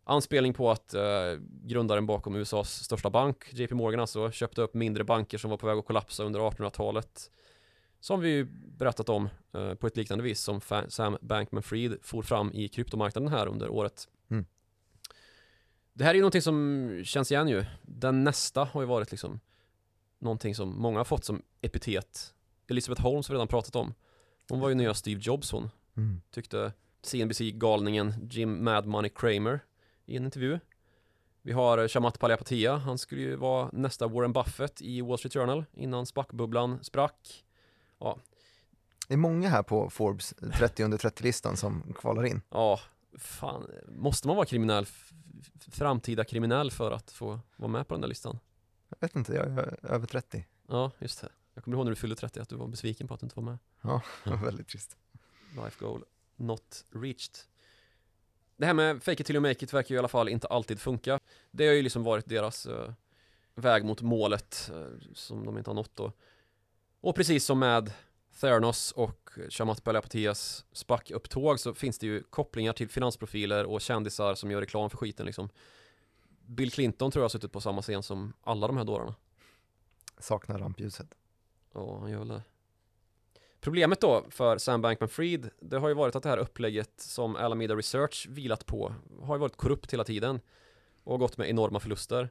[0.03, 1.01] Anspelning på att eh,
[1.63, 5.67] grundaren bakom USAs största bank, JP Morgan alltså, köpte upp mindre banker som var på
[5.67, 7.31] väg att kollapsa under 1800-talet.
[7.99, 8.43] Som vi
[8.77, 13.47] berättat om eh, på ett liknande vis som Sam Bankman-Fried for fram i kryptomarknaden här
[13.47, 14.07] under året.
[15.99, 17.65] Det här är ju någonting som känns igen ju.
[17.81, 19.39] Den nästa har ju varit liksom
[20.19, 22.33] någonting som många har fått som epitet.
[22.67, 23.93] Elisabeth Holmes har vi redan pratat om.
[24.49, 25.69] Hon var ju nya Steve Jobs hon.
[25.97, 26.21] Mm.
[26.31, 29.59] Tyckte CNBC-galningen Jim Mad Money Kramer
[30.05, 30.59] i en intervju.
[31.41, 35.65] Vi har Shamat Palihapitiya, han skulle ju vara nästa Warren Buffett i Wall Street Journal
[35.73, 37.45] innan spackbubblan sprack.
[37.99, 38.17] Ja.
[39.07, 42.41] Det är många här på Forbes 30 under 30-listan som kvalar in.
[42.49, 42.79] Ja,
[43.17, 44.85] fan, måste man vara kriminell,
[45.71, 48.39] framtida kriminell för att få vara med på den där listan?
[48.89, 50.45] Jag vet inte, jag är över 30.
[50.67, 51.29] Ja, just det.
[51.53, 53.35] Jag kommer ihåg när du fyllde 30 att du var besviken på att du inte
[53.35, 53.57] var med.
[53.81, 54.97] Ja, det var väldigt trist.
[55.55, 56.03] Life goal
[56.35, 57.35] not reached.
[58.57, 60.47] Det här med fake it till you make it verkar ju i alla fall inte
[60.47, 61.19] alltid funka.
[61.51, 62.91] Det har ju liksom varit deras uh,
[63.55, 66.11] väg mot målet uh, som de inte har nått då.
[67.01, 67.93] Och precis som med
[68.39, 74.51] Theranos och Shamat Palihapitias SPAC-upptåg så finns det ju kopplingar till finansprofiler och kändisar som
[74.51, 75.49] gör reklam för skiten liksom.
[76.45, 79.15] Bill Clinton tror jag har suttit på samma scen som alla de här dårarna.
[80.19, 81.07] Saknar rampljuset.
[81.73, 82.41] Ja, han gör väl det.
[83.61, 87.75] Problemet då för Sam Bankman-Fried, det har ju varit att det här upplägget som Alameda
[87.75, 90.39] Research vilat på har ju varit korrupt hela tiden
[91.03, 92.29] och gått med enorma förluster.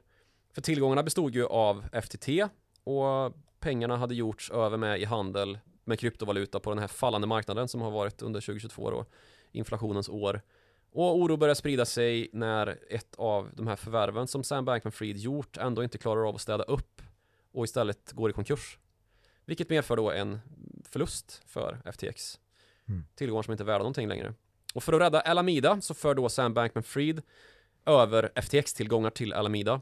[0.53, 2.27] För tillgångarna bestod ju av FTT
[2.83, 5.59] och pengarna hade gjorts över med i handel
[5.89, 9.05] med kryptovaluta på den här fallande marknaden som har varit under 2022 då,
[9.51, 10.41] inflationens år.
[10.91, 15.57] Och oro börjar sprida sig när ett av de här förvärven som Sam Bankman-Fried gjort
[15.57, 17.01] ändå inte klarar av att städa upp
[17.51, 18.79] och istället går i konkurs.
[19.45, 20.39] Vilket medför då en
[20.83, 22.39] förlust för FTX.
[22.87, 23.05] Mm.
[23.15, 24.33] Tillgångar som inte är värda någonting längre.
[24.73, 27.21] Och för att rädda Alameda så för då Sam Bankman-Fried
[27.85, 29.81] över FTX-tillgångar till Alameda.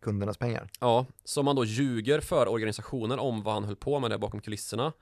[0.00, 0.70] Kundernas pengar.
[0.80, 4.40] Ja, så man då ljuger för organisationen om vad han höll på med där bakom
[4.40, 4.92] kulisserna.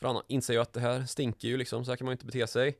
[0.00, 2.14] För han inser ju att det här stinker ju liksom, så här kan man ju
[2.14, 2.78] inte bete sig.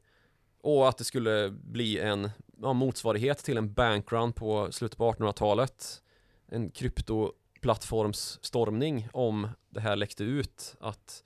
[0.63, 2.31] Och att det skulle bli en
[2.63, 6.03] ja, motsvarighet till en bankrun på slutet på 1800-talet.
[6.47, 11.25] En kryptoplattformsstormning om det här läckte ut att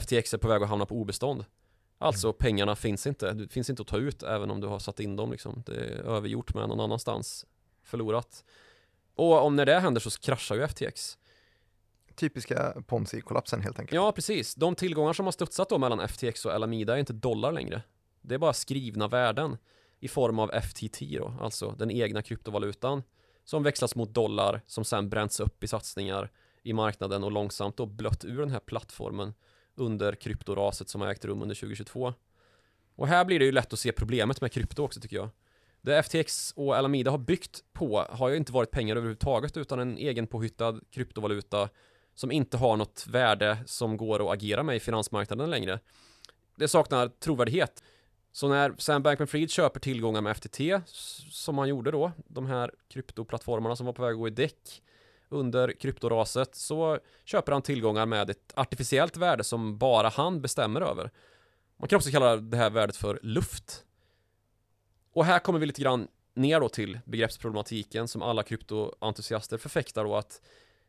[0.00, 1.44] FTX är på väg att hamna på obestånd.
[1.98, 2.36] Alltså Mm.
[2.38, 5.16] pengarna finns inte, det finns inte att ta ut även om du har satt in
[5.16, 5.62] dem liksom.
[5.66, 7.46] Det är övergjort med någon annanstans,
[7.82, 8.44] förlorat.
[9.14, 11.18] Och om när det händer så kraschar ju FTX.
[12.18, 13.94] Typiska ponzi-kollapsen helt enkelt.
[13.94, 14.54] Ja, precis.
[14.54, 17.82] De tillgångar som har studsat då mellan FTX och Alameda är inte dollar längre.
[18.20, 19.56] Det är bara skrivna värden
[20.00, 23.02] i form av FTT då, alltså den egna kryptovalutan
[23.44, 26.30] som växlas mot dollar som sen bränns upp i satsningar
[26.62, 29.34] i marknaden och långsamt då blött ur den här plattformen
[29.74, 32.14] under kryptoraset som har ägt rum under 2022.
[32.96, 35.28] Och här blir det ju lätt att se problemet med krypto också tycker jag.
[35.80, 39.98] Det FTX och Alameda har byggt på har ju inte varit pengar överhuvudtaget utan en
[39.98, 41.68] egen påhittad kryptovaluta
[42.18, 45.80] som inte har något värde som går att agera med i finansmarknaden längre.
[46.56, 47.82] Det saknar trovärdighet.
[48.32, 50.60] Så när Sam Bankman-Fried köper tillgångar med FTT,
[51.30, 54.82] som han gjorde då, de här kryptoplattformarna som var på väg att gå i däck
[55.28, 61.10] under kryptoraset, så köper han tillgångar med ett artificiellt värde som bara han bestämmer över.
[61.76, 63.84] Man kan också kalla det här värdet för luft.
[65.12, 70.16] Och här kommer vi lite grann ner då till begreppsproblematiken som alla kryptoentusiaster förfäktar då
[70.16, 70.40] att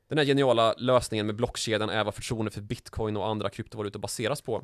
[0.09, 4.41] den här geniala lösningen med blockkedjan är vad förtroende för bitcoin och andra kryptovalutor baseras
[4.41, 4.63] på.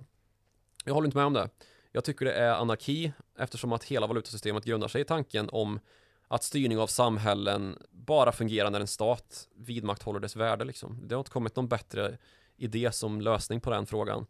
[0.86, 1.50] Jag håller inte med om det.
[1.92, 5.80] Jag tycker det är anarki eftersom att hela valutasystemet grundar sig i tanken om
[6.28, 11.08] att styrning av samhällen bara fungerar när en stat vidmakthåller dess värde liksom.
[11.08, 12.18] Det har inte kommit någon bättre
[12.58, 14.26] idé som lösning på den frågan.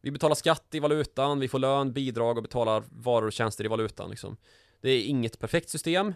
[0.00, 3.68] Vi betalar skatt i valutan, vi får lön, bidrag och betalar varor och tjänster i
[3.68, 4.36] valutan liksom.
[4.80, 6.14] Det är inget perfekt system,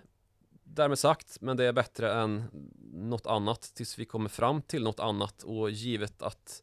[0.66, 2.44] därmed sagt, men det är bättre än
[2.92, 6.62] något annat tills vi kommer fram till något annat och givet att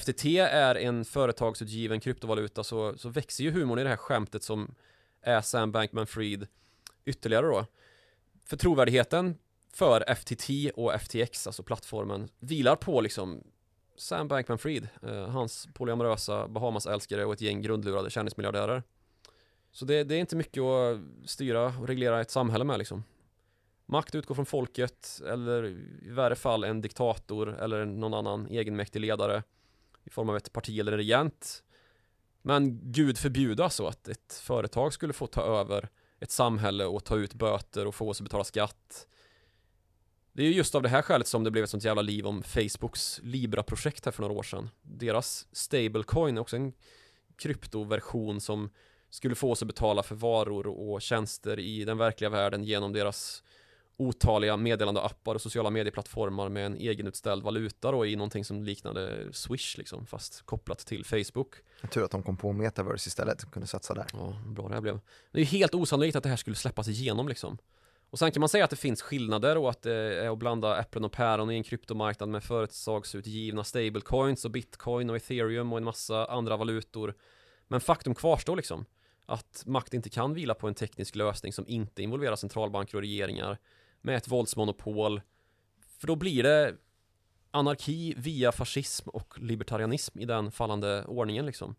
[0.00, 4.74] FTT är en företagsutgiven kryptovaluta så, så växer ju humorn i det här skämtet som
[5.20, 6.46] är Sam Bankman-Fried
[7.04, 7.66] ytterligare då.
[8.44, 9.38] För trovärdigheten
[9.72, 13.42] för FTT och FTX, alltså plattformen, vilar på liksom
[13.96, 18.82] Sam Bankman-Fried, eh, hans polyamorösa Bahamas-älskare och ett gäng grundlurade kändismiljardärer.
[19.72, 23.04] Så det, det är inte mycket att styra och reglera ett samhälle med liksom.
[23.86, 25.64] Makt utgår från folket, eller
[26.02, 29.42] i värre fall en diktator eller någon annan egenmäktig ledare
[30.04, 31.62] i form av ett parti eller en regent.
[32.42, 35.88] Men gud förbjuda så att ett företag skulle få ta över
[36.20, 39.06] ett samhälle och ta ut böter och få oss att betala skatt.
[40.32, 42.26] Det är ju just av det här skälet som det blev ett sånt jävla liv
[42.26, 44.70] om Facebooks Libra-projekt här för några år sedan.
[44.82, 46.72] Deras stablecoin är också en
[47.36, 48.70] kryptoversion som
[49.10, 53.42] skulle få oss att betala för varor och tjänster i den verkliga världen genom deras
[53.96, 59.32] otaliga meddelande appar och sociala medieplattformar med en egenutställd valuta då i någonting som liknade
[59.32, 61.54] Swish liksom, fast kopplat till Facebook.
[61.90, 64.06] Tur att de kom på metaverse istället, kunde satsa där.
[64.12, 65.00] Ja, bra det här blev.
[65.32, 67.58] Det är helt osannolikt att det här skulle släppas igenom liksom.
[68.10, 70.80] Och sen kan man säga att det finns skillnader och att det är att blanda
[70.80, 75.84] äpplen och päron i en kryptomarknad med företagsutgivna stablecoins och bitcoin och ethereum och en
[75.84, 77.14] massa andra valutor.
[77.68, 78.84] Men faktum kvarstår liksom
[79.26, 83.58] att makt inte kan vila på en teknisk lösning som inte involverar centralbanker och regeringar
[84.04, 85.20] med ett våldsmonopol.
[85.98, 86.76] För då blir det
[87.50, 91.74] anarki via fascism och libertarianism i den fallande ordningen liksom.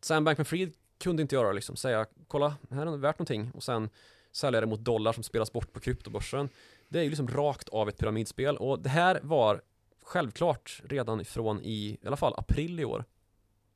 [0.00, 3.62] Sam Bankman-Fried kunde inte göra det liksom, säga kolla, här är det värt någonting och
[3.62, 3.90] sen
[4.32, 6.48] sälja det mot dollar som spelas bort på kryptobörsen.
[6.88, 9.62] Det är ju liksom rakt av ett pyramidspel och det här var
[10.02, 13.04] självklart redan ifrån i, i alla fall april i år.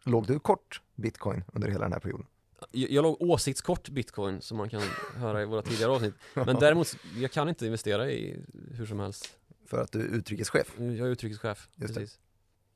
[0.05, 2.27] Låg du kort bitcoin under hela den här perioden?
[2.71, 4.83] Jag, jag låg åsiktskort bitcoin som man kan
[5.17, 6.15] höra i våra tidigare avsnitt.
[6.35, 8.41] Men däremot, jag kan inte investera i
[8.71, 9.39] hur som helst.
[9.67, 10.75] För att du är utrikeschef?
[10.79, 12.19] Jag är utrikeschef, Just precis.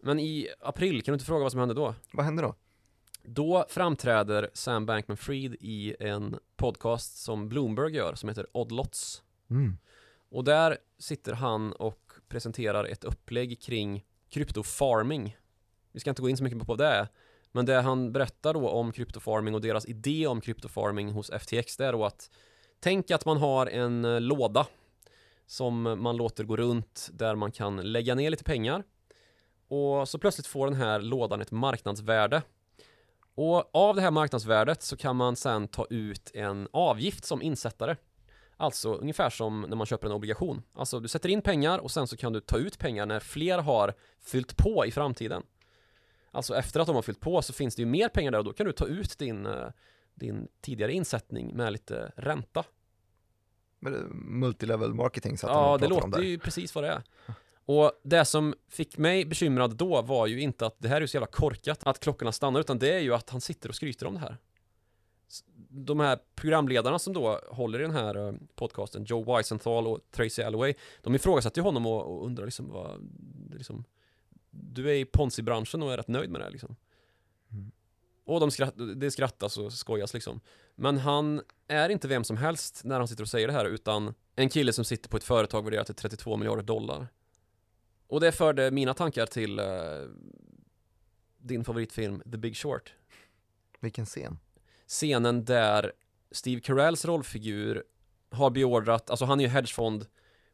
[0.02, 1.94] Men i april, kan du inte fråga vad som hände då?
[2.12, 2.54] Vad hände då?
[3.22, 9.22] Då framträder Sam Bankman-Fried i en podcast som Bloomberg gör som heter Odd Lots.
[9.50, 9.76] Mm.
[10.28, 15.36] Och där sitter han och presenterar ett upplägg kring kryptofarming.
[15.92, 17.08] Vi ska inte gå in så mycket på det.
[17.56, 21.86] Men det han berättar då om kryptofarming och deras idé om kryptofarming hos FTX det
[21.86, 22.30] är då att
[22.80, 24.66] Tänk att man har en eh, låda
[25.46, 28.82] som man låter gå runt där man kan lägga ner lite pengar.
[29.68, 32.42] Och så plötsligt får den här lådan ett marknadsvärde.
[33.34, 37.96] Och av det här marknadsvärdet så kan man sen ta ut en avgift som insättare.
[38.56, 40.62] Alltså ungefär som när man köper en obligation.
[40.74, 43.58] Alltså du sätter in pengar och sen så kan du ta ut pengar när fler
[43.58, 45.42] har fyllt på i framtiden.
[46.36, 48.44] Alltså efter att de har fyllt på så finns det ju mer pengar där och
[48.44, 49.68] då kan du ta ut din, eh,
[50.14, 52.64] din tidigare insättning med lite ränta
[53.80, 53.92] Men
[54.40, 57.02] Multilevel marketing satt han Ja, det låter ju precis vad det är.
[57.66, 61.16] Och det som fick mig bekymrad då var ju inte att det här är så
[61.16, 64.14] jävla korkat att klockorna stannar utan det är ju att han sitter och skryter om
[64.14, 64.36] det här.
[65.68, 70.42] De här programledarna som då håller i den här eh, podcasten, Joe Weisenthal och Tracy
[70.42, 73.10] Alloway, de ifrågasatte ju honom och, och undrar liksom vad,
[73.54, 73.84] liksom,
[74.62, 76.76] du är i ponzi-branschen och är rätt nöjd med det liksom.
[77.52, 77.70] Mm.
[78.24, 80.40] Och de skratt, det skrattas och skojas liksom.
[80.74, 84.14] Men han är inte vem som helst när han sitter och säger det här utan
[84.36, 87.08] en kille som sitter på ett företag värderat till 32 miljarder dollar.
[88.06, 89.66] Och det förde mina tankar till eh,
[91.38, 92.94] din favoritfilm The Big Short.
[93.80, 94.38] Vilken scen.
[94.86, 95.92] Scenen där
[96.30, 97.84] Steve Carells rollfigur
[98.30, 99.50] har beordrat, alltså han är ju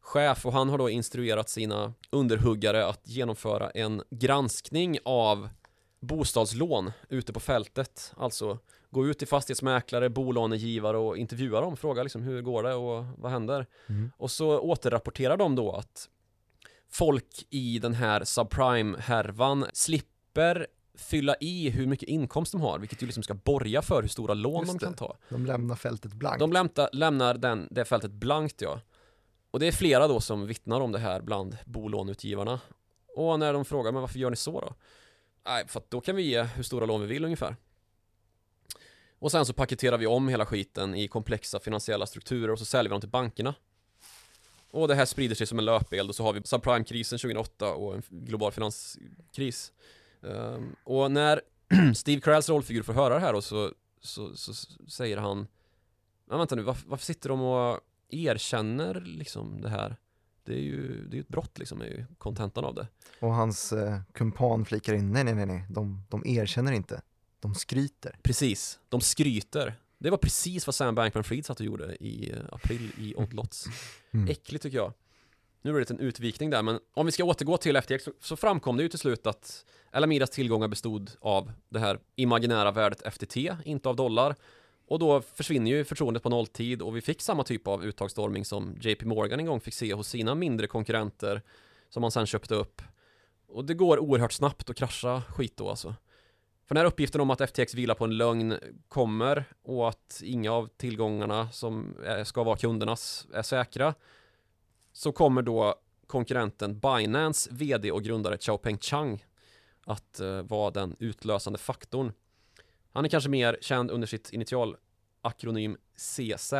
[0.03, 5.49] hedgefondchef och han har då instruerat sina underhuggare att genomföra en granskning av
[5.99, 8.13] bostadslån ute på fältet.
[8.17, 8.59] Alltså
[8.89, 13.31] gå ut till fastighetsmäklare, bolånegivare och intervjua dem, fråga liksom hur går det och vad
[13.31, 13.65] händer?
[13.89, 14.11] Mm.
[14.17, 16.09] Och så återrapporterar de då att
[16.91, 23.05] folk i den här subprime-härvan slipper fylla i hur mycket inkomst de har, vilket ju
[23.05, 24.97] liksom ska borga för hur stora lån Just de kan det.
[24.97, 25.17] ta.
[25.29, 26.39] De lämnar fältet blankt.
[26.39, 28.79] De lämta, lämnar den, det fältet blankt ja.
[29.53, 32.59] Och det är flera då som vittnar om det här bland bolåneutgivarna.
[33.15, 34.73] Och när de frågar, men varför gör ni så då?
[35.45, 37.55] Nej, för att då kan vi ge hur stora lån vi vill ungefär.
[39.19, 42.89] Och sen så paketerar vi om hela skiten i komplexa finansiella strukturer och så säljer
[42.89, 43.55] vi dem till bankerna.
[44.71, 47.95] Och det här sprider sig som en löpeld och så har vi subprime-krisen 2008 och
[47.95, 49.73] en global finanskris.
[50.21, 51.41] Um, och när
[51.95, 53.71] Steve Carells rollfigur får höra det här då så,
[54.01, 55.47] så, så, så säger han
[56.25, 57.79] Men vänta nu, varför, varför sitter de och
[58.13, 59.97] erkänner liksom det här?
[60.43, 62.87] Det är ju det är ett brott liksom, är ju kontentan av det.
[63.19, 67.01] Och hans eh, kumpan flikar in, nej nej nej nej, de, de erkänner inte,
[67.39, 68.15] de skryter.
[68.23, 69.75] Precis, de skryter.
[69.97, 73.65] Det var precis vad Sam Bankman-Fried satt och gjorde i eh, april i Odd Lots.
[74.11, 74.29] Mm.
[74.29, 74.93] Äckligt tycker jag.
[75.61, 78.35] Nu är det en utvikning där, men om vi ska återgå till FTX så, så
[78.35, 83.37] framkom det ju till slut att Alamidas tillgångar bestod av det här imaginära värdet FTT,
[83.65, 84.35] inte av dollar.
[84.87, 88.77] Och då försvinner ju förtroendet på nolltid och vi fick samma typ av uttagsstorming som
[88.81, 91.41] JP Morgan en gång fick se hos sina mindre konkurrenter
[91.89, 92.81] som man sen köpte upp.
[93.47, 95.95] Och det går oerhört snabbt att krascha skit då alltså.
[96.65, 98.57] För när uppgiften om att FTX vilar på en lögn
[98.87, 101.95] kommer och att inga av tillgångarna som
[102.25, 103.93] ska vara kundernas är säkra
[104.93, 105.75] så kommer då
[106.07, 109.25] konkurrenten Binance VD och grundare Xiaopeng Chang
[109.85, 112.11] att eh, vara den utlösande faktorn.
[112.93, 116.53] Han är kanske mer känd under sitt initialakronym CZ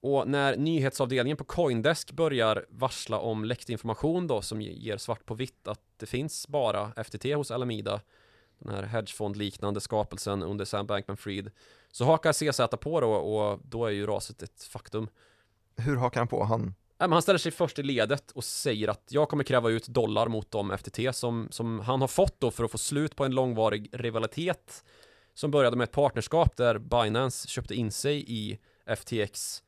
[0.00, 5.26] och när nyhetsavdelningen på Coindesk börjar varsla om läckt information då som ge- ger svart
[5.26, 8.00] på vitt att det finns bara FTT hos Alameda
[8.58, 11.50] den här hedgefondliknande skapelsen under Sam Bankman-Fried
[11.92, 15.08] så hakar CZ på då och då är ju raset ett faktum.
[15.76, 16.44] Hur hakar han på?
[16.44, 16.74] Han...
[16.98, 20.50] han ställer sig först i ledet och säger att jag kommer kräva ut dollar mot
[20.50, 23.88] de FTT som, som han har fått då för att få slut på en långvarig
[23.92, 24.84] rivalitet
[25.36, 29.62] som började med ett partnerskap där Binance köpte in sig i FTX.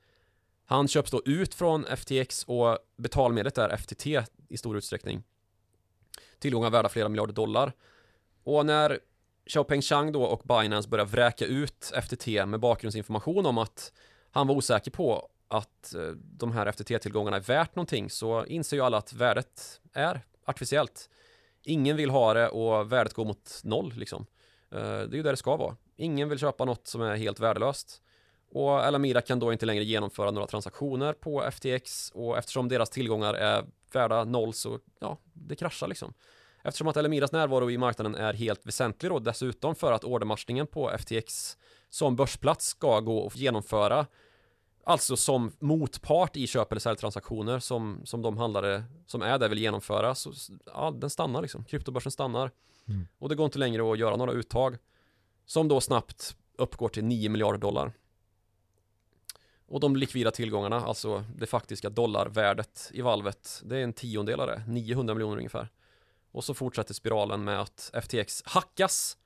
[0.65, 4.07] Han köps då ut från FTX och betalmedlet är FTT
[4.49, 5.23] i stor utsträckning.
[6.39, 7.73] Tillgångar värda flera miljarder dollar.
[8.45, 8.99] Och när
[9.47, 13.93] Xiaopeng Chang då och Binance börjar vräka ut FTT med bakgrundsinformation om att
[14.31, 18.83] han var osäker på att eh, de här FTT-tillgångarna är värt någonting så inser ju
[18.83, 21.11] alla att värdet är artificiellt.
[21.63, 24.27] Ingen vill ha det och värdet går mot noll liksom.
[24.71, 25.77] Eh, det är ju där det ska vara.
[25.97, 28.03] Ingen vill köpa något som är helt värdelöst.
[28.51, 33.35] Och Alameda kan då inte längre genomföra några transaktioner på FTX och eftersom deras tillgångar
[33.35, 36.15] är värda noll så, ja, det kraschar liksom.
[36.63, 40.91] Eftersom att Alamedas närvaro i marknaden är helt väsentlig då dessutom för att ordermatchningen på
[40.99, 41.57] FTX
[41.91, 44.07] som börsplats ska gå att genomföra
[44.89, 49.59] Alltså som motpart i köp eller säljtransaktioner som, som de handlare som är där vill
[49.59, 50.33] genomföra så
[50.67, 52.51] ja, den stannar liksom, kryptobörsen stannar
[52.89, 53.07] mm.
[53.19, 54.77] och det går inte längre att göra några uttag
[55.47, 57.93] som då snabbt uppgår till 9 miljarder dollar
[59.69, 64.47] och de likvida tillgångarna, alltså det faktiska dollarvärdet i valvet, det är en tiondel av
[64.47, 65.69] det, 900 miljoner ungefär.
[66.31, 69.19] Och så fortsätter spiralen med att FTX hackas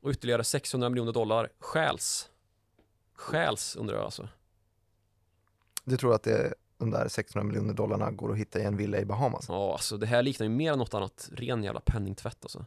[0.00, 2.30] och ytterligare 600 miljoner dollar stjäls.
[3.14, 4.28] Stjäls undrar jag alltså.
[5.84, 8.98] Du tror att det, de där 600 miljoner dollarna går att hitta i en villa
[8.98, 9.46] i Bahamas?
[9.48, 12.64] Ja, alltså det här liknar ju mer än något annat ren jävla penningtvätt alltså.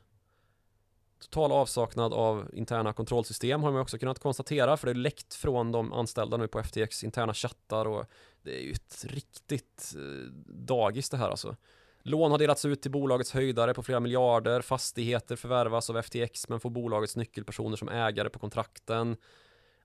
[1.19, 5.71] Total avsaknad av interna kontrollsystem har man också kunnat konstatera för det är läckt från
[5.71, 8.05] de anställda nu på FTX interna chattar och
[8.41, 11.55] det är ju ett riktigt eh, dagis det här alltså.
[12.03, 16.59] Lån har delats ut till bolagets höjdare på flera miljarder, fastigheter förvärvas av FTX men
[16.59, 19.17] får bolagets nyckelpersoner som ägare på kontrakten.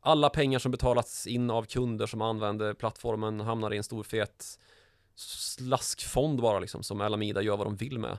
[0.01, 4.59] Alla pengar som betalats in av kunder som använder plattformen hamnar i en stor fet
[5.15, 8.19] slaskfond bara liksom som Alameda gör vad de vill med.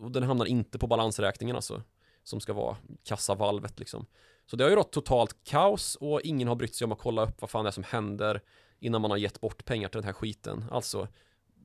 [0.00, 1.82] Och den hamnar inte på balansräkningen alltså
[2.28, 4.06] som ska vara kassavalvet liksom.
[4.46, 7.22] Så det har ju rått totalt kaos och ingen har brytt sig om att kolla
[7.22, 8.40] upp vad fan det är som händer
[8.80, 11.08] innan man har gett bort pengar till den här skiten, alltså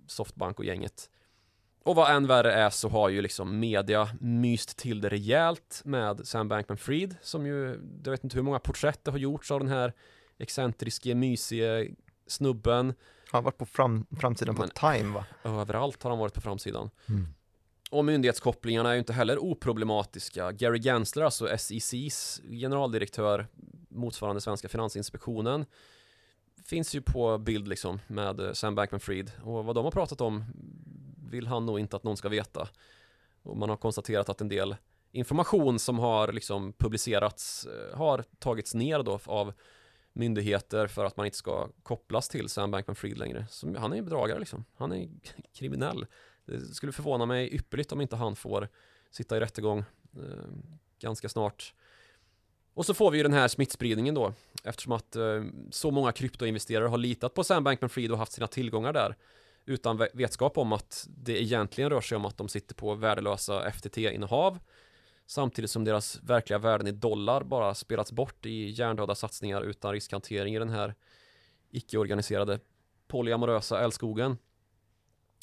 [0.08, 1.10] Softbank och gänget.
[1.84, 6.28] Och vad än värre är så har ju liksom media myst till det rejält med
[6.28, 9.70] Sam Bankman-Fried som ju, jag vet inte hur många porträtt det har gjorts av den
[9.70, 9.94] här
[10.38, 11.86] excentriske, mysiga
[12.28, 12.86] snubben.
[13.32, 15.26] Han har varit på fram, framsidan på Time va?
[15.44, 16.90] Överallt har han varit på framsidan.
[17.10, 17.28] Mm.
[17.94, 20.52] Och myndighetskopplingarna är ju inte heller oproblematiska.
[20.52, 23.48] Gary Gensler, alltså SECs generaldirektör,
[23.90, 25.66] motsvarande svenska finansinspektionen,
[26.66, 30.44] finns ju på bild liksom med eh, Sam Bankman-Fried och vad de har pratat om
[31.32, 32.68] vill han nog inte att någon ska veta.
[33.44, 34.76] Och man har konstaterat att en del
[35.12, 39.54] information som har liksom publicerats eh, har tagits ner då av
[40.14, 43.46] myndigheter för att man inte ska kopplas till Sam Bankman-Fried längre.
[43.50, 44.66] Så han är ju bedragare liksom.
[44.78, 45.10] Han är
[45.54, 46.06] kriminell.
[46.46, 48.68] Det skulle förvåna mig ypperligt om inte han får
[49.12, 49.80] sitta i rättegång
[50.18, 50.46] eh,
[51.00, 51.74] ganska snart.
[52.74, 54.34] Och så får vi ju den här smittspridningen då
[54.64, 58.94] eftersom att eh, så många kryptoinvesterare har litat på Sam Bankman-Fried och haft sina tillgångar
[58.94, 59.16] där
[59.66, 64.60] utan vetskap om att det egentligen rör sig om att de sitter på värdelösa FTT-innehav
[65.26, 70.56] samtidigt som deras verkliga värden i dollar bara spelats bort i hjärndöda satsningar utan riskhantering
[70.56, 70.96] i den här
[71.72, 72.60] icke-organiserade
[73.08, 74.38] polyamorösa älskogen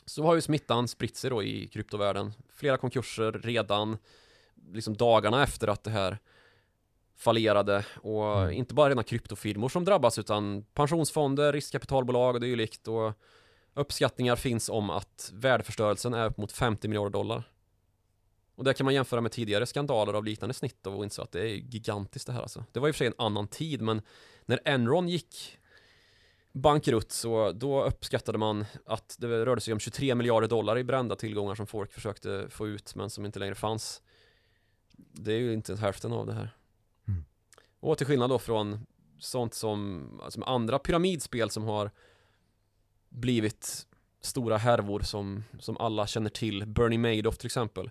[0.07, 2.33] så har ju smittan spritt sig då i kryptovärlden.
[2.53, 3.99] Flera konkurser redan
[4.73, 6.19] liksom dagarna efter att det här
[7.17, 8.53] fallerade och mm.
[8.53, 13.13] inte bara rena kryptofirmor som drabbas utan pensionsfonder, riskkapitalbolag och dylikt och
[13.75, 17.43] uppskattningar finns om att värdeförstörelsen är upp mot 50 miljarder dollar.
[18.55, 21.41] Och det kan man jämföra med tidigare skandaler av liknande snitt och inse att det
[21.41, 22.65] är gigantiskt det här alltså.
[22.73, 24.03] Det var i och för sig en annan tid men
[24.47, 25.59] när Enron gick
[26.53, 31.17] bankrutt så då uppskattade man att det rörde sig om 23 miljarder dollar i brända
[31.17, 34.03] tillgångar som folk försökte få ut men som inte längre fanns.
[34.97, 36.57] Det är ju inte hälften av det här.
[37.09, 37.25] Mm.
[37.81, 38.87] Och till skillnad då från
[39.19, 41.91] sånt som alltså andra pyramidspel som har
[43.09, 43.87] blivit
[44.21, 47.91] stora härvor som, som alla känner till, Bernie Madoff till exempel.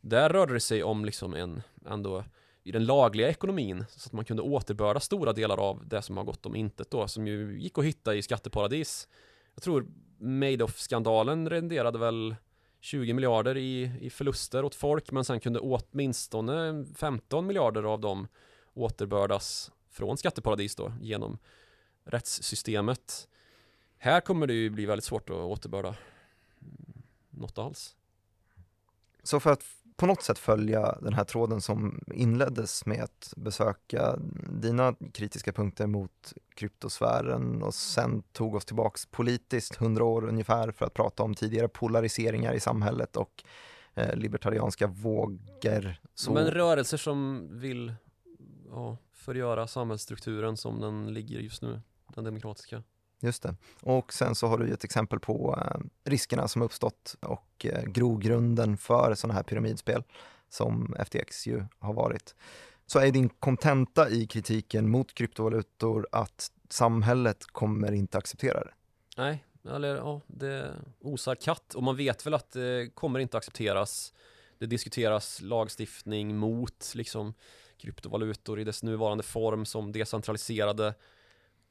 [0.00, 2.24] Där rörde det sig om liksom en ändå
[2.64, 6.24] i den lagliga ekonomin så att man kunde återbörda stora delar av det som har
[6.24, 9.08] gått om intet då som ju gick att hitta i skatteparadis.
[9.54, 9.86] Jag tror
[10.18, 12.36] Madoff-skandalen renderade väl
[12.80, 18.28] 20 miljarder i, i förluster åt folk men sen kunde åtminstone 15 miljarder av dem
[18.74, 21.38] återbördas från skatteparadis då genom
[22.04, 23.28] rättssystemet.
[23.98, 27.96] Här kommer det ju bli väldigt svårt att återbörda mm, något alls.
[29.22, 29.64] Så för att
[29.96, 34.16] på något sätt följa den här tråden som inleddes med att besöka
[34.48, 40.86] dina kritiska punkter mot kryptosfären och sen tog oss tillbaks politiskt hundra år ungefär för
[40.86, 43.44] att prata om tidigare polariseringar i samhället och
[43.94, 45.96] eh, libertarianska vågor.
[46.14, 46.32] Så...
[46.32, 47.94] Men rörelser som vill
[48.70, 51.80] ja, förgöra samhällsstrukturen som den ligger just nu,
[52.14, 52.82] den demokratiska.
[53.20, 53.56] Just det.
[53.80, 58.76] Och sen så har du ett exempel på eh, riskerna som uppstått och eh, grogrunden
[58.76, 60.02] för sådana här pyramidspel
[60.48, 62.34] som FTX ju har varit.
[62.86, 68.72] Så är din kontenta i kritiken mot kryptovalutor att samhället kommer inte acceptera det?
[69.16, 70.70] Nej, eller ja, det
[71.00, 74.12] osar katt och man vet väl att det kommer inte accepteras.
[74.58, 77.34] Det diskuteras lagstiftning mot liksom
[77.78, 80.94] kryptovalutor i dess nuvarande form som decentraliserade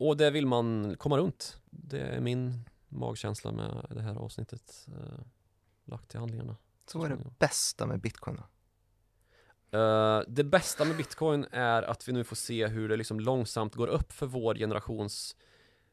[0.07, 1.61] och det vill man komma runt.
[1.69, 5.19] Det är min magkänsla med det här avsnittet eh,
[5.85, 6.57] lagt till handlingarna.
[6.85, 8.43] Så vad är det bästa med bitcoin då?
[9.77, 13.75] Uh, det bästa med bitcoin är att vi nu får se hur det liksom långsamt
[13.75, 15.35] går upp för vår generations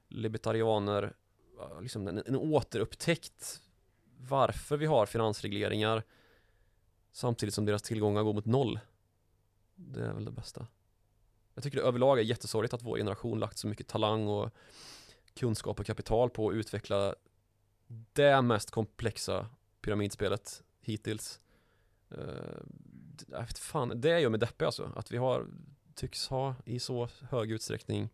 [0.09, 3.63] libertarianer, uh, liksom en, en återupptäckt
[4.17, 6.03] varför vi har finansregleringar
[7.13, 8.81] samtidigt som deras tillgångar går mot noll.
[9.75, 10.67] Det är väl det bästa.
[11.55, 14.51] Jag tycker det överlag är jättesorgligt att vår generation lagt så mycket talang och
[15.35, 17.15] kunskap och kapital på att utveckla
[18.13, 19.47] det mest komplexa
[19.81, 21.41] pyramidspelet hittills.
[22.13, 22.25] Uh,
[23.31, 24.93] jag vet fan, det gör mig deppig alltså.
[24.97, 25.47] Att vi har,
[25.95, 28.09] tycks ha i så hög utsträckning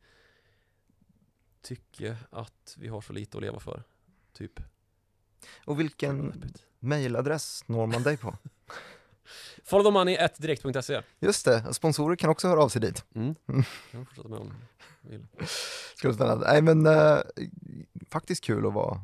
[1.62, 3.82] tycke att vi har så lite att leva för.
[4.32, 4.60] Typ.
[5.64, 6.44] Och vilken
[6.78, 8.36] mailadress når man dig på?
[9.64, 13.04] Followthemoney.direkt.se Just det, sponsorer kan också höra av sig dit.
[13.14, 13.34] Mm.
[13.48, 13.64] mm.
[13.90, 14.52] Jag fortsätta med om
[15.10, 15.26] vill.
[15.96, 16.46] Skulle spännande.
[16.46, 17.18] Nej men äh,
[18.10, 19.00] faktiskt kul att vara,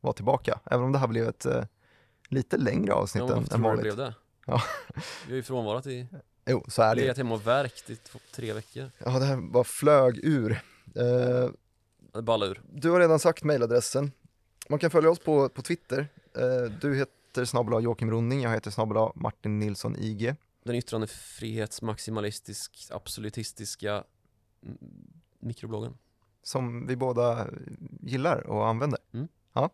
[0.00, 1.64] vara tillbaka, även om det här blev ett äh,
[2.28, 3.82] lite längre avsnitt ja, än, än vanligt.
[3.82, 4.14] blev det?
[4.46, 4.62] Ja.
[5.26, 6.06] Vi har ju frånvarat i
[6.46, 7.98] Jo, så är det Legat hemma och verkt i
[8.34, 11.50] tre veckor Ja, det här bara flög ur uh,
[12.12, 14.12] Det ballade ur Du har redan sagt mejladressen
[14.68, 16.08] Man kan följa oss på, på Twitter
[16.38, 20.34] uh, Du heter heter snabel Joakim Ronning, jag heter snabel Martin Nilsson IG.
[20.64, 24.04] Den yttrandefrihetsmaximalistisk, absolutistiska
[25.40, 25.98] mikrobloggen.
[26.42, 27.46] Som vi båda
[28.00, 29.00] gillar och använder.
[29.14, 29.28] Mm.
[29.52, 29.70] Ja.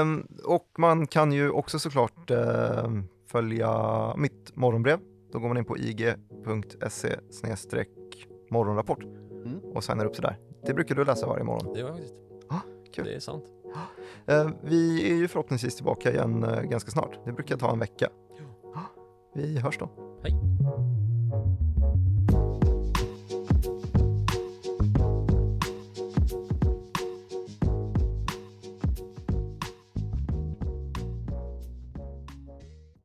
[0.00, 5.00] Um, och man kan ju också såklart uh, följa mitt morgonbrev.
[5.32, 7.16] Då går man in på ig.se
[8.50, 9.60] morgonrapport mm.
[9.74, 10.38] och signar upp sig där.
[10.66, 11.72] Det brukar du läsa varje morgon.
[11.72, 12.14] Det gör jag faktiskt.
[12.48, 12.60] Ah,
[12.92, 13.04] kul.
[13.04, 13.44] Det är sant.
[14.26, 17.18] Eh, vi är ju förhoppningsvis tillbaka igen eh, ganska snart.
[17.24, 18.08] Det brukar ta en vecka.
[19.34, 19.88] Vi hörs då.
[20.22, 20.34] Hej.